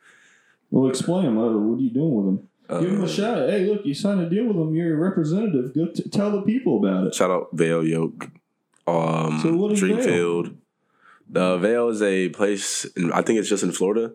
Well, 0.69 0.89
explain 0.89 1.25
them. 1.25 1.35
What, 1.37 1.47
are 1.47 1.81
you 1.81 1.89
doing 1.89 2.15
with 2.15 2.25
them? 2.25 2.81
Give 2.81 2.91
them 2.91 3.03
a 3.03 3.07
shout. 3.07 3.49
Hey, 3.49 3.65
look, 3.65 3.85
you 3.85 3.93
signed 3.93 4.19
a 4.21 4.29
deal 4.29 4.45
with 4.45 4.57
them. 4.57 4.75
You're 4.75 4.93
a 4.95 4.97
representative. 4.99 5.73
Go 5.73 5.87
t- 5.87 6.09
tell 6.09 6.31
the 6.31 6.41
people 6.41 6.77
about 6.79 7.07
it. 7.07 7.15
Shout 7.15 7.31
out 7.31 7.47
Vale 7.53 7.83
Yoke. 7.85 8.27
Um, 8.85 9.39
So 9.41 9.55
what 9.55 9.71
is? 9.71 9.81
Dreamfield. 9.81 10.57
The 11.29 11.57
Vale 11.57 11.89
is 11.89 12.01
a 12.01 12.29
place. 12.29 12.85
In, 12.95 13.11
I 13.13 13.21
think 13.21 13.39
it's 13.39 13.49
just 13.49 13.63
in 13.63 13.71
Florida. 13.71 14.13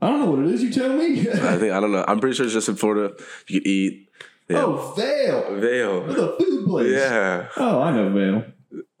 I 0.00 0.08
don't 0.08 0.20
know 0.20 0.30
what 0.30 0.38
it 0.40 0.54
is. 0.54 0.62
You 0.62 0.72
tell 0.72 0.96
me. 0.96 1.20
I 1.28 1.58
think 1.58 1.72
I 1.72 1.80
don't 1.80 1.90
know. 1.92 2.04
I'm 2.06 2.20
pretty 2.20 2.36
sure 2.36 2.44
it's 2.46 2.54
just 2.54 2.68
in 2.68 2.76
Florida. 2.76 3.14
You 3.48 3.60
can 3.60 3.70
eat. 3.70 4.08
Yeah. 4.48 4.62
Oh, 4.64 4.94
Vale. 4.96 5.56
Veil. 5.60 6.06
The 6.06 6.36
food 6.38 6.66
place. 6.66 6.92
Yeah. 6.92 7.48
Oh, 7.56 7.82
I 7.82 7.90
know 7.90 8.08
Vale. 8.10 8.44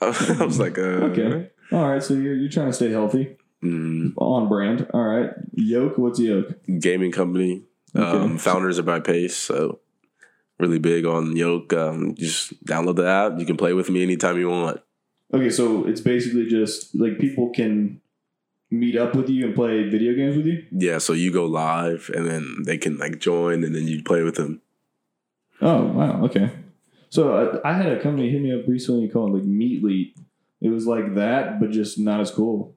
I 0.40 0.44
was 0.44 0.58
like, 0.58 0.78
uh, 0.78 0.82
Okay. 1.10 1.50
All 1.72 1.88
right, 1.88 2.02
so 2.02 2.14
you're, 2.14 2.34
you're 2.34 2.50
trying 2.50 2.68
to 2.68 2.72
stay 2.72 2.90
healthy, 2.90 3.36
mm, 3.62 4.12
on 4.16 4.48
brand. 4.48 4.86
All 4.94 5.02
right. 5.04 5.30
Yoke, 5.52 5.98
what's 5.98 6.18
Yoke? 6.18 6.54
gaming 6.78 7.12
company. 7.12 7.64
Okay. 7.94 8.18
Um, 8.18 8.38
founders 8.38 8.78
are 8.78 8.84
by 8.84 9.00
Pace, 9.00 9.36
so 9.36 9.80
really 10.58 10.78
big 10.78 11.04
on 11.04 11.36
Yoke. 11.36 11.72
Um, 11.72 12.14
just 12.14 12.64
download 12.64 12.96
the 12.96 13.06
app. 13.06 13.38
You 13.38 13.46
can 13.46 13.56
play 13.56 13.72
with 13.72 13.90
me 13.90 14.02
anytime 14.02 14.38
you 14.38 14.48
want. 14.48 14.80
Okay, 15.32 15.50
so 15.50 15.86
it's 15.86 16.00
basically 16.00 16.46
just 16.46 16.94
like 16.94 17.18
people 17.18 17.50
can 17.50 18.00
meet 18.70 18.96
up 18.96 19.14
with 19.14 19.28
you 19.28 19.46
and 19.46 19.54
play 19.54 19.88
video 19.88 20.14
games 20.14 20.36
with 20.36 20.46
you. 20.46 20.64
Yeah, 20.70 20.98
so 20.98 21.12
you 21.12 21.32
go 21.32 21.46
live, 21.46 22.10
and 22.14 22.26
then 22.26 22.62
they 22.64 22.78
can 22.78 22.98
like 22.98 23.18
join, 23.18 23.64
and 23.64 23.74
then 23.74 23.86
you 23.86 24.02
play 24.02 24.22
with 24.22 24.36
them. 24.36 24.62
Oh 25.60 25.84
wow, 25.84 26.24
okay. 26.24 26.50
So 27.10 27.60
I, 27.64 27.70
I 27.70 27.72
had 27.74 27.92
a 27.92 28.00
company 28.02 28.30
hit 28.30 28.42
me 28.42 28.58
up 28.58 28.66
recently 28.66 29.08
called 29.08 29.32
like 29.32 29.42
Meatleat. 29.42 30.14
It 30.60 30.70
was 30.70 30.86
like 30.86 31.14
that, 31.14 31.60
but 31.60 31.70
just 31.70 31.98
not 31.98 32.20
as 32.20 32.30
cool. 32.30 32.74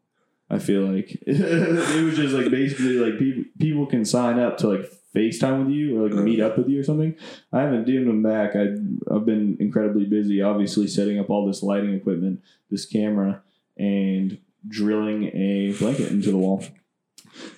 I 0.50 0.60
feel 0.60 0.82
like 0.82 1.18
it 1.26 2.04
was 2.04 2.16
just 2.16 2.34
like 2.34 2.52
basically 2.52 2.96
like 2.96 3.18
people 3.18 3.44
people 3.58 3.86
can 3.86 4.04
sign 4.04 4.38
up 4.38 4.58
to 4.58 4.68
like 4.68 4.92
FaceTime 5.16 5.66
with 5.66 5.74
you 5.74 5.98
or 5.98 6.10
like 6.10 6.24
meet 6.24 6.40
uh-huh. 6.42 6.52
up 6.52 6.58
with 6.58 6.68
you 6.68 6.80
or 6.80 6.84
something. 6.84 7.16
I 7.52 7.62
haven't 7.62 7.88
DM'd 7.88 8.08
them 8.08 8.22
back. 8.22 8.56
I 8.56 8.68
I've 9.14 9.26
been 9.26 9.58
incredibly 9.60 10.06
busy, 10.06 10.42
obviously 10.42 10.88
setting 10.88 11.20
up 11.20 11.30
all 11.30 11.48
this 11.48 11.64
lighting 11.64 11.94
equipment, 11.94 12.42
this 12.70 12.86
camera, 12.86 13.42
and 13.78 14.38
drilling 14.68 15.26
a 15.34 15.74
blanket 15.80 16.12
into 16.12 16.32
the 16.32 16.38
wall. 16.38 16.64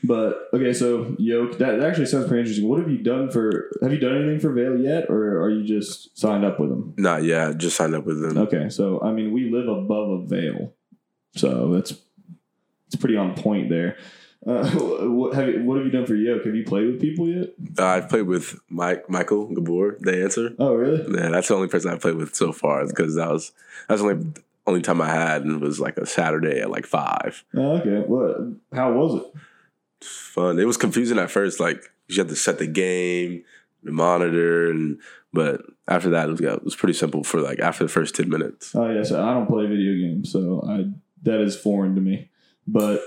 But 0.03 0.49
okay, 0.53 0.73
so 0.73 1.15
yoke 1.17 1.57
that, 1.57 1.79
that 1.79 1.89
actually 1.89 2.05
sounds 2.05 2.27
pretty 2.27 2.41
interesting. 2.41 2.67
What 2.67 2.79
have 2.79 2.89
you 2.89 2.99
done 2.99 3.31
for? 3.31 3.71
Have 3.81 3.91
you 3.91 3.99
done 3.99 4.17
anything 4.17 4.39
for 4.39 4.51
Vale 4.51 4.77
yet, 4.77 5.09
or 5.09 5.41
are 5.41 5.49
you 5.49 5.63
just 5.65 6.17
signed 6.17 6.45
up 6.45 6.59
with 6.59 6.69
them? 6.69 6.93
Not 6.97 7.23
yeah, 7.23 7.53
just 7.55 7.75
signed 7.75 7.95
up 7.95 8.05
with 8.05 8.21
them. 8.21 8.37
Okay, 8.37 8.69
so 8.69 9.01
I 9.01 9.11
mean, 9.11 9.31
we 9.31 9.49
live 9.49 9.67
above 9.67 10.09
a 10.09 10.25
Vale, 10.25 10.73
so 11.35 11.73
that's 11.73 11.93
it's 12.87 12.95
pretty 12.95 13.17
on 13.17 13.35
point 13.35 13.69
there. 13.69 13.97
Uh, 14.45 14.69
what 14.73 15.33
have 15.33 15.47
you, 15.47 15.63
what 15.63 15.77
have 15.77 15.85
you 15.85 15.91
done 15.91 16.05
for 16.05 16.15
yoke? 16.15 16.45
Have 16.45 16.55
you 16.55 16.65
played 16.65 16.87
with 16.87 17.01
people 17.01 17.27
yet? 17.27 17.49
Uh, 17.77 17.85
I've 17.85 18.09
played 18.09 18.23
with 18.23 18.59
Mike 18.69 19.09
Michael 19.09 19.47
Gabor, 19.53 19.97
the 19.99 20.23
answer. 20.23 20.53
Oh, 20.59 20.73
really? 20.73 21.03
Yeah, 21.13 21.29
that's 21.29 21.47
the 21.47 21.55
only 21.55 21.69
person 21.69 21.91
I've 21.91 22.01
played 22.01 22.15
with 22.15 22.35
so 22.35 22.51
far 22.51 22.85
because 22.85 23.15
that 23.15 23.29
was 23.29 23.51
that's 23.87 24.01
the 24.01 24.09
only 24.09 24.33
only 24.65 24.81
time 24.81 25.01
I 25.01 25.09
had, 25.09 25.43
and 25.43 25.61
it 25.61 25.65
was 25.65 25.79
like 25.79 25.97
a 25.97 26.05
Saturday 26.05 26.61
at 26.61 26.69
like 26.69 26.85
five. 26.85 27.43
Oh, 27.55 27.77
okay. 27.77 28.07
What? 28.07 28.37
How 28.73 28.93
was 28.93 29.21
it? 29.21 29.33
Fun. 30.03 30.59
It 30.59 30.65
was 30.65 30.77
confusing 30.77 31.17
at 31.17 31.31
first, 31.31 31.59
like 31.59 31.83
you 32.07 32.17
had 32.17 32.29
to 32.29 32.35
set 32.35 32.59
the 32.59 32.67
game, 32.67 33.43
the 33.83 33.91
monitor, 33.91 34.69
and 34.69 34.99
but 35.31 35.61
after 35.87 36.09
that, 36.11 36.29
it 36.29 36.31
was, 36.31 36.41
yeah, 36.41 36.53
it 36.53 36.63
was 36.63 36.75
pretty 36.75 36.93
simple 36.93 37.23
for 37.23 37.41
like 37.41 37.59
after 37.59 37.83
the 37.83 37.89
first 37.89 38.15
ten 38.15 38.29
minutes. 38.29 38.75
Oh, 38.75 38.89
yes. 38.89 39.11
I 39.11 39.33
don't 39.33 39.47
play 39.47 39.65
video 39.65 39.93
games, 39.93 40.31
so 40.31 40.63
I 40.67 40.85
that 41.23 41.41
is 41.41 41.55
foreign 41.59 41.95
to 41.95 42.01
me. 42.01 42.29
But 42.67 43.01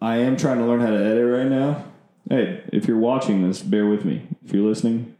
I 0.00 0.18
am 0.18 0.36
trying 0.36 0.58
to 0.58 0.64
learn 0.64 0.80
how 0.80 0.90
to 0.90 1.04
edit 1.04 1.26
right 1.26 1.48
now. 1.48 1.84
Hey, 2.28 2.64
if 2.72 2.86
you're 2.86 2.98
watching 2.98 3.46
this, 3.46 3.62
bear 3.62 3.86
with 3.86 4.04
me. 4.04 4.28
If 4.44 4.52
you're 4.52 4.68
listening, 4.68 5.16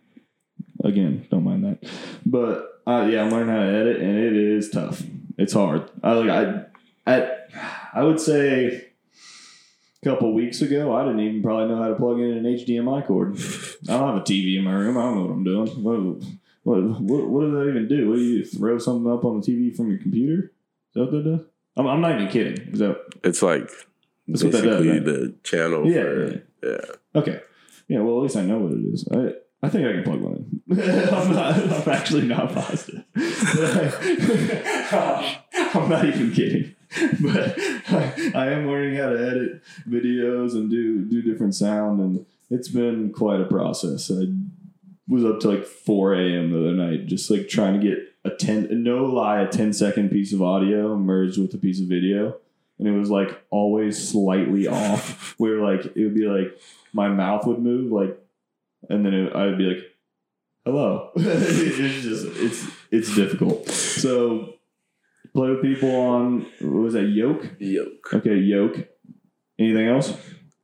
again, 0.85 1.27
don't 1.31 1.45
mind 1.45 1.65
that. 1.65 1.91
But 2.25 2.83
uh, 2.87 3.09
yeah, 3.11 3.23
I'm 3.23 3.31
learning 3.31 3.55
how 3.55 3.63
to 3.63 3.69
edit, 3.69 4.01
and 4.01 4.17
it 4.17 4.37
is 4.37 4.71
tough. 4.71 5.03
It's 5.39 5.53
hard. 5.53 5.91
I 6.03 6.13
like 6.13 6.31
I, 6.31 6.65
I, 7.07 7.31
I 7.95 8.05
would 8.05 8.21
say 8.21 8.90
couple 10.05 10.33
weeks 10.35 10.63
ago, 10.63 10.95
I 10.97 11.05
didn't 11.05 11.21
even 11.21 11.43
probably 11.43 11.69
know 11.69 11.83
how 11.83 11.89
to 11.89 11.95
plug 11.95 12.19
in 12.21 12.33
an 12.33 12.45
HDMI 12.45 13.07
cord. 13.07 13.37
I 13.89 13.99
don't 13.99 14.09
have 14.15 14.17
a 14.17 14.25
TV 14.25 14.57
in 14.59 14.65
my 14.65 14.73
room. 14.73 14.97
I 14.97 15.03
don't 15.03 15.15
know 15.17 15.23
what 15.27 15.33
I'm 15.33 15.45
doing. 15.45 15.67
What, 15.83 16.01
what, 16.63 17.01
what, 17.01 17.29
what 17.29 17.41
does 17.43 17.53
that 17.53 17.69
even 17.69 17.89
do? 17.89 18.09
What 18.09 18.17
do 18.17 18.23
you 18.23 18.45
throw 18.45 18.79
something 18.79 19.11
up 19.13 19.25
on 19.25 19.41
the 19.41 19.47
TV 19.47 19.75
from 19.77 19.91
your 19.91 19.99
computer? 19.99 20.45
Is 20.45 20.95
that 20.95 21.01
what 21.05 21.13
that 21.13 21.25
does? 21.25 21.47
I'm, 21.77 21.87
I'm 21.87 22.01
not 22.01 22.15
even 22.15 22.29
kidding. 22.29 22.73
Is 22.73 22.79
that 22.81 22.97
It's 23.25 23.43
like 23.43 23.71
That's 24.27 24.43
what 24.43 24.53
that 24.53 24.63
does, 24.63 24.83
basically 24.85 24.91
right? 24.91 25.05
the 25.05 25.35
channel 25.43 25.87
Yeah, 25.87 26.03
for 26.03 26.27
yeah. 26.31 26.39
yeah. 26.63 26.79
okay? 27.21 27.41
Yeah. 27.89 28.01
Well, 28.01 28.17
at 28.19 28.23
least 28.23 28.37
I 28.37 28.43
know 28.43 28.59
what 28.59 28.73
it 28.73 28.85
is. 28.93 29.07
I 29.13 29.35
I 29.63 29.69
think 29.69 29.87
I 29.87 29.93
can 29.93 30.03
plug 30.05 30.21
one 30.21 30.63
in. 30.69 30.81
I'm 30.81 31.33
not. 31.35 31.55
I'm 31.55 31.89
actually 31.93 32.27
not 32.27 32.53
positive. 32.55 33.05
I'm 35.75 35.89
not 35.91 36.05
even 36.07 36.33
kidding. 36.33 36.75
But 37.21 37.55
I, 37.89 38.33
I 38.35 38.47
am 38.53 38.67
learning 38.67 38.97
how 38.97 39.11
to 39.11 39.31
edit 39.31 39.63
videos 39.89 40.53
and 40.53 40.71
do 40.71 41.05
do 41.05 41.23
different 41.23 41.55
sound, 41.55 42.01
and 42.01 42.27
it's 42.51 42.69
been 42.69 43.13
quite 43.13 43.41
a 43.41 43.45
process. 43.45 44.11
I 44.11 44.27
was 45.09 45.25
up 45.25 45.41
to 45.41 45.51
like 45.51 45.65
4 45.65 46.15
a.m. 46.15 46.51
the 46.51 46.59
other 46.59 46.73
night, 46.73 47.07
just 47.07 47.31
like 47.31 47.49
trying 47.49 47.81
to 47.81 47.87
get 47.87 47.99
a 48.25 48.31
10, 48.31 48.83
no 48.83 49.05
lie, 49.05 49.41
a 49.41 49.49
10 49.49 49.73
second 49.73 50.11
piece 50.11 50.33
of 50.33 50.43
audio 50.43 50.97
merged 50.97 51.39
with 51.39 51.53
a 51.55 51.59
piece 51.59 51.81
of 51.81 51.89
video. 51.89 52.37
And 52.79 52.89
it 52.89 52.93
was 52.93 53.11
like 53.11 53.43
always 53.51 54.11
slightly 54.11 54.67
off, 54.69 55.35
where 55.39 55.61
like 55.61 55.85
it 55.97 56.05
would 56.05 56.15
be 56.15 56.27
like 56.27 56.59
my 56.93 57.09
mouth 57.09 57.47
would 57.47 57.59
move, 57.59 57.93
like, 57.93 58.19
and 58.89 59.05
then 59.05 59.13
it, 59.13 59.35
I 59.35 59.47
would 59.47 59.59
be 59.59 59.65
like, 59.65 59.85
hello. 60.65 61.11
it's 61.17 62.03
just, 62.03 62.27
it's, 62.37 62.67
it's 62.91 63.15
difficult. 63.15 63.69
So, 63.69 64.55
play 65.33 65.51
with 65.51 65.63
people 65.63 65.95
on, 65.95 66.47
what 66.61 66.83
was 66.83 66.95
that, 66.95 67.05
Yoke? 67.05 67.47
Yoke. 67.59 68.13
Okay, 68.13 68.37
Yoke. 68.37 68.89
Anything 69.59 69.89
else? 69.89 70.13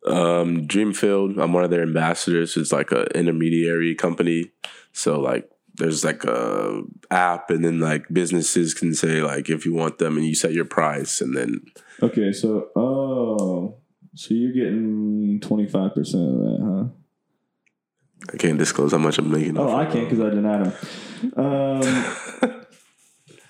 Um, 0.07 0.67
Dreamfield. 0.67 1.39
I'm 1.39 1.53
one 1.53 1.65
of 1.65 1.71
their 1.71 1.83
ambassadors. 1.83 2.57
It's 2.57 2.73
like 2.73 2.93
a 2.93 3.05
intermediary 3.17 3.95
company. 3.95 4.53
So 4.93 5.21
like, 5.21 5.51
there's 5.75 6.05
like 6.05 6.25
a 6.25 6.83
app, 7.11 7.51
and 7.51 7.65
then 7.65 7.81
like 7.81 8.07
businesses 8.11 8.73
can 8.73 8.95
say 8.95 9.21
like 9.23 9.51
if 9.51 9.67
you 9.67 9.75
want 9.75 9.99
them, 9.99 10.17
and 10.17 10.27
you 10.27 10.35
set 10.35 10.53
your 10.53 10.65
price, 10.65 11.21
and 11.21 11.37
then 11.37 11.61
Okay, 12.03 12.33
so 12.33 12.69
oh, 12.77 13.77
so 14.15 14.35
you're 14.35 14.53
getting 14.53 15.41
twenty 15.41 15.67
five 15.67 15.95
percent 15.95 16.23
of 16.23 16.39
that, 16.39 16.59
huh? 16.63 18.33
I 18.33 18.37
can't 18.39 18.59
disclose 18.59 18.93
how 18.93 18.99
much 18.99 19.19
I'm 19.19 19.31
making. 19.31 19.59
Oh, 19.59 19.77
I 19.77 19.87
can't 19.87 20.09
because 20.09 20.25
I 20.25 20.31
denied 20.31 20.67
him. 20.67 21.33
Um, 21.37 22.53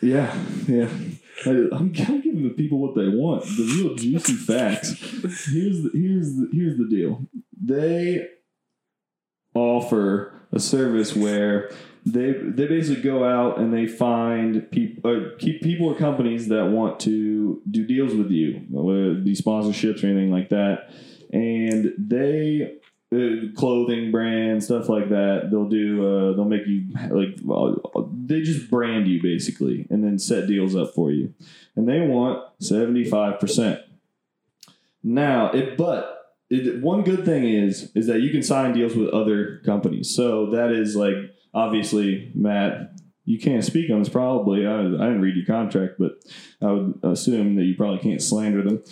yeah, 0.07 0.39
yeah. 0.67 0.89
I, 1.45 1.51
I'm, 1.51 1.71
I'm 1.73 1.93
giving 1.93 2.45
the 2.45 2.55
people 2.57 2.79
what 2.79 2.95
they 2.95 3.09
want. 3.09 3.45
The 3.45 3.83
real 3.83 3.95
juicy 3.95 4.33
facts. 4.35 4.99
Here's 5.01 5.83
the, 5.83 5.91
here's 5.93 6.37
the, 6.37 6.49
here's 6.53 6.79
the 6.79 6.89
deal. 6.89 7.27
They 7.61 8.27
offer 9.55 10.35
a 10.53 10.61
service 10.61 11.17
where 11.17 11.71
they 12.05 12.33
they 12.33 12.67
basically 12.67 13.03
go 13.03 13.25
out 13.25 13.59
and 13.59 13.75
they 13.75 13.87
find 13.87 14.71
people 14.71 15.11
uh, 15.11 15.37
keep 15.39 15.61
people 15.61 15.89
or 15.89 15.97
companies 15.97 16.49
that 16.49 16.67
want 16.67 17.01
to 17.01 17.61
do 17.69 17.85
deals 17.85 18.15
with 18.15 18.31
you, 18.31 18.65
whether 18.71 19.13
it 19.13 19.25
be 19.25 19.35
sponsorships 19.35 20.05
or 20.05 20.07
anything 20.07 20.31
like 20.31 20.51
that, 20.51 20.91
and 21.33 21.93
they 21.99 22.77
clothing 23.11 24.11
brand 24.11 24.63
stuff 24.65 24.89
like 24.89 25.09
that. 25.11 25.49
They'll 25.51 25.69
do. 25.69 26.07
Uh, 26.07 26.37
they'll 26.37 26.45
make 26.45 26.67
you 26.67 26.87
like. 27.11 27.39
Uh, 27.49 28.03
they 28.25 28.41
just 28.43 28.69
brand 28.69 29.07
you 29.07 29.23
basically, 29.23 29.87
and 29.91 30.03
then 30.03 30.19
set 30.19 30.47
deals 30.49 30.75
up 30.75 30.95
for 30.95 31.11
you, 31.13 31.33
and 31.77 31.89
they 31.89 32.01
want 32.01 32.43
seventy 32.61 33.05
five 33.05 33.39
percent. 33.39 33.81
Now, 35.05 35.53
it 35.53 35.77
but 35.77 36.35
it, 36.51 36.83
one 36.83 37.03
good 37.03 37.25
thing 37.25 37.45
is 37.45 37.93
is 37.95 38.07
that 38.09 38.21
you 38.21 38.31
can 38.31 38.43
sign 38.43 38.73
deals 38.73 38.97
with 38.97 39.09
other 39.11 39.61
companies. 39.65 40.15
So 40.15 40.51
that 40.51 40.73
is 40.73 40.97
like 40.97 41.17
obviously 41.55 42.33
Matt. 42.35 42.93
You 43.25 43.41
can't 43.41 43.65
speak 43.65 43.91
on 43.91 44.01
this 44.01 44.09
probably. 44.09 44.67
I, 44.67 44.81
I 44.81 44.83
didn't 44.83 45.21
read 45.21 45.35
your 45.35 45.47
contract, 45.47 45.95
but 45.99 46.13
I 46.63 46.71
would 46.71 47.01
assume 47.03 47.57
that 47.57 47.65
you 47.65 47.75
probably 47.75 47.99
can't 47.99 48.23
slander 48.23 48.63
them. 48.63 48.85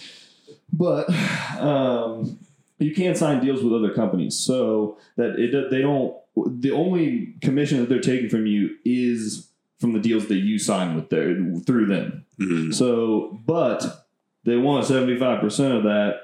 But 0.72 1.08
um, 1.58 2.38
you 2.78 2.94
can't 2.94 3.16
sign 3.16 3.44
deals 3.44 3.62
with 3.62 3.72
other 3.72 3.92
companies. 3.94 4.36
So 4.36 4.98
that 5.16 5.36
it 5.38 5.70
they 5.70 5.80
don't 5.80 6.16
the 6.60 6.72
only 6.72 7.34
commission 7.40 7.78
that 7.80 7.88
they're 7.88 8.00
taking 8.00 8.28
from 8.28 8.46
you 8.46 8.70
is 8.84 9.50
from 9.78 9.92
the 9.92 10.00
deals 10.00 10.26
that 10.28 10.36
you 10.36 10.58
sign 10.58 10.94
with 10.96 11.10
their 11.10 11.34
through 11.66 11.86
them. 11.86 12.24
Mhm. 12.40 12.74
so 12.74 13.40
but 13.46 14.06
they 14.44 14.56
want 14.56 14.84
75% 14.84 15.76
of 15.76 15.84
that 15.84 16.16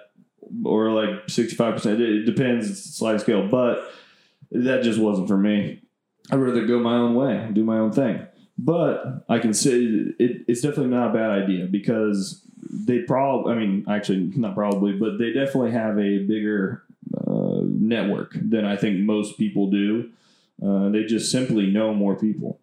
or 0.65 0.91
like 0.91 1.27
65% 1.29 2.01
it, 2.01 2.25
depends. 2.25 2.69
It's 2.69 2.97
sliding 2.97 3.21
scale 3.21 3.49
but 3.49 3.93
that 4.51 4.83
just 4.83 4.99
wasn't 4.99 5.29
for 5.29 5.37
me. 5.39 5.81
I'd 6.33 6.37
rather 6.41 6.67
go 6.67 6.81
my 6.81 6.97
own 6.97 7.15
way 7.15 7.49
do 7.53 7.65
my 7.65 7.79
own 7.79 7.93
thing. 7.93 8.27
But 8.59 9.25
i 9.29 9.39
can 9.39 9.55
say 9.55 9.71
it, 10.19 10.43
it's 10.49 10.61
definitely 10.61 10.89
not 10.89 11.11
a 11.11 11.15
bad 11.15 11.31
idea 11.31 11.67
because 11.67 12.47
they 12.63 13.01
probably 13.01 13.53
i 13.53 13.57
mean 13.57 13.85
actually 13.89 14.31
not 14.37 14.55
probably 14.55 14.93
but 14.93 15.19
they 15.19 15.33
definitely 15.33 15.71
have 15.71 15.99
a 15.99 16.19
bigger 16.19 16.83
uh, 17.27 17.61
network 17.65 18.33
than 18.35 18.65
i 18.65 18.77
think 18.77 18.99
most 19.01 19.39
people 19.39 19.71
do. 19.71 20.11
Uh, 20.63 20.91
they 20.91 21.05
just 21.05 21.31
simply 21.31 21.67
know 21.67 21.95
more 21.95 22.15
people. 22.15 22.61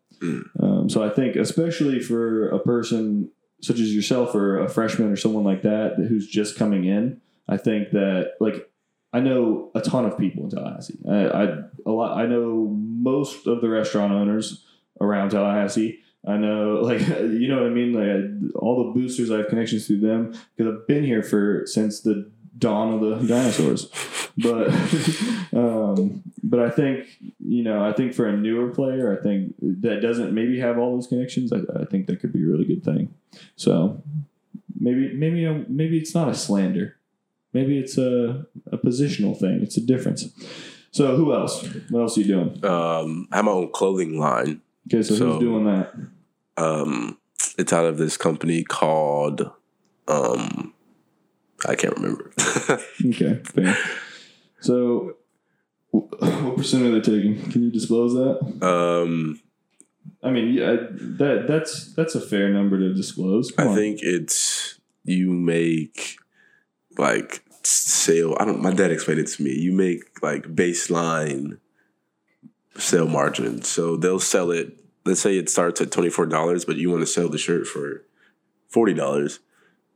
Um, 0.59 0.89
so 0.89 1.03
i 1.03 1.09
think 1.09 1.35
especially 1.35 1.99
for 1.99 2.49
a 2.49 2.59
person 2.59 3.29
such 3.61 3.79
as 3.79 3.93
yourself 3.93 4.33
or 4.33 4.59
a 4.59 4.69
freshman 4.69 5.11
or 5.11 5.15
someone 5.15 5.43
like 5.43 5.61
that 5.63 5.95
who's 5.97 6.27
just 6.27 6.57
coming 6.57 6.85
in 6.85 7.21
i 7.47 7.55
think 7.55 7.91
that 7.91 8.33
like 8.39 8.69
i 9.13 9.19
know 9.19 9.69
a 9.75 9.81
ton 9.81 10.05
of 10.05 10.17
people 10.17 10.43
in 10.43 10.49
tallahassee. 10.49 10.97
I, 11.07 11.25
I 11.25 11.43
a 11.85 11.91
lot 11.91 12.17
i 12.17 12.25
know 12.25 12.75
most 12.75 13.45
of 13.45 13.61
the 13.61 13.69
restaurant 13.69 14.11
owners 14.11 14.65
around 14.99 15.29
tallahassee 15.29 15.99
I 16.27 16.37
know, 16.37 16.81
like 16.83 16.99
you 17.07 17.47
know 17.47 17.57
what 17.63 17.67
I 17.67 17.73
mean. 17.73 17.93
Like 17.93 18.07
I, 18.07 18.59
all 18.59 18.85
the 18.85 18.99
boosters, 18.99 19.31
I 19.31 19.37
have 19.37 19.47
connections 19.47 19.87
through 19.87 20.01
them 20.01 20.33
because 20.55 20.73
I've 20.73 20.87
been 20.87 21.03
here 21.03 21.23
for 21.23 21.63
since 21.65 22.01
the 22.01 22.29
dawn 22.57 22.93
of 22.93 23.01
the 23.01 23.27
dinosaurs. 23.33 23.89
But, 24.37 24.69
um, 25.53 26.23
but 26.43 26.59
I 26.59 26.69
think 26.69 27.07
you 27.39 27.63
know, 27.63 27.83
I 27.83 27.93
think 27.93 28.13
for 28.13 28.27
a 28.27 28.35
newer 28.35 28.69
player, 28.69 29.17
I 29.17 29.21
think 29.23 29.55
that 29.61 30.01
doesn't 30.01 30.33
maybe 30.33 30.59
have 30.59 30.77
all 30.77 30.95
those 30.95 31.07
connections. 31.07 31.51
I, 31.53 31.59
I 31.79 31.85
think 31.85 32.07
that 32.07 32.19
could 32.19 32.33
be 32.33 32.43
a 32.43 32.47
really 32.47 32.65
good 32.65 32.83
thing. 32.83 33.13
So 33.55 34.03
maybe 34.79 35.13
maybe 35.13 35.45
uh, 35.45 35.59
maybe 35.67 35.97
it's 35.97 36.13
not 36.13 36.27
a 36.29 36.35
slander. 36.35 36.97
Maybe 37.53 37.79
it's 37.79 37.97
a 37.97 38.45
a 38.71 38.77
positional 38.77 39.39
thing. 39.39 39.61
It's 39.61 39.77
a 39.77 39.81
difference. 39.81 40.25
So 40.91 41.15
who 41.15 41.33
else? 41.33 41.63
What 41.89 42.01
else 42.01 42.17
are 42.17 42.21
you 42.21 42.27
doing? 42.27 42.65
Um, 42.65 43.27
I 43.31 43.37
have 43.37 43.45
my 43.45 43.51
own 43.51 43.71
clothing 43.71 44.19
line. 44.19 44.61
Okay, 44.87 45.03
so, 45.03 45.15
So- 45.15 45.31
who's 45.31 45.39
doing 45.39 45.65
that? 45.65 45.93
Um, 46.57 47.17
it's 47.57 47.71
out 47.73 47.85
of 47.85 47.97
this 47.97 48.17
company 48.17 48.63
called 48.63 49.49
um, 50.07 50.73
I 51.67 51.75
can't 51.75 51.95
remember. 51.95 52.31
Okay, 53.05 53.41
fair. 53.43 53.77
So, 54.59 55.17
wh- 55.91 56.11
what 56.21 56.57
percent 56.57 56.83
are 56.85 56.91
they 56.91 57.01
taking? 57.01 57.39
Can 57.51 57.63
you 57.63 57.71
disclose 57.71 58.13
that? 58.13 58.65
um, 58.67 59.39
I 60.23 60.31
mean, 60.31 60.53
yeah, 60.53 60.77
that 60.91 61.45
that's 61.47 61.93
that's 61.93 62.15
a 62.15 62.21
fair 62.21 62.49
number 62.49 62.77
to 62.79 62.93
disclose. 62.93 63.51
Come 63.51 63.67
I 63.67 63.71
on. 63.71 63.75
think 63.75 63.99
it's 64.01 64.79
you 65.03 65.31
make 65.31 66.17
like 66.97 67.43
sale. 67.63 68.35
I 68.39 68.45
don't. 68.45 68.61
My 68.61 68.73
dad 68.73 68.91
explained 68.91 69.19
it 69.21 69.27
to 69.27 69.43
me. 69.43 69.51
You 69.51 69.73
make 69.73 70.21
like 70.23 70.43
baseline 70.43 71.59
sale 72.77 73.07
margin. 73.07 73.61
So 73.61 73.95
they'll 73.97 74.19
sell 74.19 74.51
it. 74.51 74.73
Let's 75.07 75.21
say 75.21 75.37
it 75.37 75.49
starts 75.49 75.81
at 75.81 75.91
twenty 75.91 76.09
four 76.09 76.25
dollars, 76.25 76.65
but 76.65 76.75
you 76.77 76.89
want 76.89 77.01
to 77.01 77.07
sell 77.07 77.29
the 77.29 77.37
shirt 77.37 77.65
for 77.67 78.03
forty 78.69 78.93
dollars. 78.93 79.39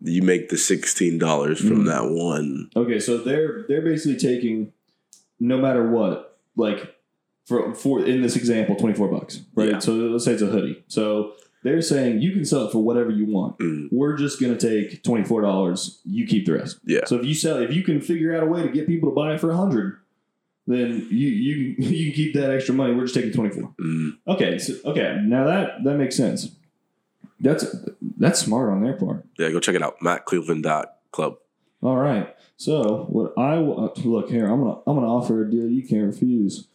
You 0.02 0.22
make 0.24 0.50
the 0.50 0.58
sixteen 0.58 1.18
dollars 1.20 1.60
from 1.60 1.84
Mhm. 1.84 1.88
that 1.88 2.10
one. 2.10 2.70
Okay, 2.76 3.00
so 3.00 3.18
they're 3.18 3.66
they're 3.68 3.82
basically 3.84 4.18
taking 4.18 4.74
no 5.40 5.58
matter 5.60 5.88
what, 5.90 6.40
like 6.56 6.96
for 7.46 7.74
for 7.76 8.04
in 8.06 8.22
this 8.22 8.36
example, 8.36 8.76
twenty 8.76 8.96
four 8.96 9.08
bucks, 9.10 9.42
right? 9.56 9.72
Yeah. 9.72 9.80
So 9.80 9.94
let's 9.94 10.26
say 10.26 10.34
it's 10.34 10.42
a 10.42 10.48
hoodie. 10.48 10.84
So 10.88 11.34
they're 11.64 11.82
saying 11.82 12.22
you 12.22 12.32
can 12.32 12.44
sell 12.46 12.66
it 12.68 12.72
for 12.72 12.80
whatever 12.84 13.12
you 13.12 13.26
want. 13.26 13.60
Mm, 13.60 13.90
We're 13.92 14.18
just 14.18 14.42
gonna 14.42 14.58
take 14.58 15.04
twenty 15.04 15.24
four 15.24 15.42
dollars. 15.42 16.02
You 16.06 16.26
keep 16.26 16.46
the 16.48 16.54
rest. 16.54 16.80
yeah. 16.86 17.06
So 17.06 17.18
if 17.20 17.26
you 17.26 17.36
sell, 17.36 17.58
if 17.60 17.72
you 17.74 17.84
can 17.84 18.02
figure 18.02 18.36
out 18.36 18.42
a 18.44 18.48
way 18.48 18.64
to 18.64 18.70
get 18.70 18.88
people 18.88 19.10
to 19.10 19.16
buy 19.16 19.34
it 19.36 19.40
for 19.40 19.52
a 19.52 19.58
hundred, 19.58 19.98
then 20.68 21.08
you 21.10 21.28
you 21.28 21.76
you 21.80 22.06
can 22.06 22.14
keep 22.16 22.34
that 22.36 22.52
extra 22.52 22.74
money. 22.76 22.94
We're 22.94 23.04
just 23.04 23.16
taking 23.16 23.32
twenty 23.34 23.50
four. 23.50 23.74
Mm, 23.80 24.18
Okay, 24.28 24.58
so 24.58 24.74
okay, 24.86 25.18
now 25.24 25.46
that 25.46 25.84
that 25.84 25.96
makes 25.98 26.16
sense. 26.16 26.50
That's 27.40 27.66
that's 28.18 28.40
smart 28.40 28.70
on 28.70 28.84
their 28.84 28.94
part. 28.94 29.26
yeah. 29.40 29.50
Go 29.50 29.60
check 29.60 29.74
it 29.76 29.82
out. 29.82 30.00
MattCleveland.club. 30.00 31.38
All 31.82 31.98
right. 31.98 32.36
So 32.58 33.06
what 33.10 33.34
I 33.38 33.58
look 33.58 34.30
here, 34.30 34.46
I'm 34.46 34.60
gonna 34.62 34.80
I'm 34.86 34.96
gonna 34.96 35.08
offer 35.08 35.42
a 35.44 35.50
deal 35.50 35.68
you 35.68 35.82
can't 35.88 36.06
refuse. 36.06 36.68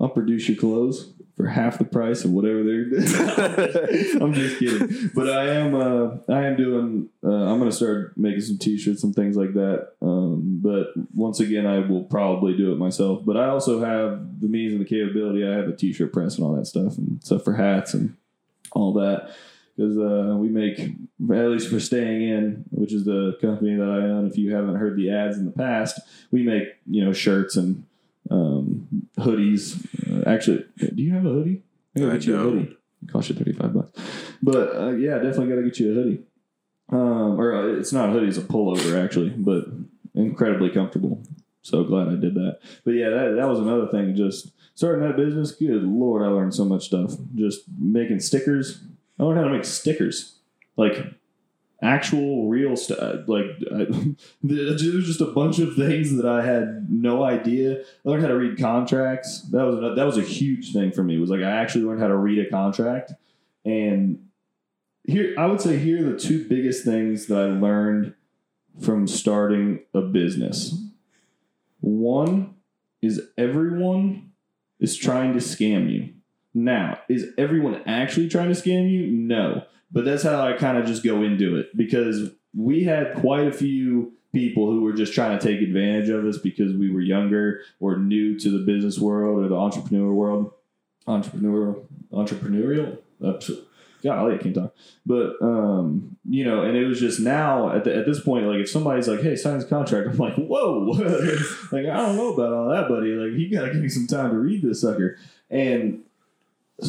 I'll 0.00 0.08
produce 0.08 0.48
your 0.48 0.58
clothes 0.58 1.12
for 1.36 1.46
half 1.46 1.78
the 1.78 1.84
price 1.84 2.24
of 2.24 2.30
whatever 2.30 2.62
they're. 2.62 2.82
I'm 4.22 4.34
just 4.34 4.58
kidding, 4.58 5.10
but 5.14 5.30
I 5.30 5.54
am. 5.54 5.74
Uh, 5.74 6.16
I 6.28 6.46
am 6.46 6.56
doing. 6.56 7.08
Uh, 7.24 7.30
I'm 7.30 7.58
going 7.58 7.70
to 7.70 7.76
start 7.76 8.16
making 8.16 8.42
some 8.42 8.58
T-shirts 8.58 9.02
and 9.02 9.14
things 9.14 9.36
like 9.36 9.54
that. 9.54 9.92
Um, 10.02 10.60
but 10.62 10.88
once 11.14 11.40
again, 11.40 11.66
I 11.66 11.80
will 11.80 12.04
probably 12.04 12.56
do 12.56 12.72
it 12.72 12.78
myself. 12.78 13.24
But 13.24 13.36
I 13.36 13.48
also 13.48 13.80
have 13.80 14.40
the 14.40 14.48
means 14.48 14.72
and 14.72 14.80
the 14.80 14.88
capability. 14.88 15.46
I 15.46 15.52
have 15.56 15.68
a 15.68 15.76
T-shirt 15.76 16.12
press 16.12 16.36
and 16.36 16.46
all 16.46 16.54
that 16.54 16.66
stuff, 16.66 16.98
and 16.98 17.22
stuff 17.24 17.44
for 17.44 17.54
hats 17.54 17.94
and 17.94 18.16
all 18.72 18.92
that. 18.94 19.34
Because 19.74 19.96
uh, 19.96 20.36
we 20.36 20.48
make, 20.48 20.78
at 20.78 21.48
least 21.48 21.70
for 21.70 21.80
Staying 21.80 22.22
In, 22.28 22.64
which 22.70 22.92
is 22.92 23.04
the 23.04 23.38
company 23.40 23.74
that 23.74 23.88
I 23.88 24.04
own. 24.04 24.26
If 24.26 24.36
you 24.36 24.54
haven't 24.54 24.76
heard 24.76 24.96
the 24.96 25.10
ads 25.10 25.38
in 25.38 25.46
the 25.46 25.50
past, 25.50 25.98
we 26.30 26.42
make 26.42 26.64
you 26.86 27.02
know 27.02 27.14
shirts 27.14 27.56
and 27.56 27.86
um, 28.30 28.71
hoodies. 29.22 29.86
Uh, 30.10 30.28
actually, 30.28 30.64
do 30.78 31.02
you 31.02 31.14
have 31.14 31.26
a 31.26 31.30
hoodie? 31.30 31.62
gotta 31.96 32.12
I 32.12 32.14
get 32.14 32.26
you 32.26 32.36
a 32.36 32.38
hoodie. 32.38 32.76
It 33.02 33.08
costs 33.12 33.30
you 33.30 33.36
thirty 33.36 33.52
five 33.52 33.74
bucks, 33.74 33.98
but 34.42 34.76
uh, 34.76 34.90
yeah, 34.90 35.14
definitely 35.14 35.48
got 35.48 35.56
to 35.56 35.62
get 35.62 35.78
you 35.78 35.90
a 35.90 35.94
hoodie. 35.94 36.22
Um, 36.90 37.40
or 37.40 37.54
uh, 37.54 37.78
it's 37.78 37.92
not 37.92 38.10
a 38.10 38.12
hoodie; 38.12 38.28
it's 38.28 38.38
a 38.38 38.42
pullover 38.42 39.02
actually, 39.02 39.30
but 39.30 39.64
incredibly 40.14 40.70
comfortable. 40.70 41.22
So 41.62 41.84
glad 41.84 42.08
I 42.08 42.16
did 42.16 42.34
that. 42.34 42.58
But 42.84 42.92
yeah, 42.92 43.10
that 43.10 43.36
that 43.36 43.48
was 43.48 43.58
another 43.58 43.88
thing. 43.88 44.14
Just 44.14 44.52
starting 44.74 45.06
that 45.06 45.16
business. 45.16 45.52
Good 45.52 45.82
lord, 45.82 46.22
I 46.22 46.26
learned 46.26 46.54
so 46.54 46.64
much 46.64 46.86
stuff. 46.86 47.14
Just 47.34 47.62
making 47.78 48.20
stickers. 48.20 48.82
I 49.18 49.24
learned 49.24 49.38
how 49.38 49.44
to 49.44 49.52
make 49.52 49.64
stickers, 49.64 50.38
like 50.76 50.96
actual 51.82 52.48
real 52.48 52.76
stuff. 52.76 52.98
Uh, 52.98 53.16
like 53.26 53.46
uh, 53.70 53.76
I, 53.84 54.14
there's 54.42 55.06
just 55.06 55.20
a 55.20 55.26
bunch 55.26 55.58
of 55.58 55.74
things 55.74 56.16
that 56.16 56.26
I 56.26 56.44
had 56.44 56.88
no 56.90 57.24
idea. 57.24 57.80
I 57.80 58.08
learned 58.08 58.22
how 58.22 58.28
to 58.28 58.36
read 58.36 58.58
contracts. 58.58 59.42
That 59.50 59.64
was 59.64 59.96
that 59.96 60.06
was 60.06 60.18
a 60.18 60.22
huge 60.22 60.72
thing 60.72 60.92
for 60.92 61.02
me. 61.02 61.16
It 61.16 61.20
was 61.20 61.30
like 61.30 61.40
I 61.40 61.50
actually 61.50 61.84
learned 61.84 62.00
how 62.00 62.08
to 62.08 62.16
read 62.16 62.38
a 62.38 62.48
contract, 62.48 63.12
and 63.64 64.28
here 65.04 65.34
I 65.36 65.46
would 65.46 65.60
say 65.60 65.78
here 65.78 66.06
are 66.06 66.12
the 66.12 66.18
two 66.18 66.48
biggest 66.48 66.84
things 66.84 67.26
that 67.26 67.38
I 67.38 67.46
learned 67.46 68.14
from 68.80 69.06
starting 69.06 69.80
a 69.92 70.00
business. 70.00 70.74
One 71.80 72.54
is 73.02 73.20
everyone 73.36 74.30
is 74.78 74.96
trying 74.96 75.32
to 75.32 75.40
scam 75.40 75.92
you. 75.92 76.10
Now, 76.54 77.00
is 77.08 77.28
everyone 77.38 77.82
actually 77.86 78.28
trying 78.28 78.52
to 78.52 78.60
scam 78.60 78.90
you? 78.90 79.06
No. 79.06 79.64
But 79.92 80.04
that's 80.04 80.22
how 80.22 80.46
I 80.46 80.54
kind 80.54 80.78
of 80.78 80.86
just 80.86 81.04
go 81.04 81.22
into 81.22 81.56
it 81.56 81.76
because 81.76 82.30
we 82.56 82.84
had 82.84 83.14
quite 83.16 83.46
a 83.46 83.52
few 83.52 84.12
people 84.32 84.70
who 84.70 84.82
were 84.82 84.92
just 84.92 85.12
trying 85.12 85.38
to 85.38 85.44
take 85.44 85.60
advantage 85.60 86.08
of 86.08 86.24
us 86.24 86.38
because 86.38 86.74
we 86.74 86.90
were 86.90 87.00
younger 87.00 87.60
or 87.80 87.98
new 87.98 88.38
to 88.38 88.50
the 88.50 88.64
business 88.64 88.98
world 88.98 89.44
or 89.44 89.48
the 89.48 89.56
entrepreneur 89.56 90.12
world. 90.12 90.52
Entrepreneurial, 91.06 91.84
entrepreneurial. 92.12 92.98
Golly, 94.02 94.34
I 94.34 94.38
can't 94.38 94.54
talk. 94.54 94.74
But 95.06 95.40
um, 95.40 96.16
you 96.28 96.44
know, 96.44 96.62
and 96.62 96.76
it 96.76 96.86
was 96.86 96.98
just 96.98 97.20
now 97.20 97.72
at, 97.74 97.84
the, 97.84 97.94
at 97.94 98.04
this 98.04 98.20
point, 98.20 98.46
like 98.46 98.58
if 98.58 98.70
somebody's 98.70 99.06
like, 99.06 99.20
"Hey, 99.20 99.36
sign 99.36 99.58
this 99.58 99.68
contract," 99.68 100.08
I'm 100.08 100.16
like, 100.16 100.34
"Whoa!" 100.34 100.78
like 101.72 101.86
I 101.86 101.96
don't 101.96 102.16
know 102.16 102.34
about 102.34 102.52
all 102.52 102.68
that, 102.70 102.88
buddy. 102.88 103.10
Like 103.10 103.38
you 103.38 103.50
got 103.50 103.66
to 103.66 103.72
give 103.72 103.82
me 103.82 103.88
some 103.88 104.08
time 104.08 104.30
to 104.30 104.38
read 104.38 104.62
this 104.62 104.80
sucker. 104.80 105.18
And 105.50 106.00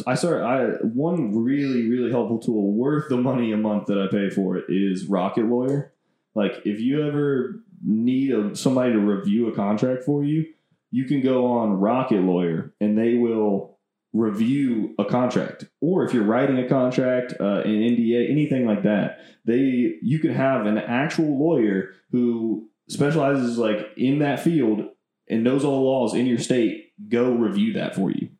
I 0.06 0.14
started. 0.14 0.44
I 0.44 0.64
one 0.82 1.36
really 1.44 1.88
really 1.88 2.10
helpful 2.10 2.38
tool 2.38 2.72
worth 2.72 3.08
the 3.08 3.16
money 3.16 3.52
a 3.52 3.56
month 3.56 3.86
that 3.86 3.98
I 3.98 4.06
pay 4.10 4.30
for 4.30 4.56
it 4.56 4.64
is 4.68 5.06
Rocket 5.06 5.46
Lawyer. 5.46 5.92
Like 6.34 6.62
if 6.64 6.80
you 6.80 7.06
ever 7.06 7.62
need 7.84 8.32
a, 8.32 8.56
somebody 8.56 8.92
to 8.92 8.98
review 8.98 9.48
a 9.48 9.54
contract 9.54 10.04
for 10.04 10.24
you, 10.24 10.46
you 10.90 11.04
can 11.04 11.20
go 11.20 11.46
on 11.46 11.74
Rocket 11.74 12.20
Lawyer 12.20 12.72
and 12.80 12.96
they 12.96 13.14
will 13.14 13.78
review 14.12 14.94
a 14.98 15.04
contract. 15.04 15.66
Or 15.80 16.04
if 16.04 16.14
you're 16.14 16.24
writing 16.24 16.58
a 16.58 16.68
contract, 16.68 17.34
uh, 17.40 17.62
an 17.64 17.70
NDA, 17.70 18.30
anything 18.30 18.66
like 18.66 18.84
that, 18.84 19.18
they 19.44 19.96
you 20.02 20.18
can 20.20 20.32
have 20.32 20.66
an 20.66 20.78
actual 20.78 21.38
lawyer 21.38 21.90
who 22.10 22.68
specializes 22.88 23.58
like 23.58 23.88
in 23.96 24.20
that 24.20 24.40
field 24.40 24.86
and 25.28 25.42
knows 25.42 25.64
all 25.64 25.78
the 25.78 25.84
laws 25.84 26.14
in 26.14 26.26
your 26.26 26.38
state 26.38 26.92
go 27.08 27.32
review 27.32 27.72
that 27.74 27.94
for 27.94 28.10
you. 28.10 28.30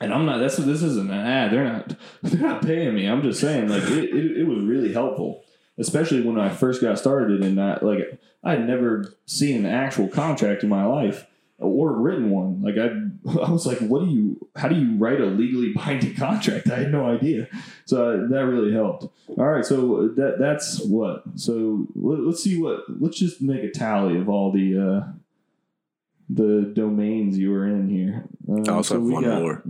And 0.00 0.14
I'm 0.14 0.24
not. 0.24 0.38
That's 0.38 0.56
this 0.56 0.82
isn't 0.82 1.10
an 1.10 1.20
ad. 1.20 1.52
They're 1.52 1.64
not. 1.64 1.96
They're 2.22 2.40
not 2.40 2.62
paying 2.62 2.94
me. 2.94 3.06
I'm 3.06 3.22
just 3.22 3.40
saying. 3.40 3.68
Like 3.68 3.82
it, 3.82 4.04
it, 4.04 4.38
it 4.38 4.44
was 4.44 4.58
really 4.64 4.92
helpful, 4.92 5.42
especially 5.78 6.22
when 6.22 6.38
I 6.38 6.48
first 6.48 6.80
got 6.80 6.98
started. 6.98 7.42
And 7.44 7.60
I 7.60 7.78
like 7.82 8.18
I 8.42 8.52
had 8.52 8.66
never 8.66 9.14
seen 9.26 9.64
an 9.64 9.66
actual 9.72 10.08
contract 10.08 10.62
in 10.62 10.70
my 10.70 10.84
life 10.86 11.26
or 11.58 11.92
written 11.92 12.30
one. 12.30 12.62
Like 12.62 12.76
I, 12.78 12.86
I 13.44 13.50
was 13.50 13.66
like, 13.66 13.78
what 13.80 14.06
do 14.06 14.10
you? 14.10 14.48
How 14.56 14.68
do 14.68 14.74
you 14.74 14.96
write 14.96 15.20
a 15.20 15.26
legally 15.26 15.74
binding 15.74 16.14
contract? 16.16 16.70
I 16.70 16.76
had 16.76 16.92
no 16.92 17.04
idea. 17.04 17.48
So 17.84 18.10
uh, 18.24 18.28
that 18.28 18.46
really 18.46 18.72
helped. 18.72 19.04
All 19.36 19.44
right, 19.48 19.66
so 19.66 20.08
that 20.16 20.36
that's 20.38 20.80
what. 20.80 21.24
So 21.36 21.86
let, 21.94 22.20
let's 22.20 22.42
see 22.42 22.58
what. 22.58 22.84
Let's 22.88 23.18
just 23.18 23.42
make 23.42 23.62
a 23.64 23.70
tally 23.70 24.18
of 24.18 24.30
all 24.30 24.50
the. 24.50 24.78
uh 24.78 25.12
the 26.32 26.72
domains 26.76 27.36
you 27.36 27.50
were 27.50 27.66
in 27.66 27.88
here. 27.88 28.24
Um, 28.48 28.62
I 28.68 28.72
also 28.74 28.94
so 28.94 29.00
have 29.00 29.10
one 29.12 29.24
got- 29.24 29.40
more. 29.42 29.62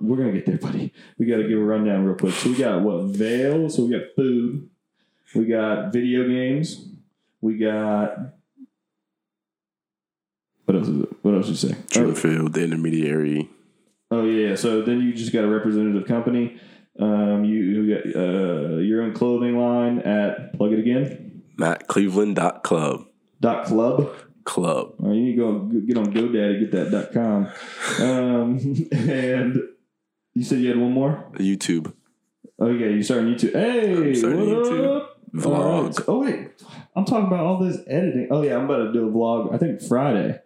We're 0.00 0.16
gonna 0.16 0.32
get 0.32 0.46
there, 0.46 0.58
buddy. 0.58 0.92
We 1.18 1.26
got 1.26 1.36
to 1.36 1.48
give 1.48 1.58
a 1.58 1.64
rundown 1.64 2.04
real 2.04 2.16
quick. 2.16 2.34
So 2.34 2.50
we 2.50 2.56
got 2.56 2.82
what 2.82 3.04
Vale. 3.16 3.68
So 3.70 3.84
we 3.84 3.90
got 3.92 4.14
food. 4.16 4.68
We 5.34 5.44
got 5.46 5.92
video 5.92 6.26
games. 6.28 6.88
We 7.40 7.58
got 7.58 8.34
what 10.64 10.76
else 10.76 10.88
is 10.88 11.00
it? 11.02 11.08
What 11.22 11.34
else 11.34 11.48
you 11.48 11.54
say? 11.54 11.74
Oh, 11.96 12.00
Drillfield, 12.00 12.52
the 12.54 12.64
intermediary. 12.64 13.48
oh 14.10 14.24
yeah. 14.24 14.56
So 14.56 14.82
then 14.82 15.00
you 15.00 15.12
just 15.14 15.32
got 15.32 15.44
a 15.44 15.48
representative 15.48 16.06
company. 16.06 16.58
Um, 16.98 17.44
you, 17.44 17.58
you 17.58 17.94
got 17.94 18.16
uh, 18.16 18.76
your 18.78 19.02
own 19.02 19.12
clothing 19.12 19.58
line 19.58 19.98
at 19.98 20.54
plug 20.56 20.72
it 20.72 20.78
again 20.78 21.42
MattCleveland.club. 21.58 22.34
dot 22.34 22.62
club. 22.62 23.06
Dot 23.40 23.66
Club. 24.46 24.94
Or 25.00 25.12
you 25.12 25.22
need 25.22 25.36
to 25.36 25.36
go 25.36 25.58
get 25.80 25.98
on 25.98 26.12
GoDaddy 26.12 26.60
get 26.60 26.70
that 26.72 26.90
dot 26.90 27.12
com. 27.12 27.48
Um, 28.00 28.58
and 28.92 29.58
you 30.36 30.44
said 30.44 30.58
you 30.58 30.68
had 30.68 30.78
one 30.78 30.92
more. 30.92 31.24
YouTube. 31.36 31.94
Okay, 32.60 32.92
you 32.92 33.02
starting 33.02 33.34
YouTube. 33.34 33.52
Hey, 33.54 34.14
starting 34.14 34.54
what 34.54 34.66
YouTube. 34.66 34.96
up? 34.96 35.18
Vlog. 35.34 35.98
Right. 35.98 36.04
Oh 36.08 36.20
wait, 36.20 36.50
I'm 36.94 37.06
talking 37.06 37.26
about 37.26 37.40
all 37.40 37.58
this 37.58 37.78
editing. 37.86 38.28
Oh 38.30 38.42
yeah, 38.42 38.56
I'm 38.56 38.66
about 38.66 38.84
to 38.84 38.92
do 38.92 39.08
a 39.08 39.10
vlog. 39.10 39.54
I 39.54 39.58
think 39.58 39.80
Friday. 39.82 40.38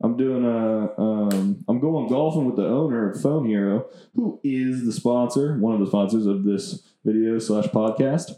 I'm 0.00 0.16
doing 0.16 0.44
a. 0.44 1.00
Um, 1.00 1.64
I'm 1.68 1.80
going 1.80 2.08
golfing 2.08 2.46
with 2.46 2.56
the 2.56 2.66
owner 2.66 3.10
of 3.10 3.20
Phone 3.20 3.46
Hero, 3.46 3.86
who 4.14 4.40
is 4.44 4.84
the 4.84 4.92
sponsor, 4.92 5.56
one 5.58 5.74
of 5.74 5.80
the 5.80 5.86
sponsors 5.86 6.26
of 6.26 6.44
this 6.44 6.82
video 7.04 7.38
slash 7.38 7.66
podcast. 7.66 8.32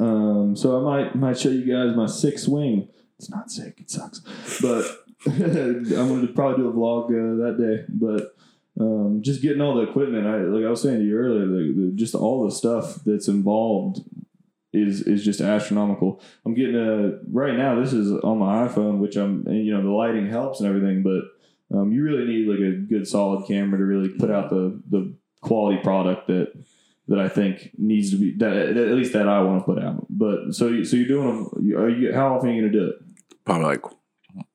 Um, 0.00 0.56
so 0.56 0.78
I 0.78 0.82
might 0.82 1.14
might 1.14 1.38
show 1.38 1.50
you 1.50 1.66
guys 1.70 1.94
my 1.94 2.06
sick 2.06 2.38
swing. 2.38 2.88
It's 3.18 3.30
not 3.30 3.50
sick. 3.50 3.80
It 3.80 3.90
sucks, 3.90 4.20
but 4.60 4.84
I'm 5.26 6.08
going 6.08 6.26
to 6.26 6.32
probably 6.34 6.56
do 6.56 6.68
a 6.68 6.72
vlog 6.72 7.06
uh, 7.06 7.44
that 7.46 7.58
day. 7.58 7.84
But 7.88 8.34
um, 8.80 9.20
just 9.22 9.42
getting 9.42 9.60
all 9.60 9.74
the 9.74 9.82
equipment. 9.82 10.26
I 10.26 10.38
like 10.38 10.64
I 10.64 10.70
was 10.70 10.82
saying 10.82 10.98
to 10.98 11.04
you 11.04 11.16
earlier, 11.16 11.46
the, 11.46 11.74
the, 11.76 11.92
just 11.94 12.14
all 12.14 12.44
the 12.44 12.50
stuff 12.50 12.96
that's 13.04 13.28
involved 13.28 14.00
is 14.72 15.02
is 15.02 15.24
just 15.24 15.40
astronomical. 15.40 16.20
I'm 16.46 16.54
getting 16.54 16.76
a 16.76 17.18
right 17.30 17.56
now. 17.56 17.78
This 17.80 17.92
is 17.92 18.10
on 18.22 18.38
my 18.38 18.66
iPhone, 18.66 18.98
which 18.98 19.16
I'm 19.16 19.46
and, 19.46 19.64
you 19.66 19.74
know 19.74 19.82
the 19.82 19.90
lighting 19.90 20.28
helps 20.28 20.60
and 20.60 20.68
everything, 20.68 21.02
but 21.02 21.76
um, 21.76 21.92
you 21.92 22.02
really 22.02 22.24
need 22.24 22.48
like 22.48 22.60
a 22.60 22.76
good 22.78 23.06
solid 23.06 23.46
camera 23.46 23.78
to 23.78 23.84
really 23.84 24.08
put 24.10 24.30
out 24.30 24.48
the 24.50 24.80
the 24.88 25.14
quality 25.42 25.82
product 25.82 26.28
that 26.28 26.52
that 27.08 27.18
I 27.18 27.28
think 27.28 27.72
needs 27.76 28.10
to 28.12 28.16
be 28.16 28.34
that 28.38 28.56
at 28.56 28.76
least 28.76 29.12
that 29.12 29.28
I 29.28 29.42
want 29.42 29.60
to 29.60 29.64
put 29.66 29.82
out. 29.82 30.06
But 30.08 30.52
so 30.54 30.68
you, 30.68 30.84
so 30.84 30.96
you're 30.96 31.08
doing 31.08 31.26
them. 31.28 31.66
you- 31.66 31.78
Are 31.78 31.88
you 31.90 32.14
how 32.14 32.34
often 32.36 32.48
are 32.48 32.52
you 32.54 32.62
gonna 32.62 32.72
do 32.72 32.88
it? 32.88 32.94
Probably 33.44 33.64
like 33.66 33.82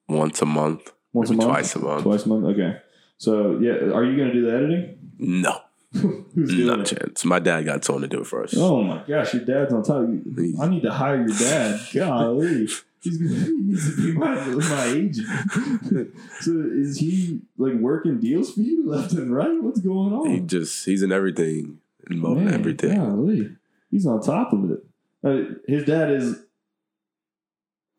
once 0.08 0.42
a 0.42 0.46
month. 0.46 0.92
Once 1.14 1.30
a 1.30 1.34
month, 1.34 1.50
Twice 1.50 1.76
a 1.76 1.80
month. 1.80 2.04
twice 2.04 2.26
a 2.26 2.30
month. 2.30 2.46
Okay. 2.46 2.78
So 3.18 3.58
yeah, 3.60 3.92
are 3.94 4.04
you 4.04 4.18
gonna 4.18 4.34
do 4.34 4.46
the 4.46 4.54
editing? 4.56 4.98
No. 5.20 5.62
Who's 5.94 6.50
doing 6.54 6.68
Not 6.68 6.80
a 6.80 6.82
it? 6.82 6.86
chance. 7.00 7.26
My 7.26 7.40
dad 7.40 7.66
got 7.66 7.82
told 7.82 8.02
to 8.02 8.08
do 8.08 8.20
it 8.22 8.28
for 8.28 8.44
us. 8.44 8.54
Oh 8.58 8.84
my 8.84 9.02
gosh, 9.08 9.34
your 9.34 9.46
dad's 9.46 9.74
on 9.74 9.84
top. 9.84 10.04
of 10.04 10.10
you. 10.10 10.56
I 10.62 10.68
need 10.68 10.84
to 10.84 10.92
hire 10.92 11.18
your 11.26 11.36
dad. 11.38 11.80
Golly. 11.94 12.68
He's 13.02 13.20
he 13.20 13.54
needs 13.54 13.96
to 13.96 14.02
be 14.14 14.18
my, 14.18 14.36
my 14.36 14.86
agent. 14.86 15.28
so 16.42 16.52
is 16.74 16.98
he 17.00 17.40
like 17.58 17.76
working 17.76 18.20
deals 18.20 18.54
for 18.54 18.60
you 18.62 18.86
left 18.88 19.14
and 19.14 19.34
right? 19.34 19.62
What's 19.64 19.80
going 19.80 20.14
on? 20.14 20.30
He 20.30 20.40
just 20.42 20.86
he's 20.86 21.02
in 21.04 21.12
everything. 21.12 21.80
Involved 22.10 22.40
in 22.42 22.46
Man, 22.46 22.54
everything. 22.56 22.96
golly. 22.98 23.56
He's 23.92 24.06
on 24.06 24.22
top 24.22 24.52
of 24.54 24.72
it. 24.72 24.84
Uh, 25.24 25.56
his 25.68 25.86
dad 25.86 26.12
is 26.12 26.38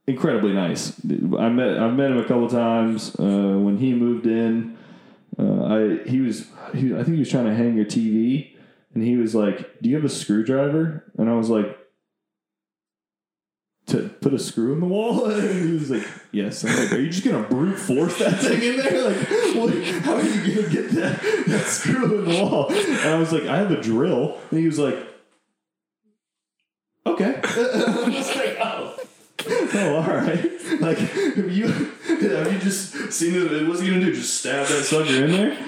incredibly 0.07 0.53
nice. 0.53 0.93
I 1.39 1.49
met 1.49 1.79
I've 1.79 1.95
met 1.95 2.11
him 2.11 2.19
a 2.19 2.25
couple 2.25 2.49
times 2.49 3.15
uh, 3.19 3.23
when 3.59 3.79
he 3.79 3.95
moved 3.95 4.27
in. 4.27 4.77
Uh, 5.39 5.65
I 5.65 6.09
he 6.09 6.21
was 6.21 6.47
he, 6.75 6.95
I 6.95 7.05
think 7.05 7.15
he 7.15 7.21
was 7.21 7.31
trying 7.31 7.47
to 7.47 7.55
hang 7.55 7.77
your 7.77 7.87
TV, 7.87 8.57
and 8.95 9.03
he 9.03 9.17
was 9.17 9.35
like, 9.35 9.81
"Do 9.81 9.89
you 9.89 9.97
have 9.97 10.05
a 10.05 10.09
screwdriver?" 10.09 11.13
And 11.17 11.31
I 11.31 11.35
was 11.35 11.49
like, 11.49 11.79
to 13.89 14.09
put 14.21 14.35
a 14.35 14.39
screw 14.39 14.73
in 14.75 14.81
the 14.81 14.87
wall? 14.87 15.27
And 15.27 15.65
he 15.69 15.73
was 15.73 15.91
like, 15.91 16.07
yes. 16.31 16.65
I'm 16.65 16.77
like, 16.77 16.93
are 16.93 17.01
you 17.01 17.11
just 17.11 17.25
gonna 17.25 17.47
brute 17.49 17.79
force 17.79 18.19
that 18.19 18.39
thing 18.39 18.63
in 18.63 18.77
there? 18.77 19.03
Like, 19.03 19.29
what, 19.57 19.75
how 20.03 20.15
are 20.15 20.23
you 20.23 20.55
gonna 20.57 20.69
get 20.69 20.91
that, 20.93 21.21
that 21.47 21.65
screw 21.67 22.21
in 22.21 22.31
the 22.31 22.43
wall? 22.43 22.71
And 22.71 23.09
I 23.09 23.19
was 23.19 23.33
like, 23.33 23.45
I 23.45 23.57
have 23.57 23.71
a 23.71 23.81
drill. 23.81 24.39
And 24.51 24.61
he 24.61 24.67
was 24.67 24.79
like, 24.79 24.97
okay. 27.07 27.41
I 27.45 28.05
was 28.07 28.37
like, 28.37 28.57
oh. 28.61 28.95
Oh, 29.75 29.97
all 29.97 30.03
right. 30.03 30.51
Like, 30.81 30.99
have 30.99 31.51
you 31.51 31.67
have 31.67 32.53
you 32.53 32.59
just 32.59 33.13
seen 33.13 33.35
it? 33.35 33.69
What's 33.69 33.81
he 33.81 33.89
gonna 33.89 34.01
do? 34.01 34.15
Just 34.15 34.41
stab 34.41 34.67
that 34.67 34.85
sucker 34.85 35.25
in 35.25 35.33
there? 35.33 35.59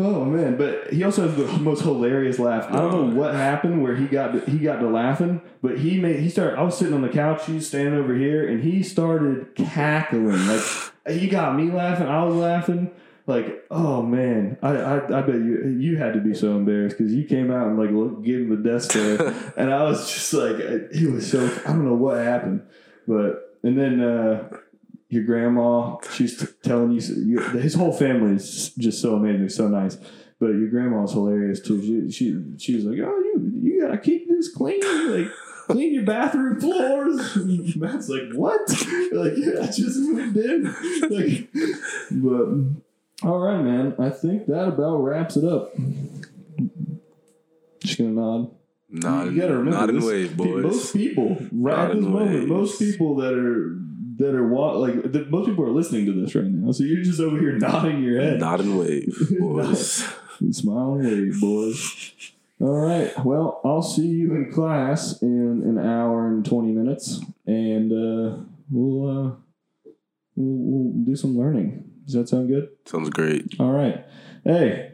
Oh 0.00 0.24
man! 0.24 0.56
But 0.56 0.92
he 0.92 1.04
also 1.04 1.28
has 1.28 1.36
the 1.36 1.46
most 1.58 1.82
hilarious 1.82 2.38
laugh. 2.38 2.66
I 2.70 2.76
don't 2.76 2.90
know 2.90 3.20
what 3.20 3.34
happened 3.34 3.82
where 3.82 3.94
he 3.94 4.06
got 4.06 4.32
to, 4.32 4.50
he 4.50 4.58
got 4.58 4.80
to 4.80 4.88
laughing, 4.88 5.42
but 5.62 5.78
he 5.78 6.00
made 6.00 6.20
he 6.20 6.30
started. 6.30 6.58
I 6.58 6.62
was 6.62 6.76
sitting 6.78 6.94
on 6.94 7.02
the 7.02 7.08
couch, 7.08 7.44
he's 7.46 7.68
standing 7.68 7.94
over 7.94 8.14
here, 8.14 8.48
and 8.48 8.62
he 8.62 8.82
started 8.82 9.54
cackling. 9.54 10.46
Like 10.46 10.62
he 11.08 11.28
got 11.28 11.54
me 11.54 11.70
laughing, 11.70 12.06
I 12.06 12.24
was 12.24 12.34
laughing. 12.34 12.90
Like 13.26 13.64
oh 13.70 14.02
man, 14.02 14.56
I 14.62 14.70
I, 14.70 15.18
I 15.18 15.22
bet 15.22 15.34
you 15.36 15.76
you 15.78 15.98
had 15.98 16.14
to 16.14 16.20
be 16.20 16.34
so 16.34 16.56
embarrassed 16.56 16.96
because 16.96 17.12
you 17.12 17.24
came 17.24 17.50
out 17.50 17.66
and 17.66 17.78
like 17.78 17.90
look, 17.90 18.24
gave 18.24 18.40
him 18.40 18.48
the 18.50 18.68
death 18.70 18.84
stare, 18.84 19.34
and 19.56 19.72
I 19.72 19.82
was 19.82 20.10
just 20.10 20.32
like 20.32 20.56
it 20.56 21.12
was 21.12 21.30
so 21.30 21.44
I 21.66 21.72
don't 21.72 21.84
know 21.84 21.94
what 21.94 22.16
happened, 22.16 22.62
but 23.06 23.58
and 23.62 23.78
then. 23.78 24.00
uh 24.00 24.48
your 25.10 25.24
grandma, 25.24 25.96
she's 26.12 26.48
telling 26.62 26.92
you, 26.92 27.00
you, 27.00 27.40
his 27.58 27.74
whole 27.74 27.92
family 27.92 28.36
is 28.36 28.72
just 28.78 29.02
so 29.02 29.16
amazing, 29.16 29.48
so 29.48 29.66
nice. 29.66 29.96
But 30.38 30.50
your 30.50 30.68
grandma's 30.68 31.12
hilarious 31.12 31.60
too. 31.60 31.82
She 31.82 32.10
she 32.12 32.42
she 32.58 32.76
was 32.76 32.84
like, 32.84 32.98
oh, 33.00 33.18
you 33.18 33.60
you 33.60 33.82
gotta 33.82 33.98
keep 33.98 34.28
this 34.28 34.54
clean, 34.54 34.80
like 35.10 35.26
clean 35.66 35.92
your 35.92 36.04
bathroom 36.04 36.60
floors. 36.60 37.36
Matt's 37.76 38.08
like, 38.08 38.32
what? 38.34 38.60
like, 39.12 39.32
yeah, 39.36 39.62
I 39.62 39.66
just 39.66 39.98
moved 39.98 40.36
in. 40.36 40.64
Like, 41.10 41.48
but 42.12 43.28
all 43.28 43.40
right, 43.40 43.62
man. 43.62 43.96
I 43.98 44.10
think 44.10 44.46
that 44.46 44.68
about 44.68 44.98
wraps 44.98 45.36
it 45.36 45.44
up. 45.44 45.74
Just 47.80 47.98
gonna 47.98 48.10
nod. 48.10 48.50
Not, 48.92 49.30
You 49.32 49.40
gotta 49.40 49.52
remember 49.56 49.70
not 49.78 49.88
in 49.90 49.96
this- 49.96 50.04
wave, 50.04 50.36
boys. 50.36 50.62
Most 50.64 50.92
people, 50.94 51.36
right 51.52 51.76
Not 51.76 51.90
at 51.92 51.96
this 51.96 52.04
moment, 52.04 52.30
waves. 52.40 52.46
most 52.50 52.78
people 52.80 53.14
that 53.16 53.34
are 53.34 53.78
that 54.18 54.34
are 54.34 54.46
wa- 54.48 54.76
like 54.76 55.12
the, 55.12 55.24
most 55.30 55.46
people 55.48 55.64
are 55.64 55.70
listening 55.70 56.04
to 56.06 56.12
this 56.12 56.34
right 56.34 56.44
now. 56.44 56.72
So 56.72 56.84
you're 56.84 57.02
just 57.02 57.20
over 57.20 57.38
here 57.38 57.52
nodding 57.58 58.02
your 58.02 58.20
head, 58.20 58.38
Not 58.40 58.60
in 58.60 58.76
wave, 58.76 59.14
boys. 59.38 60.04
smile 60.50 60.94
and 60.94 61.04
wave, 61.04 61.40
boys. 61.40 62.12
All 62.60 62.80
right. 62.86 63.10
Well, 63.24 63.60
I'll 63.64 63.80
see 63.82 64.06
you 64.08 64.34
in 64.34 64.50
class 64.52 65.22
in 65.22 65.62
an 65.64 65.78
hour 65.78 66.26
and 66.28 66.44
twenty 66.44 66.72
minutes, 66.72 67.20
and 67.46 67.90
uh, 67.92 68.36
we'll, 68.70 69.08
uh, 69.08 69.30
we'll 70.36 70.58
we'll 70.92 71.04
do 71.04 71.16
some 71.16 71.38
learning. 71.38 71.84
Does 72.04 72.14
that 72.14 72.28
sound 72.28 72.48
good? 72.48 72.68
Sounds 72.86 73.08
great. 73.10 73.54
All 73.60 73.70
right. 73.72 74.04
Hey, 74.44 74.92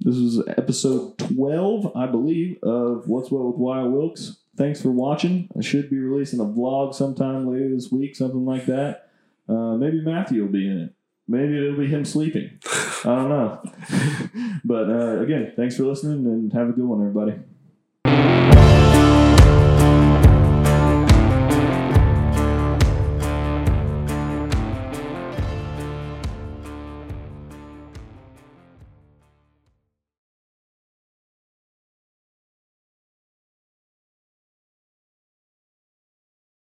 this 0.00 0.16
is 0.16 0.40
episode 0.48 1.18
12, 1.18 1.96
I 1.96 2.06
believe, 2.06 2.58
of 2.62 3.08
What's 3.08 3.30
What 3.30 3.44
with 3.44 3.56
Wyatt 3.56 3.90
Wilkes. 3.90 4.38
Thanks 4.56 4.80
for 4.80 4.90
watching. 4.90 5.48
I 5.56 5.60
should 5.60 5.90
be 5.90 5.98
releasing 5.98 6.40
a 6.40 6.44
vlog 6.44 6.94
sometime 6.94 7.50
later 7.50 7.68
this 7.74 7.90
week, 7.90 8.14
something 8.14 8.44
like 8.44 8.66
that. 8.66 9.10
Uh, 9.48 9.76
maybe 9.76 10.00
Matthew 10.00 10.42
will 10.42 10.52
be 10.52 10.68
in 10.68 10.78
it. 10.78 10.94
Maybe 11.26 11.58
it'll 11.58 11.78
be 11.78 11.88
him 11.88 12.04
sleeping. 12.04 12.58
I 13.04 13.14
don't 13.14 13.28
know. 13.28 13.60
but 14.64 14.88
uh, 14.88 15.20
again, 15.20 15.52
thanks 15.56 15.76
for 15.76 15.82
listening 15.82 16.26
and 16.26 16.52
have 16.52 16.68
a 16.68 16.72
good 16.72 16.84
one, 16.84 17.00
everybody. 17.00 17.38